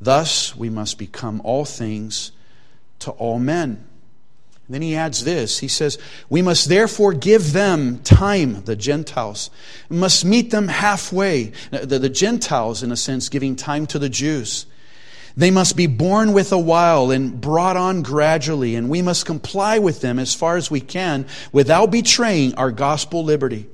Thus, 0.00 0.56
we 0.56 0.70
must 0.70 0.98
become 0.98 1.40
all 1.44 1.64
things 1.64 2.32
to 3.00 3.10
all 3.12 3.38
men. 3.38 3.86
And 4.66 4.74
then 4.74 4.82
he 4.82 4.96
adds 4.96 5.24
this 5.24 5.60
he 5.60 5.68
says, 5.68 5.98
We 6.28 6.42
must 6.42 6.68
therefore 6.68 7.12
give 7.12 7.52
them 7.52 8.00
time, 8.00 8.64
the 8.64 8.76
Gentiles. 8.76 9.50
We 9.88 9.96
must 9.96 10.24
meet 10.24 10.50
them 10.50 10.68
halfway. 10.68 11.52
The, 11.70 11.98
the 11.98 12.08
Gentiles, 12.08 12.82
in 12.82 12.90
a 12.90 12.96
sense, 12.96 13.28
giving 13.28 13.54
time 13.54 13.86
to 13.86 13.98
the 13.98 14.08
Jews. 14.08 14.66
They 15.36 15.50
must 15.50 15.76
be 15.76 15.86
borne 15.86 16.32
with 16.32 16.50
a 16.50 16.58
while 16.58 17.10
and 17.10 17.38
brought 17.38 17.76
on 17.76 18.02
gradually, 18.02 18.74
and 18.74 18.88
we 18.88 19.02
must 19.02 19.26
comply 19.26 19.78
with 19.78 20.00
them 20.00 20.18
as 20.18 20.34
far 20.34 20.56
as 20.56 20.70
we 20.70 20.80
can 20.80 21.26
without 21.52 21.90
betraying 21.90 22.54
our 22.54 22.70
gospel 22.70 23.22
liberty. 23.22 23.68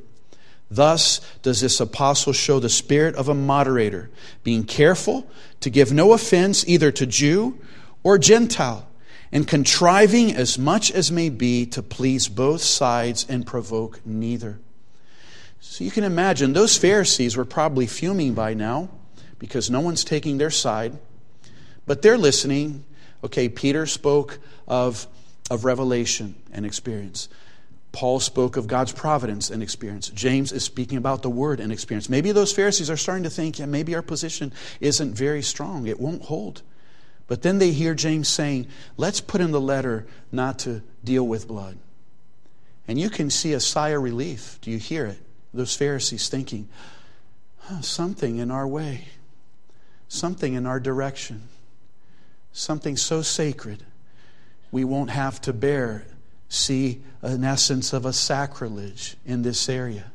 Thus 0.68 1.20
does 1.42 1.60
this 1.60 1.80
apostle 1.80 2.32
show 2.32 2.58
the 2.58 2.68
spirit 2.68 3.14
of 3.14 3.28
a 3.28 3.34
moderator, 3.34 4.10
being 4.42 4.64
careful 4.64 5.30
to 5.60 5.70
give 5.70 5.92
no 5.92 6.14
offense 6.14 6.66
either 6.66 6.90
to 6.92 7.06
Jew 7.06 7.58
or 8.02 8.18
Gentile, 8.18 8.88
and 9.30 9.46
contriving 9.46 10.34
as 10.34 10.58
much 10.58 10.90
as 10.90 11.12
may 11.12 11.28
be 11.28 11.64
to 11.66 11.82
please 11.82 12.26
both 12.26 12.62
sides 12.62 13.24
and 13.28 13.46
provoke 13.46 14.00
neither. 14.04 14.58
So 15.60 15.84
you 15.84 15.92
can 15.92 16.04
imagine 16.04 16.54
those 16.54 16.76
Pharisees 16.76 17.36
were 17.36 17.44
probably 17.44 17.86
fuming 17.86 18.34
by 18.34 18.54
now 18.54 18.88
because 19.38 19.70
no 19.70 19.80
one's 19.80 20.02
taking 20.04 20.38
their 20.38 20.50
side. 20.50 20.98
But 21.86 22.02
they're 22.02 22.18
listening. 22.18 22.84
Okay, 23.24 23.48
Peter 23.48 23.86
spoke 23.86 24.38
of, 24.66 25.06
of 25.50 25.64
revelation 25.64 26.34
and 26.52 26.66
experience. 26.66 27.28
Paul 27.92 28.20
spoke 28.20 28.56
of 28.56 28.66
God's 28.66 28.92
providence 28.92 29.50
and 29.50 29.62
experience. 29.62 30.08
James 30.08 30.50
is 30.50 30.64
speaking 30.64 30.96
about 30.96 31.22
the 31.22 31.30
word 31.30 31.60
and 31.60 31.70
experience. 31.70 32.08
Maybe 32.08 32.32
those 32.32 32.52
Pharisees 32.52 32.88
are 32.88 32.96
starting 32.96 33.24
to 33.24 33.30
think, 33.30 33.58
yeah, 33.58 33.66
maybe 33.66 33.94
our 33.94 34.02
position 34.02 34.52
isn't 34.80 35.14
very 35.14 35.42
strong. 35.42 35.86
It 35.86 36.00
won't 36.00 36.22
hold. 36.22 36.62
But 37.26 37.42
then 37.42 37.58
they 37.58 37.70
hear 37.70 37.94
James 37.94 38.28
saying, 38.28 38.66
let's 38.96 39.20
put 39.20 39.40
in 39.40 39.52
the 39.52 39.60
letter 39.60 40.06
not 40.32 40.58
to 40.60 40.82
deal 41.04 41.26
with 41.26 41.46
blood. 41.46 41.76
And 42.88 42.98
you 42.98 43.10
can 43.10 43.30
see 43.30 43.52
a 43.52 43.60
sigh 43.60 43.90
of 43.90 44.02
relief. 44.02 44.58
Do 44.62 44.70
you 44.70 44.78
hear 44.78 45.06
it? 45.06 45.18
Those 45.54 45.76
Pharisees 45.76 46.28
thinking, 46.28 46.68
huh, 47.58 47.82
something 47.82 48.38
in 48.38 48.50
our 48.50 48.66
way, 48.66 49.08
something 50.08 50.54
in 50.54 50.66
our 50.66 50.80
direction 50.80 51.48
something 52.52 52.96
so 52.96 53.22
sacred, 53.22 53.82
we 54.70 54.84
won't 54.84 55.10
have 55.10 55.40
to 55.42 55.52
bear, 55.52 56.04
see 56.48 57.02
an 57.22 57.44
essence 57.44 57.92
of 57.92 58.04
a 58.04 58.12
sacrilege 58.12 59.16
in 59.24 59.42
this 59.42 59.68
area. 59.68 60.12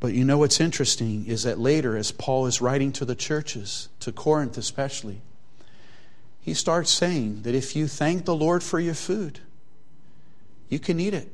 But 0.00 0.12
you 0.12 0.24
know 0.24 0.38
what's 0.38 0.60
interesting 0.60 1.26
is 1.26 1.44
that 1.44 1.58
later, 1.58 1.96
as 1.96 2.12
Paul 2.12 2.46
is 2.46 2.60
writing 2.60 2.92
to 2.92 3.04
the 3.04 3.14
churches, 3.14 3.88
to 4.00 4.12
Corinth 4.12 4.58
especially, 4.58 5.22
he 6.40 6.52
starts 6.52 6.90
saying 6.90 7.42
that 7.42 7.54
if 7.54 7.74
you 7.74 7.88
thank 7.88 8.26
the 8.26 8.34
Lord 8.34 8.62
for 8.62 8.78
your 8.78 8.94
food, 8.94 9.40
you 10.68 10.78
can 10.78 11.00
eat 11.00 11.14
it. 11.14 11.28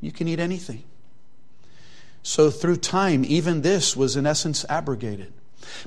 You 0.00 0.12
can 0.12 0.28
eat 0.28 0.38
anything. 0.38 0.84
So, 2.22 2.50
through 2.50 2.76
time, 2.76 3.24
even 3.24 3.62
this 3.62 3.96
was 3.96 4.16
in 4.16 4.24
essence 4.24 4.64
abrogated. 4.68 5.32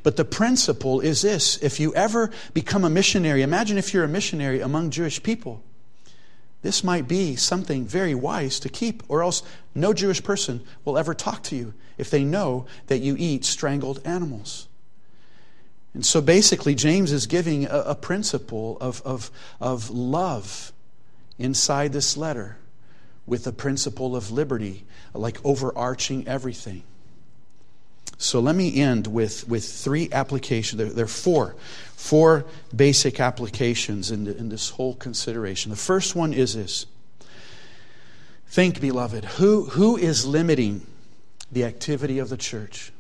But 0.03 0.15
the 0.15 0.25
principle 0.25 0.99
is 0.99 1.21
this 1.21 1.57
if 1.57 1.80
you 1.80 1.93
ever 1.95 2.32
become 2.53 2.84
a 2.84 2.89
missionary, 2.89 3.41
imagine 3.41 3.78
if 3.78 3.93
you're 3.93 4.03
a 4.03 4.09
missionary 4.09 4.61
among 4.61 4.91
Jewish 4.91 5.21
people. 5.21 5.63
This 6.61 6.84
might 6.84 7.07
be 7.07 7.36
something 7.36 7.86
very 7.86 8.15
wise 8.15 8.59
to 8.61 8.69
keep, 8.69 9.03
or 9.07 9.23
else 9.23 9.43
no 9.75 9.93
Jewish 9.93 10.23
person 10.23 10.61
will 10.84 10.97
ever 10.97 11.13
talk 11.13 11.43
to 11.43 11.55
you 11.55 11.73
if 11.97 12.09
they 12.09 12.23
know 12.23 12.65
that 12.88 12.99
you 12.99 13.15
eat 13.17 13.45
strangled 13.45 14.01
animals. 14.03 14.67
And 15.93 16.05
so 16.05 16.21
basically, 16.21 16.75
James 16.75 17.11
is 17.11 17.25
giving 17.25 17.65
a, 17.65 17.80
a 17.80 17.95
principle 17.95 18.78
of, 18.82 19.01
of, 19.03 19.32
of 19.59 19.89
love 19.89 20.71
inside 21.39 21.93
this 21.93 22.17
letter 22.17 22.57
with 23.25 23.45
a 23.45 23.51
principle 23.51 24.15
of 24.15 24.32
liberty, 24.32 24.86
like 25.13 25.43
overarching 25.43 26.28
everything. 26.28 26.84
So 28.18 28.39
let 28.39 28.55
me 28.55 28.82
end 28.82 29.07
with, 29.07 29.47
with 29.47 29.63
three 29.63 30.09
applications. 30.11 30.78
There, 30.78 30.89
there 30.89 31.05
are 31.05 31.07
four, 31.07 31.55
four 31.95 32.45
basic 32.76 33.20
applications 33.20 34.09
in, 34.09 34.24
the, 34.24 34.36
in 34.36 34.49
this 34.49 34.72
whole 34.72 34.95
consideration. 34.95 35.70
The 35.70 35.78
first 35.78 36.15
one 36.15 36.34
is 36.34 36.55
this 36.55 36.88
Think, 38.49 38.80
beloved, 38.80 39.26
who, 39.26 39.65
who 39.65 39.97
is 39.97 40.26
limiting 40.26 40.88
the 41.51 41.65
activity 41.65 42.18
of 42.18 42.30
the 42.30 42.38
church? 42.38 42.91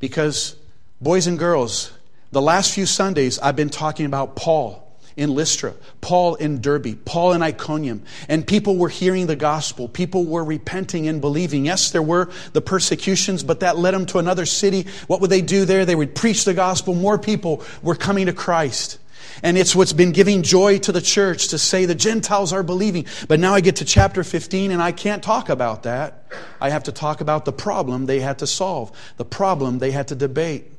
Because, 0.00 0.56
boys 1.00 1.26
and 1.26 1.38
girls, 1.38 1.92
the 2.32 2.42
last 2.42 2.74
few 2.74 2.84
Sundays 2.84 3.38
I've 3.38 3.56
been 3.56 3.70
talking 3.70 4.06
about 4.06 4.34
Paul 4.34 4.83
in 5.16 5.34
Lystra, 5.34 5.74
Paul 6.00 6.34
in 6.36 6.60
Derbe, 6.60 7.04
Paul 7.04 7.32
in 7.32 7.42
Iconium, 7.42 8.02
and 8.28 8.46
people 8.46 8.76
were 8.76 8.88
hearing 8.88 9.26
the 9.26 9.36
gospel. 9.36 9.88
People 9.88 10.24
were 10.24 10.44
repenting 10.44 11.06
and 11.06 11.20
believing. 11.20 11.66
Yes, 11.66 11.92
there 11.92 12.02
were 12.02 12.30
the 12.52 12.60
persecutions, 12.60 13.44
but 13.44 13.60
that 13.60 13.78
led 13.78 13.94
them 13.94 14.06
to 14.06 14.18
another 14.18 14.46
city. 14.46 14.86
What 15.06 15.20
would 15.20 15.30
they 15.30 15.42
do 15.42 15.64
there? 15.64 15.84
They 15.84 15.94
would 15.94 16.14
preach 16.14 16.44
the 16.44 16.54
gospel. 16.54 16.94
More 16.94 17.18
people 17.18 17.62
were 17.82 17.94
coming 17.94 18.26
to 18.26 18.32
Christ. 18.32 18.98
And 19.42 19.58
it's 19.58 19.74
what's 19.74 19.92
been 19.92 20.12
giving 20.12 20.42
joy 20.42 20.78
to 20.80 20.92
the 20.92 21.00
church 21.00 21.48
to 21.48 21.58
say 21.58 21.86
the 21.86 21.94
Gentiles 21.94 22.52
are 22.52 22.62
believing. 22.62 23.06
But 23.28 23.40
now 23.40 23.54
I 23.54 23.60
get 23.60 23.76
to 23.76 23.84
chapter 23.84 24.24
15 24.24 24.70
and 24.70 24.82
I 24.82 24.92
can't 24.92 25.22
talk 25.22 25.48
about 25.48 25.84
that. 25.84 26.24
I 26.60 26.70
have 26.70 26.84
to 26.84 26.92
talk 26.92 27.20
about 27.20 27.44
the 27.44 27.52
problem 27.52 28.06
they 28.06 28.20
had 28.20 28.38
to 28.40 28.46
solve, 28.46 28.92
the 29.16 29.24
problem 29.24 29.78
they 29.78 29.90
had 29.90 30.08
to 30.08 30.14
debate. 30.14 30.73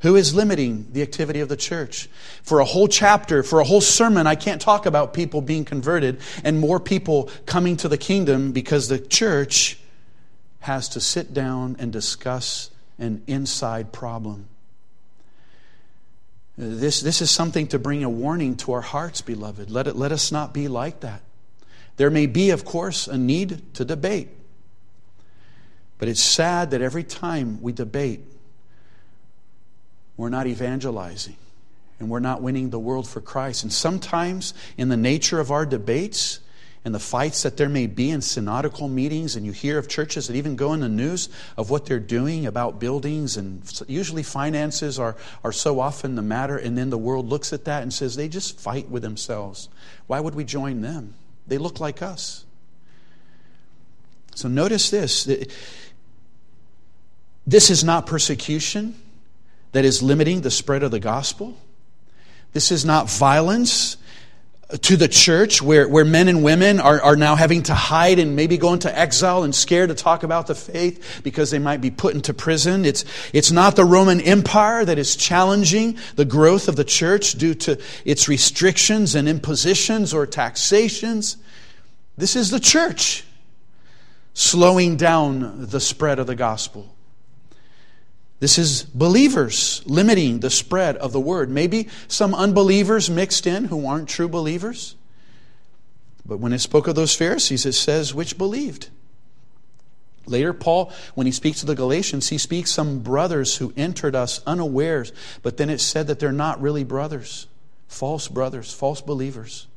Who 0.00 0.16
is 0.16 0.34
limiting 0.34 0.88
the 0.92 1.02
activity 1.02 1.40
of 1.40 1.48
the 1.48 1.56
church? 1.56 2.08
For 2.42 2.60
a 2.60 2.64
whole 2.64 2.86
chapter, 2.86 3.42
for 3.42 3.60
a 3.60 3.64
whole 3.64 3.80
sermon, 3.80 4.26
I 4.26 4.34
can't 4.34 4.60
talk 4.60 4.84
about 4.84 5.14
people 5.14 5.40
being 5.40 5.64
converted 5.64 6.20
and 6.44 6.60
more 6.60 6.78
people 6.78 7.30
coming 7.46 7.76
to 7.78 7.88
the 7.88 7.96
kingdom 7.96 8.52
because 8.52 8.88
the 8.88 8.98
church 8.98 9.78
has 10.60 10.88
to 10.90 11.00
sit 11.00 11.32
down 11.32 11.76
and 11.78 11.92
discuss 11.92 12.70
an 12.98 13.22
inside 13.26 13.92
problem. 13.92 14.48
This, 16.58 17.00
this 17.00 17.20
is 17.20 17.30
something 17.30 17.66
to 17.68 17.78
bring 17.78 18.02
a 18.02 18.10
warning 18.10 18.56
to 18.58 18.72
our 18.72 18.80
hearts, 18.80 19.20
beloved. 19.20 19.70
Let, 19.70 19.86
it, 19.86 19.96
let 19.96 20.12
us 20.12 20.32
not 20.32 20.54
be 20.54 20.68
like 20.68 21.00
that. 21.00 21.22
There 21.96 22.10
may 22.10 22.26
be, 22.26 22.50
of 22.50 22.64
course, 22.64 23.08
a 23.08 23.16
need 23.16 23.74
to 23.74 23.84
debate. 23.84 24.28
But 25.98 26.08
it's 26.08 26.22
sad 26.22 26.70
that 26.72 26.82
every 26.82 27.04
time 27.04 27.60
we 27.62 27.72
debate, 27.72 28.20
we're 30.16 30.28
not 30.28 30.46
evangelizing 30.46 31.36
and 31.98 32.10
we're 32.10 32.20
not 32.20 32.42
winning 32.42 32.70
the 32.70 32.78
world 32.78 33.08
for 33.08 33.20
Christ. 33.20 33.62
And 33.62 33.72
sometimes, 33.72 34.54
in 34.76 34.88
the 34.88 34.96
nature 34.96 35.40
of 35.40 35.50
our 35.50 35.64
debates 35.64 36.40
and 36.84 36.94
the 36.94 37.00
fights 37.00 37.42
that 37.42 37.56
there 37.56 37.68
may 37.68 37.86
be 37.86 38.10
in 38.10 38.20
synodical 38.20 38.86
meetings, 38.86 39.34
and 39.34 39.44
you 39.44 39.52
hear 39.52 39.76
of 39.78 39.88
churches 39.88 40.28
that 40.28 40.36
even 40.36 40.54
go 40.54 40.72
in 40.72 40.80
the 40.80 40.88
news 40.88 41.28
of 41.56 41.68
what 41.68 41.86
they're 41.86 41.98
doing 41.98 42.46
about 42.46 42.78
buildings, 42.78 43.36
and 43.36 43.62
usually 43.88 44.22
finances 44.22 44.98
are, 44.98 45.16
are 45.42 45.52
so 45.52 45.80
often 45.80 46.14
the 46.14 46.22
matter, 46.22 46.56
and 46.56 46.78
then 46.78 46.90
the 46.90 46.98
world 46.98 47.26
looks 47.26 47.52
at 47.52 47.64
that 47.64 47.82
and 47.82 47.92
says 47.92 48.14
they 48.14 48.28
just 48.28 48.60
fight 48.60 48.88
with 48.88 49.02
themselves. 49.02 49.68
Why 50.06 50.20
would 50.20 50.34
we 50.34 50.44
join 50.44 50.80
them? 50.80 51.14
They 51.46 51.58
look 51.58 51.80
like 51.80 52.02
us. 52.02 52.44
So 54.34 54.48
notice 54.48 54.90
this. 54.90 55.24
This 57.46 57.70
is 57.70 57.82
not 57.82 58.06
persecution 58.06 58.94
that 59.72 59.84
is 59.84 60.02
limiting 60.02 60.40
the 60.40 60.50
spread 60.50 60.82
of 60.82 60.90
the 60.90 61.00
gospel. 61.00 61.56
This 62.52 62.72
is 62.72 62.84
not 62.84 63.10
violence 63.10 63.96
to 64.82 64.96
the 64.96 65.06
church 65.06 65.62
where, 65.62 65.88
where 65.88 66.04
men 66.04 66.26
and 66.26 66.42
women 66.42 66.80
are, 66.80 67.00
are 67.00 67.14
now 67.14 67.36
having 67.36 67.62
to 67.64 67.74
hide 67.74 68.18
and 68.18 68.34
maybe 68.34 68.56
go 68.58 68.72
into 68.72 68.98
exile 68.98 69.44
and 69.44 69.54
scared 69.54 69.90
to 69.90 69.94
talk 69.94 70.24
about 70.24 70.48
the 70.48 70.56
faith 70.56 71.20
because 71.22 71.52
they 71.52 71.60
might 71.60 71.80
be 71.80 71.90
put 71.90 72.14
into 72.14 72.34
prison. 72.34 72.84
It's, 72.84 73.04
it's 73.32 73.52
not 73.52 73.76
the 73.76 73.84
Roman 73.84 74.20
Empire 74.20 74.84
that 74.84 74.98
is 74.98 75.14
challenging 75.14 75.98
the 76.16 76.24
growth 76.24 76.66
of 76.66 76.74
the 76.74 76.84
church 76.84 77.34
due 77.34 77.54
to 77.54 77.80
its 78.04 78.28
restrictions 78.28 79.14
and 79.14 79.28
impositions 79.28 80.12
or 80.12 80.26
taxations. 80.26 81.36
This 82.16 82.34
is 82.34 82.50
the 82.50 82.60
church 82.60 83.24
slowing 84.34 84.96
down 84.96 85.66
the 85.66 85.80
spread 85.80 86.18
of 86.18 86.26
the 86.26 86.34
gospel. 86.34 86.95
This 88.38 88.58
is 88.58 88.82
believers 88.82 89.82
limiting 89.86 90.40
the 90.40 90.50
spread 90.50 90.96
of 90.96 91.12
the 91.12 91.20
word. 91.20 91.50
Maybe 91.50 91.88
some 92.06 92.34
unbelievers 92.34 93.08
mixed 93.08 93.46
in 93.46 93.66
who 93.66 93.86
aren't 93.86 94.08
true 94.08 94.28
believers. 94.28 94.94
But 96.26 96.38
when 96.38 96.52
it 96.52 96.58
spoke 96.58 96.86
of 96.86 96.96
those 96.96 97.14
Pharisees, 97.14 97.64
it 97.64 97.72
says 97.72 98.14
which 98.14 98.36
believed. 98.36 98.90
Later, 100.26 100.52
Paul, 100.52 100.92
when 101.14 101.26
he 101.26 101.32
speaks 101.32 101.60
to 101.60 101.66
the 101.66 101.76
Galatians, 101.76 102.28
he 102.28 102.38
speaks 102.38 102.70
some 102.70 102.98
brothers 102.98 103.56
who 103.56 103.72
entered 103.76 104.16
us 104.16 104.42
unawares, 104.44 105.12
but 105.42 105.56
then 105.56 105.70
it 105.70 105.80
said 105.80 106.08
that 106.08 106.18
they're 106.18 106.32
not 106.32 106.60
really 106.60 106.82
brothers, 106.82 107.46
false 107.86 108.26
brothers, 108.26 108.72
false 108.72 109.00
believers. 109.00 109.68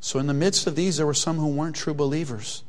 So, 0.00 0.18
in 0.18 0.26
the 0.26 0.34
midst 0.34 0.66
of 0.66 0.74
these, 0.74 0.96
there 0.96 1.06
were 1.06 1.14
some 1.14 1.36
who 1.36 1.48
weren't 1.48 1.76
true 1.76 1.94
believers. 1.94 2.64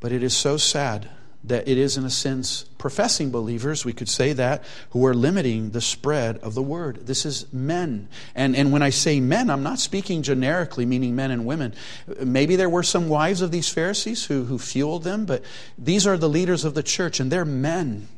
But 0.00 0.12
it 0.12 0.22
is 0.22 0.36
so 0.36 0.56
sad 0.56 1.08
that 1.44 1.68
it 1.68 1.78
is, 1.78 1.96
in 1.96 2.04
a 2.04 2.10
sense, 2.10 2.64
professing 2.78 3.30
believers, 3.30 3.84
we 3.84 3.92
could 3.92 4.08
say 4.08 4.32
that, 4.32 4.64
who 4.90 5.06
are 5.06 5.14
limiting 5.14 5.70
the 5.70 5.80
spread 5.80 6.36
of 6.38 6.54
the 6.54 6.62
word. 6.62 7.06
This 7.06 7.24
is 7.24 7.50
men. 7.52 8.08
And, 8.34 8.56
and 8.56 8.72
when 8.72 8.82
I 8.82 8.90
say 8.90 9.20
men, 9.20 9.48
I'm 9.48 9.62
not 9.62 9.78
speaking 9.78 10.22
generically, 10.22 10.84
meaning 10.84 11.14
men 11.14 11.30
and 11.30 11.46
women. 11.46 11.74
Maybe 12.22 12.56
there 12.56 12.68
were 12.68 12.82
some 12.82 13.08
wives 13.08 13.40
of 13.40 13.52
these 13.52 13.68
Pharisees 13.68 14.26
who, 14.26 14.44
who 14.44 14.58
fueled 14.58 15.04
them, 15.04 15.26
but 15.26 15.44
these 15.78 16.06
are 16.06 16.16
the 16.16 16.28
leaders 16.28 16.64
of 16.64 16.74
the 16.74 16.82
church, 16.82 17.20
and 17.20 17.30
they're 17.30 17.44
men. 17.44 18.08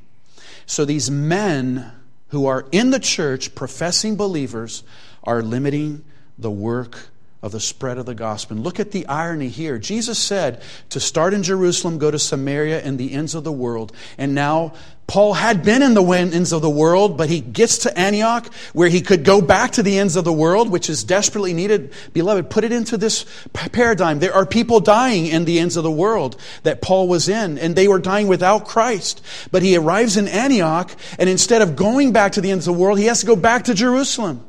So 0.65 0.85
these 0.85 1.11
men 1.11 1.93
who 2.29 2.47
are 2.47 2.67
in 2.73 2.91
the 2.91 3.01
church, 3.01 3.55
professing 3.55 4.17
believers, 4.17 4.83
are 5.23 5.43
limiting 5.43 6.05
the 6.39 6.51
work 6.51 7.11
of 7.43 7.53
the 7.53 7.61
spread 7.61 7.97
of 7.97 8.07
the 8.07 8.15
gospel. 8.15 8.57
And 8.57 8.65
look 8.65 8.79
at 8.79 8.91
the 8.91 9.07
irony 9.07 9.49
here. 9.49 9.79
Jesus 9.79 10.19
said 10.19 10.61
to 10.91 11.01
start 11.01 11.33
in 11.33 11.43
Jerusalem, 11.43 11.99
go 11.99 12.11
to 12.11 12.19
Samaria 12.19 12.83
and 12.83 12.99
the 12.99 13.13
ends 13.13 13.35
of 13.35 13.45
the 13.45 13.53
world. 13.53 13.93
And 14.19 14.35
now 14.35 14.75
Paul 15.07 15.33
had 15.33 15.65
been 15.65 15.83
in 15.83 15.95
the 15.95 16.05
ends 16.05 16.53
of 16.53 16.63
the 16.63 16.71
world, 16.71 17.17
but 17.17 17.31
he 17.31 17.41
gets 17.41 17.79
to 17.79 17.99
Antioch 17.99 18.53
where 18.75 18.89
he 18.89 19.01
could 19.01 19.25
go 19.25 19.41
back 19.41 19.73
to 19.73 19.83
the 19.83 19.99
ends 19.99 20.17
of 20.17 20.25
the 20.25 20.33
world, 20.33 20.71
which 20.71 20.91
is 20.91 21.03
desperately 21.03 21.55
needed. 21.55 21.93
Beloved, 22.13 22.51
put 22.51 22.63
it 22.63 22.73
into 22.73 22.99
this 22.99 23.25
paradigm. 23.55 24.19
There 24.19 24.35
are 24.35 24.47
people 24.47 24.79
dying 24.79 25.27
in 25.27 25.47
the 25.47 25.59
ends 25.59 25.77
of 25.77 25.83
the 25.83 25.91
world 25.91 26.41
that 26.63 26.83
Paul 26.83 27.09
was 27.09 27.29
in, 27.29 27.59
and 27.59 27.75
they 27.75 27.89
were 27.89 27.99
dying 27.99 28.29
without 28.29 28.69
Christ. 28.69 29.21
But 29.51 29.63
he 29.63 29.77
arrives 29.77 30.17
in 30.17 30.29
Antioch, 30.29 30.95
and 31.19 31.29
instead 31.29 31.63
of 31.63 31.75
going 31.75 32.13
back 32.13 32.33
to 32.33 32.41
the 32.41 32.51
ends 32.51 32.69
of 32.69 32.75
the 32.77 32.81
world, 32.81 32.99
he 32.99 33.07
has 33.07 33.21
to 33.21 33.27
go 33.27 33.35
back 33.35 33.65
to 33.65 33.75
Jerusalem. 33.75 34.45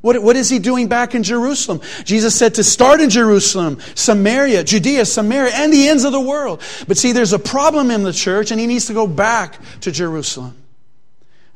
What, 0.00 0.22
what 0.22 0.36
is 0.36 0.48
he 0.48 0.58
doing 0.58 0.88
back 0.88 1.14
in 1.14 1.22
Jerusalem? 1.22 1.80
Jesus 2.04 2.34
said 2.34 2.54
to 2.54 2.64
start 2.64 3.00
in 3.00 3.10
Jerusalem, 3.10 3.80
Samaria, 3.94 4.62
Judea, 4.62 5.04
Samaria, 5.04 5.52
and 5.54 5.72
the 5.72 5.88
ends 5.88 6.04
of 6.04 6.12
the 6.12 6.20
world. 6.20 6.62
But 6.86 6.96
see, 6.96 7.12
there's 7.12 7.32
a 7.32 7.38
problem 7.38 7.90
in 7.90 8.02
the 8.02 8.12
church, 8.12 8.50
and 8.50 8.60
he 8.60 8.66
needs 8.66 8.86
to 8.86 8.94
go 8.94 9.06
back 9.06 9.58
to 9.80 9.90
Jerusalem. 9.90 10.56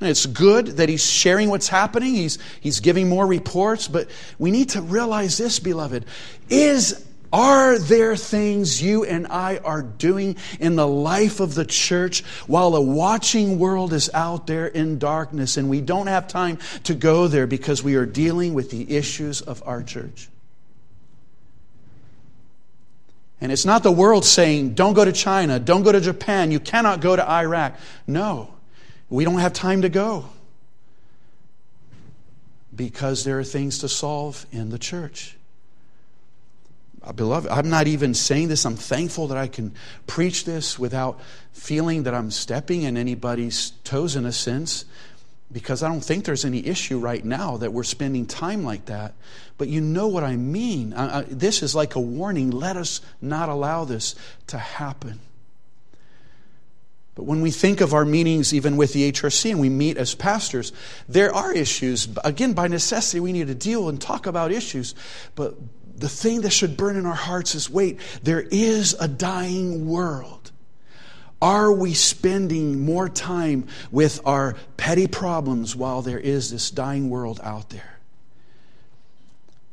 And 0.00 0.08
it's 0.08 0.24
good 0.24 0.66
that 0.78 0.88
he's 0.88 1.04
sharing 1.04 1.50
what's 1.50 1.68
happening. 1.68 2.14
He's, 2.14 2.38
he's 2.60 2.80
giving 2.80 3.08
more 3.08 3.26
reports, 3.26 3.86
but 3.86 4.08
we 4.38 4.50
need 4.50 4.70
to 4.70 4.80
realize 4.80 5.36
this, 5.36 5.58
beloved. 5.58 6.06
Is 6.48 7.06
are 7.32 7.78
there 7.78 8.16
things 8.16 8.82
you 8.82 9.04
and 9.04 9.26
I 9.28 9.58
are 9.58 9.82
doing 9.82 10.36
in 10.58 10.76
the 10.76 10.86
life 10.86 11.38
of 11.38 11.54
the 11.54 11.64
church 11.64 12.24
while 12.46 12.74
a 12.74 12.80
watching 12.80 13.58
world 13.58 13.92
is 13.92 14.10
out 14.12 14.46
there 14.46 14.66
in 14.66 14.98
darkness 14.98 15.56
and 15.56 15.68
we 15.68 15.80
don't 15.80 16.08
have 16.08 16.26
time 16.26 16.58
to 16.84 16.94
go 16.94 17.28
there 17.28 17.46
because 17.46 17.82
we 17.82 17.94
are 17.94 18.06
dealing 18.06 18.54
with 18.54 18.70
the 18.70 18.96
issues 18.96 19.42
of 19.42 19.62
our 19.64 19.82
church? 19.82 20.28
And 23.40 23.50
it's 23.50 23.64
not 23.64 23.82
the 23.82 23.92
world 23.92 24.24
saying, 24.24 24.74
don't 24.74 24.92
go 24.92 25.04
to 25.04 25.12
China, 25.12 25.58
don't 25.58 25.82
go 25.82 25.92
to 25.92 26.00
Japan, 26.00 26.50
you 26.50 26.60
cannot 26.60 27.00
go 27.00 27.16
to 27.16 27.28
Iraq. 27.28 27.78
No, 28.06 28.52
we 29.08 29.24
don't 29.24 29.38
have 29.38 29.52
time 29.52 29.82
to 29.82 29.88
go 29.88 30.26
because 32.74 33.24
there 33.24 33.38
are 33.38 33.44
things 33.44 33.78
to 33.78 33.88
solve 33.88 34.46
in 34.52 34.70
the 34.70 34.78
church. 34.78 35.36
Beloved, 37.14 37.48
I'm 37.50 37.70
not 37.70 37.86
even 37.86 38.12
saying 38.12 38.48
this. 38.48 38.66
I'm 38.66 38.76
thankful 38.76 39.28
that 39.28 39.38
I 39.38 39.46
can 39.46 39.74
preach 40.06 40.44
this 40.44 40.78
without 40.78 41.18
feeling 41.52 42.02
that 42.02 42.14
I'm 42.14 42.30
stepping 42.30 42.82
in 42.82 42.96
anybody's 42.96 43.70
toes 43.84 44.16
in 44.16 44.26
a 44.26 44.32
sense, 44.32 44.84
because 45.50 45.82
I 45.82 45.88
don't 45.88 46.04
think 46.04 46.26
there's 46.26 46.44
any 46.44 46.64
issue 46.66 46.98
right 46.98 47.24
now 47.24 47.56
that 47.56 47.72
we're 47.72 47.84
spending 47.84 48.26
time 48.26 48.64
like 48.64 48.84
that. 48.86 49.14
But 49.56 49.68
you 49.68 49.80
know 49.80 50.08
what 50.08 50.24
I 50.24 50.36
mean. 50.36 50.92
I, 50.92 51.18
I, 51.18 51.22
this 51.22 51.62
is 51.62 51.74
like 51.74 51.94
a 51.94 52.00
warning. 52.00 52.50
Let 52.50 52.76
us 52.76 53.00
not 53.20 53.48
allow 53.48 53.84
this 53.84 54.14
to 54.48 54.58
happen. 54.58 55.20
But 57.14 57.24
when 57.24 57.40
we 57.40 57.50
think 57.50 57.80
of 57.80 57.92
our 57.92 58.04
meetings, 58.04 58.54
even 58.54 58.76
with 58.76 58.92
the 58.92 59.10
HRC, 59.10 59.50
and 59.50 59.60
we 59.60 59.68
meet 59.68 59.96
as 59.96 60.14
pastors, 60.14 60.72
there 61.08 61.34
are 61.34 61.52
issues. 61.52 62.08
Again, 62.24 62.52
by 62.52 62.68
necessity, 62.68 63.20
we 63.20 63.32
need 63.32 63.48
to 63.48 63.54
deal 63.54 63.88
and 63.88 64.00
talk 64.00 64.26
about 64.26 64.52
issues. 64.52 64.94
But 65.34 65.54
the 66.00 66.08
thing 66.08 66.40
that 66.42 66.50
should 66.50 66.76
burn 66.76 66.96
in 66.96 67.06
our 67.06 67.14
hearts 67.14 67.54
is 67.54 67.68
wait, 67.68 68.00
there 68.22 68.40
is 68.40 68.94
a 68.98 69.06
dying 69.06 69.86
world. 69.86 70.50
Are 71.42 71.72
we 71.72 71.94
spending 71.94 72.84
more 72.84 73.08
time 73.08 73.66
with 73.90 74.20
our 74.26 74.56
petty 74.76 75.06
problems 75.06 75.74
while 75.74 76.02
there 76.02 76.18
is 76.18 76.50
this 76.50 76.70
dying 76.70 77.08
world 77.08 77.40
out 77.42 77.70
there? 77.70 77.98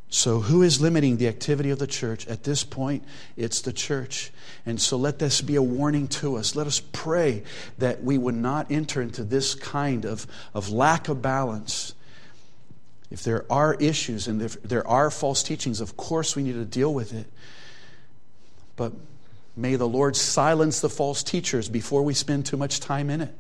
So, 0.10 0.40
who 0.40 0.64
is 0.64 0.80
limiting 0.80 1.18
the 1.18 1.28
activity 1.28 1.70
of 1.70 1.80
the 1.80 1.88
church? 1.88 2.26
At 2.28 2.44
this 2.44 2.64
point, 2.64 3.04
it's 3.36 3.60
the 3.60 3.74
church. 3.74 4.32
And 4.66 4.80
so, 4.80 4.96
let 4.96 5.20
this 5.20 5.42
be 5.42 5.56
a 5.56 5.62
warning 5.62 6.08
to 6.08 6.38
us. 6.38 6.56
Let 6.56 6.66
us 6.66 6.82
pray 6.94 7.44
that 7.78 8.02
we 8.02 8.18
would 8.18 8.36
not 8.36 8.72
enter 8.72 9.02
into 9.02 9.26
this 9.26 9.54
kind 9.54 10.06
of, 10.06 10.26
of 10.54 10.70
lack 10.70 11.10
of 11.10 11.22
balance 11.22 11.94
If 13.10 13.24
there 13.24 13.46
are 13.50 13.76
issues 13.76 14.28
and 14.28 14.42
if 14.42 14.62
there 14.64 14.86
are 14.88 15.10
false 15.10 15.42
teachings, 15.44 15.80
of 15.80 15.96
course 15.96 16.36
we 16.36 16.44
need 16.44 16.54
to 16.54 16.66
deal 16.66 16.94
with 16.94 17.14
it. 17.14 17.28
But 18.76 18.94
may 19.56 19.76
the 19.76 19.88
Lord 19.88 20.16
silence 20.16 20.82
the 20.82 20.90
false 20.90 21.24
teachers 21.24 21.70
before 21.70 22.04
we 22.04 22.14
spend 22.14 22.46
too 22.46 22.58
much 22.58 22.80
time 22.80 23.10
in 23.10 23.22
it 23.22 23.36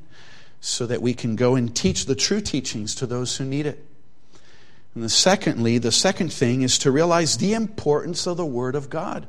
so 0.62 0.86
that 0.86 1.02
we 1.02 1.14
can 1.14 1.36
go 1.36 1.56
and 1.56 1.76
teach 1.76 2.06
the 2.06 2.16
true 2.16 2.42
teachings 2.42 2.96
to 2.96 3.06
those 3.06 3.38
who 3.38 3.46
need 3.46 3.66
it. 3.66 3.86
And 4.98 5.04
the 5.04 5.10
secondly, 5.10 5.78
the 5.78 5.92
second 5.92 6.34
thing 6.34 6.64
is 6.64 6.80
to 6.80 6.90
realize 6.90 7.38
the 7.38 7.54
importance 7.54 8.26
of 8.26 8.36
the 8.36 8.46
Word 8.48 8.74
of 8.74 8.90
God. 8.90 9.28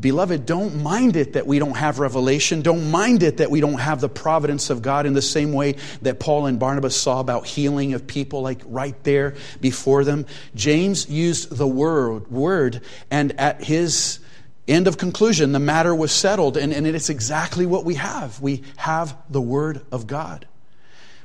Beloved, 0.00 0.46
don't 0.46 0.82
mind 0.82 1.14
it 1.14 1.34
that 1.34 1.46
we 1.46 1.58
don't 1.58 1.76
have 1.76 1.98
revelation. 1.98 2.62
Don't 2.62 2.90
mind 2.90 3.22
it 3.22 3.36
that 3.36 3.50
we 3.50 3.60
don't 3.60 3.80
have 3.80 4.00
the 4.00 4.08
providence 4.08 4.70
of 4.70 4.80
God 4.80 5.04
in 5.04 5.12
the 5.12 5.20
same 5.20 5.52
way 5.52 5.76
that 6.00 6.18
Paul 6.18 6.46
and 6.46 6.58
Barnabas 6.58 6.96
saw 6.96 7.20
about 7.20 7.46
healing 7.46 7.92
of 7.92 8.06
people, 8.06 8.40
like 8.40 8.62
right 8.64 8.96
there 9.04 9.34
before 9.60 10.04
them. 10.04 10.24
James 10.54 11.06
used 11.10 11.54
the 11.54 11.68
word, 11.68 12.30
word, 12.30 12.80
and 13.10 13.38
at 13.38 13.62
his 13.62 14.20
end 14.66 14.86
of 14.86 14.96
conclusion, 14.96 15.52
the 15.52 15.58
matter 15.58 15.94
was 15.94 16.12
settled. 16.12 16.56
And, 16.56 16.72
and 16.72 16.86
it's 16.86 17.10
exactly 17.10 17.66
what 17.66 17.84
we 17.84 17.96
have. 17.96 18.40
We 18.40 18.62
have 18.78 19.14
the 19.28 19.42
Word 19.42 19.84
of 19.92 20.06
God 20.06 20.46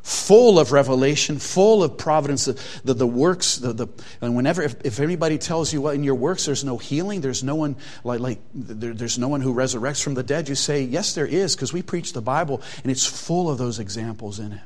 full 0.04 0.60
of 0.60 0.74
revelation, 0.74 1.40
full 1.40 1.82
of 1.82 1.98
providence. 1.98 2.46
The, 2.46 2.62
the, 2.84 2.94
the 2.94 3.08
works, 3.08 3.56
the, 3.56 3.74
the, 3.74 3.88
and 4.22 4.36
whenever, 4.36 4.62
if, 4.62 4.76
if, 4.84 5.00
anybody 5.00 5.38
tells 5.38 5.74
you 5.74 5.82
well, 5.82 5.94
in 5.94 6.04
your 6.04 6.16
works 6.16 6.46
there's 6.46 6.64
no 6.64 6.78
healing, 6.78 7.22
there's 7.22 7.42
no 7.42 7.56
one 7.56 7.78
like, 8.04 8.20
like 8.20 8.40
there, 8.54 8.94
there's 8.94 9.18
no 9.18 9.30
one 9.30 9.40
who 9.40 9.54
resurrects 9.54 10.04
from 10.04 10.14
the 10.14 10.24
dead, 10.24 10.50
you 10.50 10.56
say, 10.56 10.84
yes, 10.84 11.16
there 11.16 11.26
is, 11.26 11.56
because 11.56 11.72
we 11.72 11.82
preach 11.82 12.12
the 12.12 12.22
Bible 12.22 12.62
and 12.84 12.92
it's 12.92 13.06
full 13.06 13.50
of 13.50 13.58
those 13.58 13.80
examples 13.80 14.40
in 14.40 14.52
it. 14.52 14.62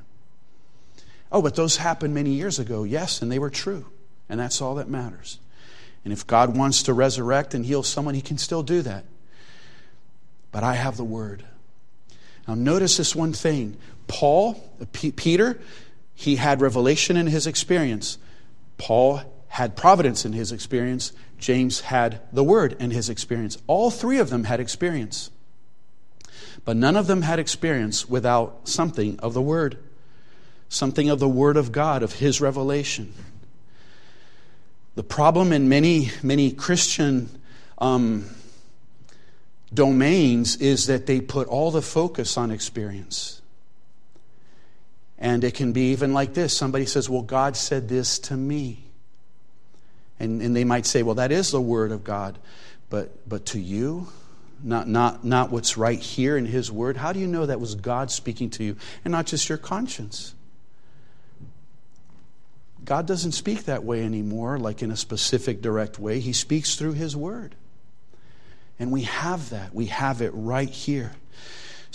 Oh, 1.32 1.42
but 1.42 1.56
those 1.56 1.78
happened 1.78 2.16
many 2.16 2.32
years 2.32 2.58
ago. 2.58 2.84
Yes, 2.84 3.22
and 3.22 3.32
they 3.32 3.40
were 3.40 3.50
true. 3.50 3.86
And 4.30 4.40
that's 4.40 4.62
all 4.62 4.76
that 4.76 4.90
matters. 4.90 5.40
And 6.04 6.14
if 6.14 6.26
God 6.26 6.58
wants 6.58 6.84
to 6.84 6.94
resurrect 6.94 7.54
and 7.54 7.66
heal 7.66 7.84
someone, 7.84 8.16
he 8.16 8.22
can 8.22 8.38
still 8.38 8.64
do 8.64 8.82
that. 8.82 9.06
But 10.52 10.64
I 10.64 10.76
have 10.76 10.98
the 10.98 11.04
word. 11.04 11.44
Now, 12.48 12.56
notice 12.56 12.98
this 12.98 13.14
one 13.14 13.34
thing 13.34 13.78
Paul, 14.08 14.54
P- 14.94 15.12
Peter, 15.12 15.60
he 16.16 16.38
had 16.38 16.62
revelation 16.62 17.18
in 17.18 17.28
his 17.28 17.46
experience. 17.46 18.18
Paul 18.78 19.22
had 19.50 19.76
providence 19.76 20.26
in 20.26 20.34
his 20.34 20.52
experience. 20.52 21.12
James 21.38 21.82
had 21.82 22.22
the 22.32 22.44
word 22.44 22.76
in 22.80 22.92
his 22.92 23.10
experience. 23.10 23.58
All 23.68 23.92
three 23.92 24.18
of 24.18 24.30
them 24.30 24.46
had 24.46 24.60
experience. 24.60 25.30
But 26.66 26.76
none 26.76 26.96
of 26.96 27.08
them 27.08 27.22
had 27.22 27.40
experience 27.40 28.10
without 28.10 28.68
something 28.68 29.20
of 29.20 29.34
the 29.34 29.42
word, 29.42 29.78
something 30.70 31.10
of 31.10 31.20
the 31.20 31.30
word 31.30 31.58
of 31.58 31.72
God, 31.72 32.04
of 32.04 32.14
his 32.14 32.42
revelation. 32.42 33.14
The 34.96 35.04
problem 35.04 35.54
in 35.54 35.70
many, 35.70 36.12
many 36.24 36.52
Christian 36.52 37.30
um, 37.78 38.26
domains 39.74 40.56
is 40.58 40.88
that 40.88 41.06
they 41.06 41.22
put 41.22 41.48
all 41.48 41.72
the 41.72 41.82
focus 41.82 42.38
on 42.38 42.52
experience. 42.52 43.42
And 45.20 45.44
it 45.44 45.56
can 45.56 45.72
be 45.72 45.92
even 45.92 46.14
like 46.14 46.34
this 46.34 46.56
somebody 46.56 46.86
says, 46.86 47.10
Well, 47.10 47.24
God 47.24 47.58
said 47.58 47.90
this 47.90 48.20
to 48.20 48.38
me. 48.38 48.84
And, 50.20 50.42
and 50.42 50.56
they 50.56 50.64
might 50.64 50.86
say, 50.86 51.04
Well, 51.04 51.16
that 51.16 51.32
is 51.32 51.52
the 51.52 51.62
word 51.62 51.92
of 51.92 52.04
God. 52.04 52.38
But, 52.90 53.28
but 53.28 53.48
to 53.48 53.60
you, 53.60 54.08
not, 54.64 54.88
not, 54.88 55.24
not 55.24 55.52
what's 55.52 55.78
right 55.78 56.00
here 56.00 56.38
in 56.38 56.46
His 56.46 56.72
word, 56.72 56.98
how 56.98 57.14
do 57.14 57.20
you 57.20 57.28
know 57.28 57.46
that 57.46 57.60
was 57.60 57.76
God 57.76 58.12
speaking 58.12 58.50
to 58.52 58.64
you 58.64 58.78
and 59.04 59.12
not 59.12 59.26
just 59.26 59.50
your 59.50 59.58
conscience? 59.58 60.34
God 62.86 63.06
doesn't 63.06 63.34
speak 63.34 63.66
that 63.66 63.84
way 63.84 64.04
anymore, 64.04 64.58
like 64.58 64.82
in 64.82 64.92
a 64.92 64.96
specific, 64.96 65.62
direct 65.62 66.00
way. 66.00 66.22
He 66.22 66.32
speaks 66.32 66.76
through 66.76 66.94
His 66.94 67.16
Word. 67.16 67.56
And 68.80 68.92
we 68.92 69.02
have 69.04 69.50
that. 69.50 69.74
We 69.74 69.88
have 69.88 70.22
it 70.22 70.32
right 70.34 70.70
here. 70.70 71.14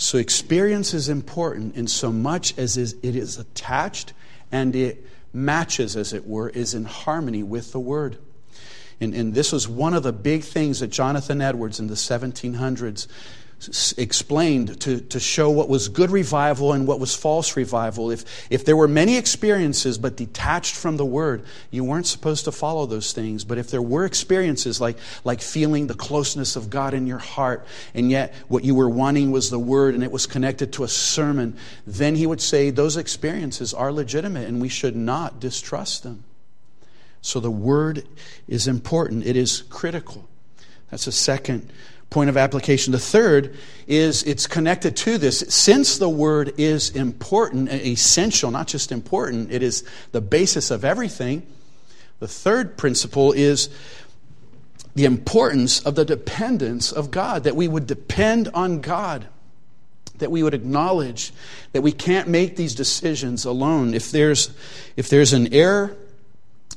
So, 0.03 0.17
experience 0.17 0.93
is 0.93 1.07
important 1.07 1.77
in 1.77 1.87
so 1.87 2.11
much 2.11 2.57
as 2.57 2.75
it 2.75 2.97
is 3.01 3.37
attached 3.37 4.11
and 4.51 4.75
it 4.75 5.07
matches, 5.31 5.95
as 5.95 6.11
it 6.11 6.27
were, 6.27 6.49
is 6.49 6.73
in 6.73 6.83
harmony 6.83 7.41
with 7.41 7.71
the 7.71 7.79
Word. 7.79 8.17
And, 8.99 9.13
and 9.13 9.33
this 9.33 9.53
was 9.53 9.65
one 9.65 9.93
of 9.93 10.03
the 10.03 10.11
big 10.11 10.43
things 10.43 10.81
that 10.81 10.87
Jonathan 10.87 11.39
Edwards 11.39 11.79
in 11.79 11.87
the 11.87 11.93
1700s 11.93 13.07
explained 13.97 14.79
to, 14.81 14.99
to 14.99 15.19
show 15.19 15.49
what 15.49 15.69
was 15.69 15.89
good 15.89 16.11
revival 16.11 16.73
and 16.73 16.87
what 16.87 16.99
was 16.99 17.15
false 17.15 17.55
revival. 17.55 18.11
If, 18.11 18.25
if 18.49 18.65
there 18.65 18.75
were 18.75 18.87
many 18.87 19.17
experiences 19.17 19.97
but 19.97 20.15
detached 20.15 20.75
from 20.75 20.97
the 20.97 21.05
word, 21.05 21.43
you 21.71 21.83
weren't 21.83 22.07
supposed 22.07 22.45
to 22.45 22.51
follow 22.51 22.85
those 22.85 23.13
things. 23.13 23.43
But 23.43 23.57
if 23.57 23.69
there 23.69 23.81
were 23.81 24.05
experiences 24.05 24.79
like, 24.79 24.97
like 25.23 25.41
feeling 25.41 25.87
the 25.87 25.93
closeness 25.93 26.55
of 26.55 26.69
God 26.69 26.93
in 26.93 27.07
your 27.07 27.17
heart, 27.17 27.65
and 27.93 28.09
yet 28.09 28.33
what 28.47 28.63
you 28.63 28.75
were 28.75 28.89
wanting 28.89 29.31
was 29.31 29.49
the 29.49 29.59
word 29.59 29.93
and 29.95 30.03
it 30.03 30.11
was 30.11 30.25
connected 30.25 30.73
to 30.73 30.83
a 30.83 30.87
sermon, 30.87 31.57
then 31.85 32.15
he 32.15 32.27
would 32.27 32.41
say 32.41 32.69
those 32.69 32.97
experiences 32.97 33.73
are 33.73 33.91
legitimate 33.91 34.47
and 34.47 34.61
we 34.61 34.69
should 34.69 34.95
not 34.95 35.39
distrust 35.39 36.03
them. 36.03 36.23
So 37.21 37.39
the 37.39 37.51
word 37.51 38.05
is 38.47 38.67
important, 38.67 39.25
it 39.25 39.37
is 39.37 39.61
critical. 39.69 40.27
That's 40.89 41.07
a 41.07 41.11
second 41.11 41.71
point 42.13 42.29
of 42.29 42.37
application. 42.37 42.91
The 42.91 42.99
third 42.99 43.57
is 43.87 44.23
it's 44.23 44.45
connected 44.45 44.95
to 44.97 45.17
this. 45.17 45.39
Since 45.49 45.97
the 45.97 46.07
word 46.07 46.53
is 46.57 46.91
important, 46.91 47.69
essential, 47.69 48.51
not 48.51 48.67
just 48.67 48.91
important, 48.91 49.51
it 49.51 49.63
is 49.63 49.83
the 50.11 50.21
basis 50.21 50.69
of 50.69 50.85
everything. 50.85 51.45
The 52.19 52.27
third 52.27 52.77
principle 52.77 53.33
is 53.33 53.69
the 54.95 55.05
importance 55.05 55.81
of 55.81 55.95
the 55.95 56.05
dependence 56.05 56.91
of 56.91 57.09
God, 57.09 57.45
that 57.45 57.55
we 57.55 57.67
would 57.67 57.87
depend 57.87 58.47
on 58.53 58.79
God, 58.79 59.27
that 60.19 60.29
we 60.29 60.43
would 60.43 60.53
acknowledge 60.53 61.33
that 61.71 61.81
we 61.81 61.91
can't 61.91 62.27
make 62.27 62.55
these 62.55 62.75
decisions 62.75 63.43
alone. 63.43 63.95
If 63.95 64.11
there's, 64.11 64.51
if 64.95 65.09
there's 65.09 65.33
an 65.33 65.51
error, 65.51 65.97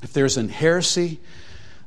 if 0.03 0.15
there's 0.15 0.39
an 0.39 0.49
heresy, 0.49 1.21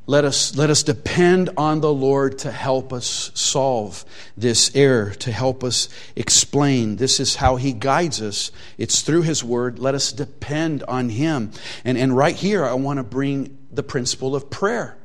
let 0.09 0.25
us, 0.25 0.55
let 0.55 0.71
us 0.71 0.81
depend 0.81 1.51
on 1.55 1.81
the 1.81 1.93
Lord 1.93 2.39
to 2.39 2.51
help 2.51 2.91
us 2.91 3.29
solve 3.35 4.03
this 4.35 4.75
error, 4.75 5.11
to 5.11 5.31
help 5.31 5.63
us 5.63 5.87
explain. 6.15 6.95
This 6.95 7.19
is 7.19 7.35
how 7.35 7.57
He 7.57 7.73
guides 7.73 8.19
us. 8.19 8.51
It's 8.79 9.03
through 9.03 9.21
His 9.21 9.43
Word. 9.43 9.77
Let 9.77 9.93
us 9.93 10.11
depend 10.11 10.81
on 10.85 11.09
Him. 11.09 11.51
And, 11.85 11.95
and 11.95 12.17
right 12.17 12.35
here, 12.35 12.65
I 12.65 12.73
want 12.73 12.97
to 12.97 13.03
bring 13.03 13.59
the 13.71 13.83
principle 13.83 14.35
of 14.35 14.49
prayer. 14.49 14.97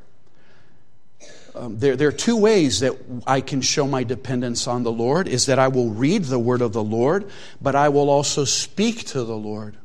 Um, 1.54 1.78
there, 1.78 1.96
there 1.96 2.08
are 2.08 2.12
two 2.12 2.38
ways 2.38 2.80
that 2.80 2.96
I 3.26 3.42
can 3.42 3.60
show 3.60 3.86
my 3.86 4.04
dependence 4.04 4.66
on 4.66 4.84
the 4.84 4.92
Lord 4.92 5.28
is 5.28 5.44
that 5.46 5.58
I 5.58 5.68
will 5.68 5.90
read 5.90 6.24
the 6.24 6.38
word 6.38 6.62
of 6.62 6.72
the 6.72 6.82
Lord, 6.82 7.30
but 7.60 7.74
I 7.74 7.90
will 7.90 8.08
also 8.08 8.46
speak 8.46 9.04
to 9.08 9.22
the 9.22 9.36
Lord. 9.36 9.76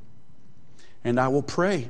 And 1.04 1.20
I 1.20 1.28
will 1.28 1.44
pray. 1.44 1.90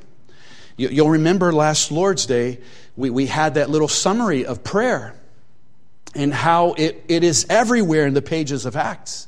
You'll 0.80 1.09
remember 1.09 1.51
last 1.51 1.91
Lord's 1.91 2.25
Day, 2.25 2.59
we, 2.95 3.09
we 3.09 3.25
had 3.25 3.55
that 3.55 3.69
little 3.69 3.89
summary 3.89 4.45
of 4.45 4.63
prayer 4.63 5.13
and 6.15 6.34
how 6.34 6.73
it, 6.73 7.03
it 7.09 7.25
is 7.25 7.45
everywhere 7.49 8.07
in 8.07 8.13
the 8.13 8.21
pages 8.21 8.65
of 8.65 8.77
Acts. 8.77 9.27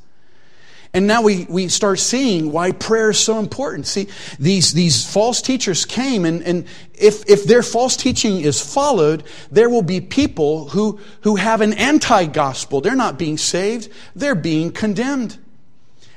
And 0.93 1.07
now 1.07 1.21
we, 1.21 1.45
we 1.49 1.67
start 1.67 1.99
seeing 1.99 2.53
why 2.53 2.71
prayer 2.71 3.09
is 3.09 3.19
so 3.19 3.39
important. 3.39 3.87
See, 3.87 4.07
these, 4.39 4.73
these 4.73 5.05
false 5.09 5.41
teachers 5.41 5.85
came, 5.85 6.23
and, 6.25 6.41
and 6.43 6.65
if, 6.93 7.29
if 7.29 7.43
their 7.43 7.63
false 7.63 7.97
teaching 7.97 8.41
is 8.41 8.61
followed, 8.61 9.23
there 9.51 9.69
will 9.69 9.83
be 9.83 9.99
people 9.99 10.69
who, 10.69 10.99
who 11.21 11.35
have 11.35 11.59
an 11.59 11.73
anti 11.73 12.25
gospel. 12.27 12.79
They're 12.79 12.95
not 12.95 13.17
being 13.19 13.37
saved, 13.37 13.89
they're 14.15 14.35
being 14.35 14.71
condemned. 14.71 15.37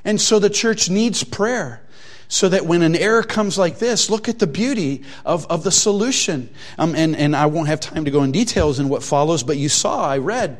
And 0.05 0.21
so 0.21 0.39
the 0.39 0.51
church 0.51 0.89
needs 0.89 1.25
prayer 1.25 1.84
so 2.35 2.49
that 2.49 2.67
when 2.67 2.83
an 2.83 2.97
error 2.97 3.23
comes 3.23 3.57
like 3.57 3.79
this, 3.79 4.11
look 4.11 4.29
at 4.29 4.41
the 4.41 4.47
beauty 4.49 5.03
of, 5.25 5.47
of 5.47 5.63
the 5.63 5.71
solution. 5.71 6.51
Um, 6.79 6.97
and, 6.97 7.15
and 7.15 7.37
I 7.37 7.47
won't 7.47 7.69
have 7.69 7.79
time 7.79 8.07
to 8.07 8.11
go 8.11 8.25
in 8.25 8.33
details 8.33 8.81
in 8.81 8.89
what 8.89 9.05
follows, 9.05 9.45
but 9.45 9.57
you 9.57 9.69
saw, 9.69 10.05
I 10.05 10.19
read, 10.19 10.59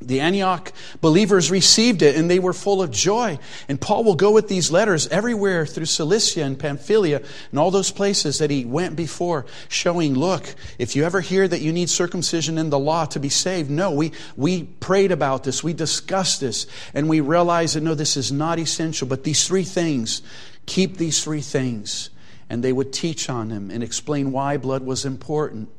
the 0.00 0.20
Antioch 0.20 0.72
believers 1.00 1.50
received 1.50 2.02
it 2.02 2.14
and 2.14 2.30
they 2.30 2.38
were 2.38 2.52
full 2.52 2.80
of 2.80 2.92
joy. 2.92 3.40
And 3.68 3.80
Paul 3.80 4.04
will 4.04 4.14
go 4.14 4.30
with 4.30 4.46
these 4.46 4.70
letters 4.70 5.08
everywhere 5.08 5.66
through 5.66 5.86
Cilicia 5.86 6.44
and 6.44 6.56
Pamphylia 6.56 7.22
and 7.50 7.58
all 7.58 7.72
those 7.72 7.90
places 7.90 8.38
that 8.38 8.50
he 8.50 8.64
went 8.64 8.94
before, 8.94 9.46
showing, 9.68 10.14
look, 10.14 10.54
if 10.78 10.94
you 10.94 11.02
ever 11.02 11.20
hear 11.20 11.48
that 11.48 11.60
you 11.60 11.72
need 11.72 11.90
circumcision 11.90 12.56
in 12.56 12.70
the 12.70 12.78
law 12.78 13.04
to 13.06 13.18
be 13.18 13.30
saved, 13.30 13.68
no, 13.68 13.90
we, 13.90 14.12
we 14.36 14.62
prayed 14.62 15.10
about 15.10 15.42
this, 15.42 15.64
we 15.64 15.72
discussed 15.72 16.40
this, 16.40 16.68
and 16.94 17.08
we 17.08 17.18
realized 17.18 17.74
that 17.74 17.82
no, 17.82 17.96
this 17.96 18.16
is 18.16 18.30
not 18.30 18.60
essential. 18.60 19.08
But 19.08 19.24
these 19.24 19.48
three 19.48 19.64
things 19.64 20.22
Keep 20.66 20.96
these 20.96 21.22
three 21.22 21.40
things. 21.40 22.10
And 22.50 22.62
they 22.62 22.72
would 22.72 22.92
teach 22.92 23.30
on 23.30 23.48
them 23.48 23.70
and 23.70 23.82
explain 23.82 24.32
why 24.32 24.56
blood 24.56 24.84
was 24.84 25.04
important. 25.04 25.70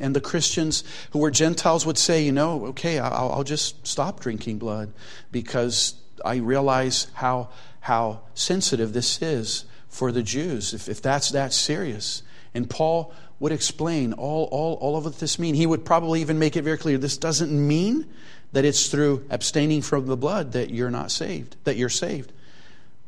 And 0.00 0.16
the 0.16 0.20
Christians 0.20 0.84
who 1.10 1.18
were 1.18 1.30
Gentiles 1.30 1.84
would 1.84 1.98
say, 1.98 2.22
you 2.22 2.32
know, 2.32 2.66
okay, 2.66 2.98
I'll, 2.98 3.32
I'll 3.32 3.44
just 3.44 3.86
stop 3.86 4.20
drinking 4.20 4.58
blood 4.58 4.92
because 5.30 5.94
I 6.24 6.36
realize 6.36 7.08
how, 7.14 7.50
how 7.80 8.20
sensitive 8.34 8.92
this 8.92 9.20
is 9.20 9.64
for 9.88 10.12
the 10.12 10.22
Jews, 10.22 10.72
if, 10.72 10.88
if 10.88 11.02
that's 11.02 11.30
that 11.32 11.52
serious. 11.52 12.22
And 12.54 12.70
Paul 12.70 13.12
would 13.40 13.52
explain 13.52 14.12
all, 14.12 14.44
all, 14.52 14.74
all 14.74 14.96
of 14.96 15.04
what 15.04 15.18
this 15.18 15.38
mean. 15.38 15.54
He 15.54 15.66
would 15.66 15.84
probably 15.84 16.20
even 16.20 16.38
make 16.38 16.56
it 16.56 16.62
very 16.62 16.78
clear 16.78 16.96
this 16.96 17.18
doesn't 17.18 17.50
mean 17.50 18.06
that 18.52 18.64
it's 18.64 18.86
through 18.88 19.26
abstaining 19.30 19.82
from 19.82 20.06
the 20.06 20.16
blood 20.16 20.52
that 20.52 20.70
you're 20.70 20.90
not 20.90 21.10
saved, 21.10 21.56
that 21.64 21.76
you're 21.76 21.88
saved. 21.88 22.32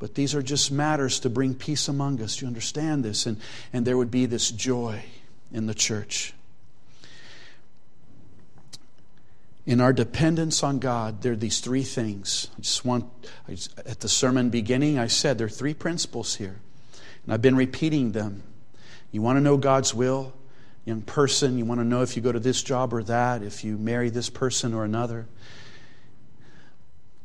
But 0.04 0.14
these 0.14 0.34
are 0.34 0.42
just 0.42 0.70
matters 0.70 1.18
to 1.20 1.30
bring 1.30 1.54
peace 1.54 1.88
among 1.88 2.20
us. 2.20 2.42
You 2.42 2.46
understand 2.46 3.02
this? 3.02 3.24
And, 3.24 3.40
and 3.72 3.86
there 3.86 3.96
would 3.96 4.10
be 4.10 4.26
this 4.26 4.50
joy 4.50 5.02
in 5.50 5.64
the 5.64 5.72
church. 5.72 6.34
In 9.64 9.80
our 9.80 9.94
dependence 9.94 10.62
on 10.62 10.78
God, 10.78 11.22
there 11.22 11.32
are 11.32 11.36
these 11.36 11.60
three 11.60 11.84
things. 11.84 12.48
I 12.58 12.60
just 12.60 12.84
want, 12.84 13.06
I 13.48 13.52
just, 13.52 13.78
at 13.78 14.00
the 14.00 14.10
sermon 14.10 14.50
beginning, 14.50 14.98
I 14.98 15.06
said 15.06 15.38
there 15.38 15.46
are 15.46 15.48
three 15.48 15.72
principles 15.72 16.34
here. 16.34 16.60
And 17.24 17.32
I've 17.32 17.40
been 17.40 17.56
repeating 17.56 18.12
them. 18.12 18.42
You 19.10 19.22
want 19.22 19.38
to 19.38 19.40
know 19.40 19.56
God's 19.56 19.94
will? 19.94 20.34
Young 20.84 21.00
person, 21.00 21.56
you 21.56 21.64
want 21.64 21.80
to 21.80 21.84
know 21.86 22.02
if 22.02 22.14
you 22.14 22.20
go 22.20 22.30
to 22.30 22.40
this 22.40 22.62
job 22.62 22.92
or 22.92 23.02
that, 23.04 23.42
if 23.42 23.64
you 23.64 23.78
marry 23.78 24.10
this 24.10 24.28
person 24.28 24.74
or 24.74 24.84
another. 24.84 25.24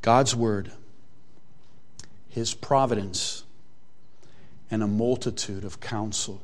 God's 0.01 0.33
Word, 0.33 0.71
His 2.39 2.53
providence, 2.53 3.43
and 4.71 4.81
a 4.81 4.87
multitude 4.87 5.65
of 5.65 5.81
counsel. 5.81 6.41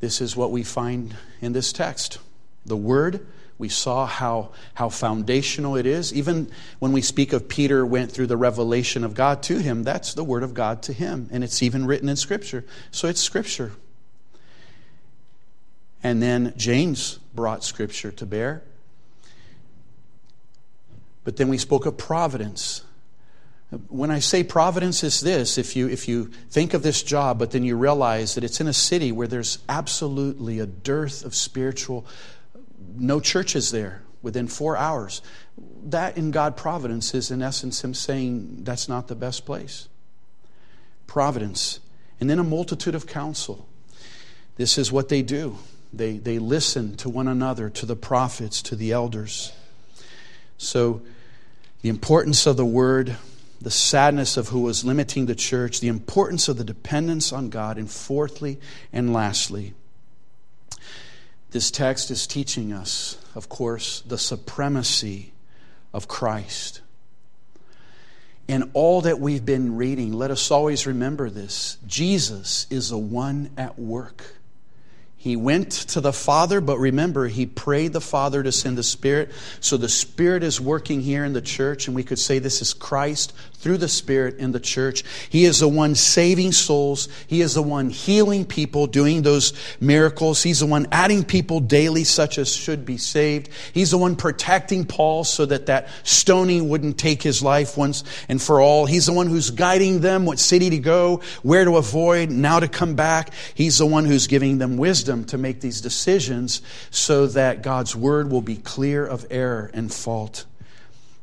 This 0.00 0.20
is 0.20 0.36
what 0.36 0.50
we 0.50 0.62
find 0.62 1.16
in 1.40 1.54
this 1.54 1.72
text. 1.72 2.18
The 2.66 2.76
Word, 2.76 3.26
we 3.56 3.70
saw 3.70 4.04
how, 4.04 4.50
how 4.74 4.90
foundational 4.90 5.76
it 5.76 5.86
is. 5.86 6.12
Even 6.12 6.50
when 6.78 6.92
we 6.92 7.00
speak 7.00 7.32
of 7.32 7.48
Peter 7.48 7.86
went 7.86 8.12
through 8.12 8.26
the 8.26 8.36
revelation 8.36 9.02
of 9.02 9.14
God 9.14 9.42
to 9.44 9.60
him, 9.60 9.82
that's 9.82 10.12
the 10.12 10.24
Word 10.24 10.42
of 10.42 10.52
God 10.52 10.82
to 10.82 10.92
him. 10.92 11.30
And 11.32 11.42
it's 11.42 11.62
even 11.62 11.86
written 11.86 12.10
in 12.10 12.16
Scripture. 12.16 12.62
So 12.90 13.08
it's 13.08 13.22
Scripture. 13.22 13.72
And 16.02 16.22
then 16.22 16.52
James 16.58 17.18
brought 17.34 17.64
Scripture 17.64 18.12
to 18.12 18.26
bear. 18.26 18.62
But 21.24 21.38
then 21.38 21.48
we 21.48 21.56
spoke 21.56 21.86
of 21.86 21.96
providence. 21.96 22.84
When 23.88 24.10
I 24.10 24.18
say 24.18 24.42
providence 24.42 25.04
is 25.04 25.20
this, 25.20 25.56
if 25.56 25.76
you, 25.76 25.88
if 25.88 26.08
you 26.08 26.30
think 26.50 26.74
of 26.74 26.82
this 26.82 27.02
job, 27.02 27.38
but 27.38 27.52
then 27.52 27.62
you 27.62 27.76
realize 27.76 28.34
that 28.34 28.42
it's 28.42 28.60
in 28.60 28.66
a 28.66 28.72
city 28.72 29.12
where 29.12 29.28
there's 29.28 29.58
absolutely 29.68 30.58
a 30.58 30.66
dearth 30.66 31.24
of 31.24 31.36
spiritual, 31.36 32.04
no 32.96 33.20
churches 33.20 33.70
there 33.70 34.02
within 34.22 34.48
four 34.48 34.76
hours, 34.76 35.22
that 35.84 36.16
in 36.16 36.32
God 36.32 36.56
providence 36.56 37.14
is 37.14 37.30
in 37.30 37.42
essence 37.42 37.84
Him 37.84 37.94
saying 37.94 38.64
that's 38.64 38.88
not 38.88 39.06
the 39.06 39.14
best 39.14 39.46
place. 39.46 39.88
Providence. 41.06 41.78
And 42.20 42.28
then 42.28 42.38
a 42.38 42.44
multitude 42.44 42.94
of 42.96 43.06
counsel. 43.06 43.68
This 44.56 44.78
is 44.78 44.90
what 44.90 45.08
they 45.08 45.22
do. 45.22 45.58
They, 45.92 46.18
they 46.18 46.38
listen 46.38 46.96
to 46.98 47.08
one 47.08 47.28
another, 47.28 47.70
to 47.70 47.86
the 47.86 47.96
prophets, 47.96 48.62
to 48.62 48.76
the 48.76 48.92
elders. 48.92 49.52
So, 50.58 51.02
the 51.82 51.88
importance 51.88 52.46
of 52.46 52.58
the 52.58 52.66
word, 52.66 53.16
the 53.60 53.70
sadness 53.70 54.36
of 54.36 54.48
who 54.48 54.60
was 54.60 54.84
limiting 54.84 55.26
the 55.26 55.34
church, 55.34 55.80
the 55.80 55.88
importance 55.88 56.48
of 56.48 56.56
the 56.56 56.64
dependence 56.64 57.32
on 57.32 57.50
God, 57.50 57.76
and 57.76 57.90
fourthly 57.90 58.58
and 58.92 59.12
lastly, 59.12 59.74
this 61.50 61.70
text 61.70 62.10
is 62.10 62.26
teaching 62.26 62.72
us, 62.72 63.18
of 63.34 63.48
course, 63.48 64.02
the 64.02 64.18
supremacy 64.18 65.32
of 65.92 66.08
Christ. 66.08 66.80
In 68.46 68.70
all 68.72 69.02
that 69.02 69.20
we've 69.20 69.44
been 69.44 69.76
reading, 69.76 70.12
let 70.12 70.30
us 70.30 70.50
always 70.50 70.86
remember 70.86 71.28
this 71.28 71.76
Jesus 71.86 72.66
is 72.70 72.90
the 72.90 72.98
one 72.98 73.50
at 73.56 73.78
work. 73.78 74.36
He 75.16 75.36
went 75.36 75.70
to 75.70 76.00
the 76.00 76.14
Father, 76.14 76.62
but 76.62 76.78
remember, 76.78 77.28
he 77.28 77.44
prayed 77.44 77.92
the 77.92 78.00
Father 78.00 78.42
to 78.42 78.50
send 78.50 78.78
the 78.78 78.82
Spirit. 78.82 79.30
So 79.60 79.76
the 79.76 79.88
Spirit 79.88 80.42
is 80.42 80.60
working 80.60 81.02
here 81.02 81.26
in 81.26 81.34
the 81.34 81.42
church, 81.42 81.86
and 81.86 81.94
we 81.94 82.04
could 82.04 82.18
say 82.18 82.38
this 82.38 82.62
is 82.62 82.72
Christ 82.72 83.34
through 83.60 83.76
the 83.76 83.88
Spirit 83.88 84.38
in 84.38 84.52
the 84.52 84.60
church. 84.60 85.04
He 85.28 85.44
is 85.44 85.60
the 85.60 85.68
one 85.68 85.94
saving 85.94 86.52
souls. 86.52 87.08
He 87.26 87.42
is 87.42 87.54
the 87.54 87.62
one 87.62 87.90
healing 87.90 88.46
people, 88.46 88.86
doing 88.86 89.22
those 89.22 89.52
miracles. 89.80 90.42
He's 90.42 90.60
the 90.60 90.66
one 90.66 90.88
adding 90.90 91.24
people 91.24 91.60
daily, 91.60 92.04
such 92.04 92.38
as 92.38 92.54
should 92.54 92.86
be 92.86 92.96
saved. 92.96 93.50
He's 93.74 93.90
the 93.90 93.98
one 93.98 94.16
protecting 94.16 94.86
Paul 94.86 95.24
so 95.24 95.44
that 95.46 95.66
that 95.66 95.88
stoning 96.04 96.68
wouldn't 96.70 96.96
take 96.96 97.22
his 97.22 97.42
life 97.42 97.76
once 97.76 98.02
and 98.28 98.40
for 98.40 98.60
all. 98.60 98.86
He's 98.86 99.06
the 99.06 99.12
one 99.12 99.26
who's 99.26 99.50
guiding 99.50 100.00
them 100.00 100.24
what 100.24 100.38
city 100.38 100.70
to 100.70 100.78
go, 100.78 101.20
where 101.42 101.64
to 101.64 101.76
avoid, 101.76 102.30
now 102.30 102.60
to 102.60 102.68
come 102.68 102.94
back. 102.94 103.34
He's 103.54 103.78
the 103.78 103.86
one 103.86 104.06
who's 104.06 104.26
giving 104.26 104.56
them 104.56 104.78
wisdom 104.78 105.24
to 105.26 105.38
make 105.38 105.60
these 105.60 105.82
decisions 105.82 106.62
so 106.90 107.26
that 107.26 107.62
God's 107.62 107.94
word 107.94 108.30
will 108.30 108.40
be 108.40 108.56
clear 108.56 109.06
of 109.06 109.26
error 109.30 109.70
and 109.74 109.92
fault. 109.92 110.46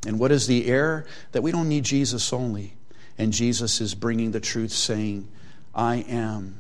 And 0.08 0.20
what 0.20 0.32
is 0.32 0.48
the 0.48 0.68
error? 0.68 1.06
That 1.34 1.42
we 1.42 1.52
don't 1.52 1.68
need 1.68 1.84
Jesus 1.84 2.32
only. 2.32 2.76
And 3.18 3.34
Jesus 3.34 3.82
is 3.82 3.94
bringing 3.94 4.32
the 4.32 4.40
truth, 4.40 4.72
saying, 4.72 5.28
I 5.76 5.98
am 6.08 6.60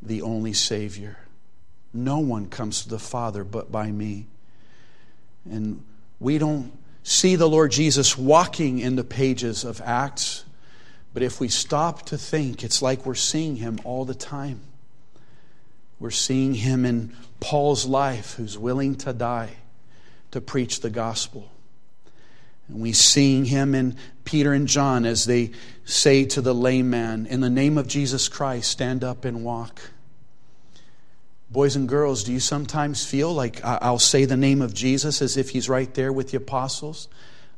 the 0.00 0.22
only 0.22 0.52
Savior. 0.52 1.18
No 1.92 2.20
one 2.20 2.46
comes 2.46 2.84
to 2.84 2.88
the 2.88 3.00
Father 3.00 3.42
but 3.42 3.72
by 3.72 3.90
me. 3.90 4.26
And 5.44 5.82
we 6.20 6.38
don't 6.38 6.70
see 7.02 7.34
the 7.34 7.48
Lord 7.48 7.72
Jesus 7.72 8.16
walking 8.16 8.78
in 8.78 8.94
the 8.94 9.02
pages 9.02 9.64
of 9.64 9.80
Acts, 9.80 10.44
but 11.12 11.24
if 11.24 11.40
we 11.40 11.48
stop 11.48 12.06
to 12.06 12.16
think, 12.16 12.62
it's 12.62 12.80
like 12.80 13.04
we're 13.04 13.16
seeing 13.16 13.56
him 13.56 13.80
all 13.82 14.04
the 14.04 14.14
time. 14.14 14.60
We're 15.98 16.10
seeing 16.10 16.54
him 16.54 16.84
in 16.84 17.16
Paul's 17.40 17.86
life, 17.86 18.34
who's 18.34 18.56
willing 18.56 18.94
to 18.96 19.12
die 19.12 19.56
to 20.30 20.40
preach 20.40 20.80
the 20.80 20.90
gospel. 20.90 21.50
And 22.68 22.80
we 22.80 22.92
see 22.92 23.44
him 23.44 23.74
in 23.74 23.96
Peter 24.24 24.52
and 24.52 24.68
John 24.68 25.04
as 25.04 25.24
they 25.24 25.52
say 25.84 26.24
to 26.26 26.40
the 26.40 26.54
lame 26.54 26.90
man, 26.90 27.26
In 27.26 27.40
the 27.40 27.50
name 27.50 27.78
of 27.78 27.88
Jesus 27.88 28.28
Christ, 28.28 28.70
stand 28.70 29.02
up 29.02 29.24
and 29.24 29.42
walk. 29.44 29.80
Boys 31.50 31.76
and 31.76 31.88
girls, 31.88 32.24
do 32.24 32.32
you 32.32 32.40
sometimes 32.40 33.06
feel 33.06 33.32
like 33.32 33.64
I'll 33.64 33.98
say 33.98 34.26
the 34.26 34.36
name 34.36 34.60
of 34.60 34.74
Jesus 34.74 35.22
as 35.22 35.38
if 35.38 35.50
he's 35.50 35.68
right 35.68 35.92
there 35.94 36.12
with 36.12 36.30
the 36.30 36.36
apostles? 36.36 37.08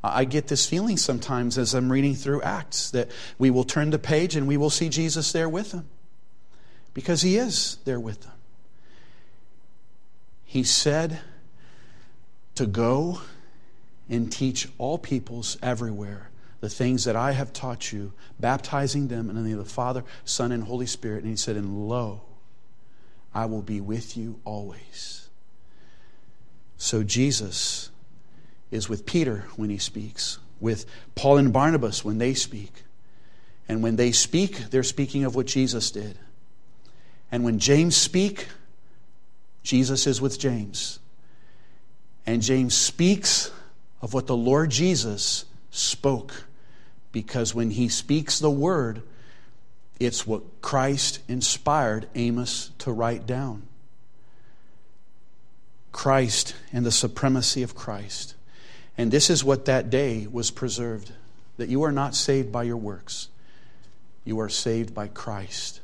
I 0.02 0.24
get 0.24 0.46
this 0.46 0.64
feeling 0.64 0.96
sometimes 0.96 1.58
as 1.58 1.74
I'm 1.74 1.90
reading 1.90 2.14
through 2.14 2.40
Acts 2.42 2.90
that 2.92 3.10
we 3.38 3.50
will 3.50 3.64
turn 3.64 3.90
the 3.90 3.98
page 3.98 4.36
and 4.36 4.46
we 4.46 4.56
will 4.56 4.70
see 4.70 4.88
Jesus 4.88 5.32
there 5.32 5.48
with 5.48 5.72
them 5.72 5.88
because 6.94 7.22
he 7.22 7.36
is 7.36 7.78
there 7.84 8.00
with 8.00 8.22
them. 8.22 8.32
He 10.44 10.62
said 10.62 11.20
to 12.54 12.66
go 12.66 13.20
and 14.10 14.30
teach 14.30 14.68
all 14.76 14.98
peoples 14.98 15.56
everywhere 15.62 16.30
the 16.60 16.68
things 16.68 17.04
that 17.04 17.16
I 17.16 17.32
have 17.32 17.52
taught 17.52 17.90
you, 17.90 18.12
baptizing 18.38 19.08
them 19.08 19.30
in 19.30 19.36
the 19.36 19.42
name 19.42 19.58
of 19.58 19.64
the 19.64 19.70
Father, 19.70 20.04
Son, 20.24 20.52
and 20.52 20.64
Holy 20.64 20.86
Spirit. 20.86 21.22
And 21.22 21.30
he 21.30 21.36
said, 21.36 21.56
And 21.56 21.88
lo, 21.88 22.20
I 23.34 23.46
will 23.46 23.62
be 23.62 23.80
with 23.80 24.16
you 24.16 24.40
always. 24.44 25.28
So 26.76 27.02
Jesus 27.02 27.90
is 28.70 28.88
with 28.88 29.06
Peter 29.06 29.44
when 29.56 29.70
he 29.70 29.78
speaks, 29.78 30.38
with 30.60 30.84
Paul 31.14 31.38
and 31.38 31.52
Barnabas 31.52 32.04
when 32.04 32.18
they 32.18 32.34
speak. 32.34 32.84
And 33.66 33.82
when 33.82 33.96
they 33.96 34.12
speak, 34.12 34.70
they're 34.70 34.82
speaking 34.82 35.24
of 35.24 35.34
what 35.34 35.46
Jesus 35.46 35.90
did. 35.90 36.18
And 37.32 37.44
when 37.44 37.58
James 37.58 37.96
speak, 37.96 38.48
Jesus 39.62 40.06
is 40.06 40.20
with 40.20 40.38
James. 40.38 40.98
And 42.26 42.42
James 42.42 42.76
speaks 42.76 43.50
of 44.00 44.14
what 44.14 44.26
the 44.26 44.36
Lord 44.36 44.70
Jesus 44.70 45.44
spoke. 45.70 46.44
Because 47.12 47.54
when 47.54 47.70
he 47.70 47.88
speaks 47.88 48.38
the 48.38 48.50
word, 48.50 49.02
it's 49.98 50.26
what 50.26 50.62
Christ 50.62 51.20
inspired 51.28 52.08
Amos 52.14 52.70
to 52.78 52.92
write 52.92 53.26
down. 53.26 53.64
Christ 55.92 56.54
and 56.72 56.86
the 56.86 56.92
supremacy 56.92 57.62
of 57.62 57.74
Christ. 57.74 58.34
And 58.96 59.10
this 59.10 59.28
is 59.28 59.44
what 59.44 59.64
that 59.64 59.90
day 59.90 60.26
was 60.30 60.50
preserved 60.50 61.12
that 61.56 61.68
you 61.68 61.82
are 61.82 61.92
not 61.92 62.14
saved 62.14 62.50
by 62.50 62.62
your 62.62 62.76
works, 62.76 63.28
you 64.24 64.40
are 64.40 64.48
saved 64.48 64.94
by 64.94 65.08
Christ 65.08 65.80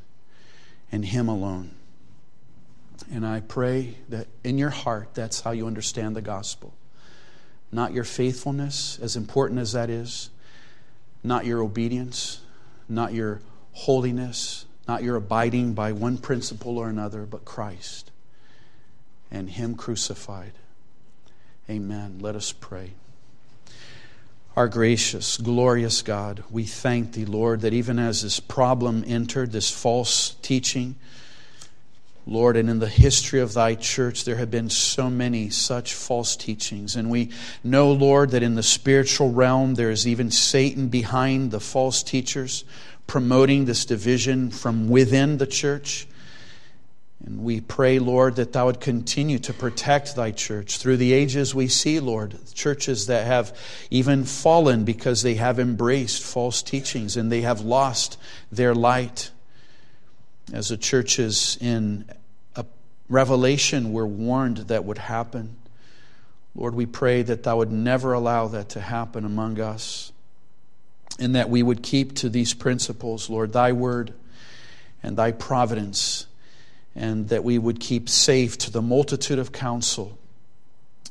and 0.91 1.05
Him 1.05 1.27
alone. 1.27 1.71
And 3.11 3.25
I 3.25 3.41
pray 3.41 3.95
that 4.09 4.27
in 4.43 4.57
your 4.57 4.69
heart, 4.69 5.09
that's 5.13 5.41
how 5.41 5.51
you 5.51 5.67
understand 5.67 6.15
the 6.15 6.21
gospel. 6.21 6.73
Not 7.71 7.93
your 7.93 8.03
faithfulness, 8.03 8.97
as 9.01 9.15
important 9.15 9.59
as 9.59 9.73
that 9.73 9.89
is, 9.89 10.29
not 11.23 11.45
your 11.45 11.61
obedience, 11.61 12.39
not 12.87 13.13
your 13.13 13.41
holiness, 13.73 14.65
not 14.87 15.03
your 15.03 15.17
abiding 15.17 15.73
by 15.73 15.91
one 15.91 16.17
principle 16.17 16.77
or 16.77 16.89
another, 16.89 17.25
but 17.25 17.45
Christ 17.45 18.11
and 19.29 19.49
Him 19.49 19.75
crucified. 19.75 20.53
Amen. 21.69 22.19
Let 22.21 22.35
us 22.35 22.53
pray. 22.53 22.91
Our 24.55 24.67
gracious, 24.67 25.37
glorious 25.37 26.01
God, 26.01 26.43
we 26.49 26.63
thank 26.63 27.11
Thee, 27.11 27.25
Lord, 27.25 27.61
that 27.61 27.73
even 27.73 27.99
as 27.99 28.23
this 28.23 28.39
problem 28.39 29.03
entered, 29.05 29.51
this 29.51 29.69
false 29.69 30.35
teaching, 30.41 30.95
Lord, 32.27 32.57
and 32.57 32.69
in 32.69 32.79
the 32.79 32.89
history 32.89 33.39
of 33.39 33.53
thy 33.53 33.75
church, 33.75 34.25
there 34.25 34.35
have 34.35 34.51
been 34.51 34.69
so 34.69 35.09
many 35.09 35.49
such 35.49 35.93
false 35.93 36.35
teachings. 36.35 36.97
And 36.97 37.09
we 37.09 37.29
know, 37.63 37.91
Lord, 37.93 38.31
that 38.31 38.43
in 38.43 38.55
the 38.55 38.63
spiritual 38.63 39.31
realm, 39.31 39.75
there 39.75 39.89
is 39.89 40.05
even 40.05 40.29
Satan 40.29 40.89
behind 40.89 41.51
the 41.51 41.61
false 41.61 42.03
teachers, 42.03 42.65
promoting 43.07 43.63
this 43.63 43.85
division 43.85 44.51
from 44.51 44.89
within 44.89 45.37
the 45.37 45.47
church. 45.47 46.05
And 47.25 47.43
we 47.43 47.61
pray, 47.61 47.97
Lord, 47.97 48.35
that 48.35 48.51
thou 48.51 48.65
would 48.65 48.81
continue 48.81 49.39
to 49.39 49.53
protect 49.53 50.15
thy 50.15 50.31
church. 50.31 50.77
Through 50.79 50.97
the 50.97 51.13
ages, 51.13 51.55
we 51.55 51.69
see, 51.69 52.01
Lord, 52.01 52.37
churches 52.53 53.07
that 53.07 53.25
have 53.25 53.57
even 53.89 54.25
fallen 54.25 54.83
because 54.83 55.23
they 55.23 55.35
have 55.35 55.59
embraced 55.59 56.21
false 56.23 56.61
teachings 56.61 57.15
and 57.15 57.31
they 57.31 57.41
have 57.41 57.61
lost 57.61 58.17
their 58.51 58.75
light 58.75 59.31
as 60.53 60.69
the 60.69 60.77
churches 60.77 61.57
in 61.59 62.05
a 62.55 62.65
Revelation 63.09 63.91
were 63.91 64.07
warned 64.07 64.57
that 64.57 64.85
would 64.85 64.97
happen. 64.97 65.55
Lord, 66.55 66.73
we 66.73 66.85
pray 66.85 67.21
that 67.21 67.43
thou 67.43 67.57
would 67.57 67.71
never 67.71 68.13
allow 68.13 68.47
that 68.47 68.69
to 68.69 68.81
happen 68.81 69.25
among 69.25 69.59
us 69.59 70.11
and 71.19 71.35
that 71.35 71.49
we 71.49 71.63
would 71.63 71.83
keep 71.83 72.15
to 72.15 72.29
these 72.29 72.53
principles, 72.53 73.29
Lord, 73.29 73.53
thy 73.53 73.71
word 73.71 74.13
and 75.03 75.17
thy 75.17 75.31
providence, 75.31 76.27
and 76.95 77.29
that 77.29 77.43
we 77.43 77.57
would 77.57 77.79
keep 77.79 78.09
safe 78.09 78.57
to 78.59 78.71
the 78.71 78.81
multitude 78.81 79.39
of 79.39 79.51
counsel. 79.51 80.17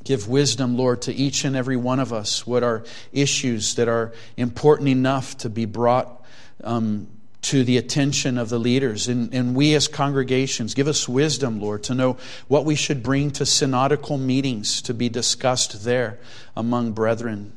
Give 0.04 0.28
wisdom, 0.28 0.76
Lord, 0.76 1.02
to 1.02 1.14
each 1.14 1.44
and 1.44 1.56
every 1.56 1.76
one 1.76 1.98
of 1.98 2.12
us. 2.12 2.46
What 2.46 2.62
are 2.62 2.84
issues 3.12 3.74
that 3.74 3.88
are 3.88 4.12
important 4.36 4.88
enough 4.88 5.36
to 5.38 5.50
be 5.50 5.64
brought 5.64 6.24
um, 6.62 7.08
to 7.46 7.62
the 7.62 7.76
attention 7.76 8.38
of 8.38 8.48
the 8.48 8.58
leaders. 8.58 9.06
And, 9.06 9.32
and 9.32 9.54
we 9.54 9.76
as 9.76 9.86
congregations, 9.86 10.74
give 10.74 10.88
us 10.88 11.08
wisdom, 11.08 11.60
Lord, 11.60 11.84
to 11.84 11.94
know 11.94 12.16
what 12.48 12.64
we 12.64 12.74
should 12.74 13.04
bring 13.04 13.30
to 13.32 13.46
synodical 13.46 14.18
meetings 14.18 14.82
to 14.82 14.92
be 14.92 15.08
discussed 15.08 15.84
there 15.84 16.18
among 16.56 16.90
brethren. 16.90 17.52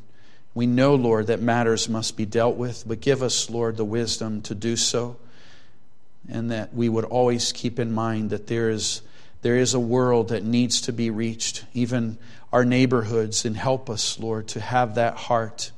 We 0.54 0.68
know, 0.68 0.94
Lord, 0.94 1.26
that 1.28 1.42
matters 1.42 1.90
must 1.90 2.16
be 2.16 2.26
dealt 2.26 2.56
with, 2.56 2.88
but 2.88 3.02
give 3.02 3.24
us, 3.24 3.50
Lord, 3.50 3.78
the 3.78 3.86
wisdom 3.86 4.44
to 4.44 4.54
do 4.54 4.76
so. 4.76 5.18
And 6.30 6.52
that 6.52 6.72
we 6.72 6.88
would 6.88 7.06
always 7.06 7.52
keep 7.52 7.80
in 7.80 7.92
mind 7.92 8.30
that 8.30 8.46
there 8.46 8.70
is, 8.70 9.02
there 9.42 9.58
is 9.58 9.74
a 9.74 9.80
world 9.80 10.30
that 10.30 10.44
needs 10.44 10.82
to 10.82 10.94
be 10.94 11.10
reached, 11.10 11.66
even 11.74 12.20
our 12.54 12.64
neighborhoods, 12.64 13.44
and 13.44 13.58
help 13.58 13.90
us, 13.90 14.20
Lord, 14.20 14.50
to 14.50 14.60
have 14.60 14.94
that 14.96 15.16
heart 15.16 15.72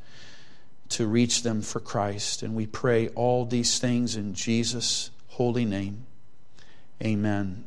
to 0.91 1.07
reach 1.07 1.43
them 1.43 1.61
for 1.61 1.79
Christ. 1.79 2.43
And 2.43 2.55
we 2.55 2.65
pray 2.65 3.09
all 3.09 3.45
these 3.45 3.79
things 3.79 4.15
in 4.15 4.33
Jesus' 4.33 5.09
holy 5.29 5.65
name. 5.65 6.05
Amen. 7.03 7.65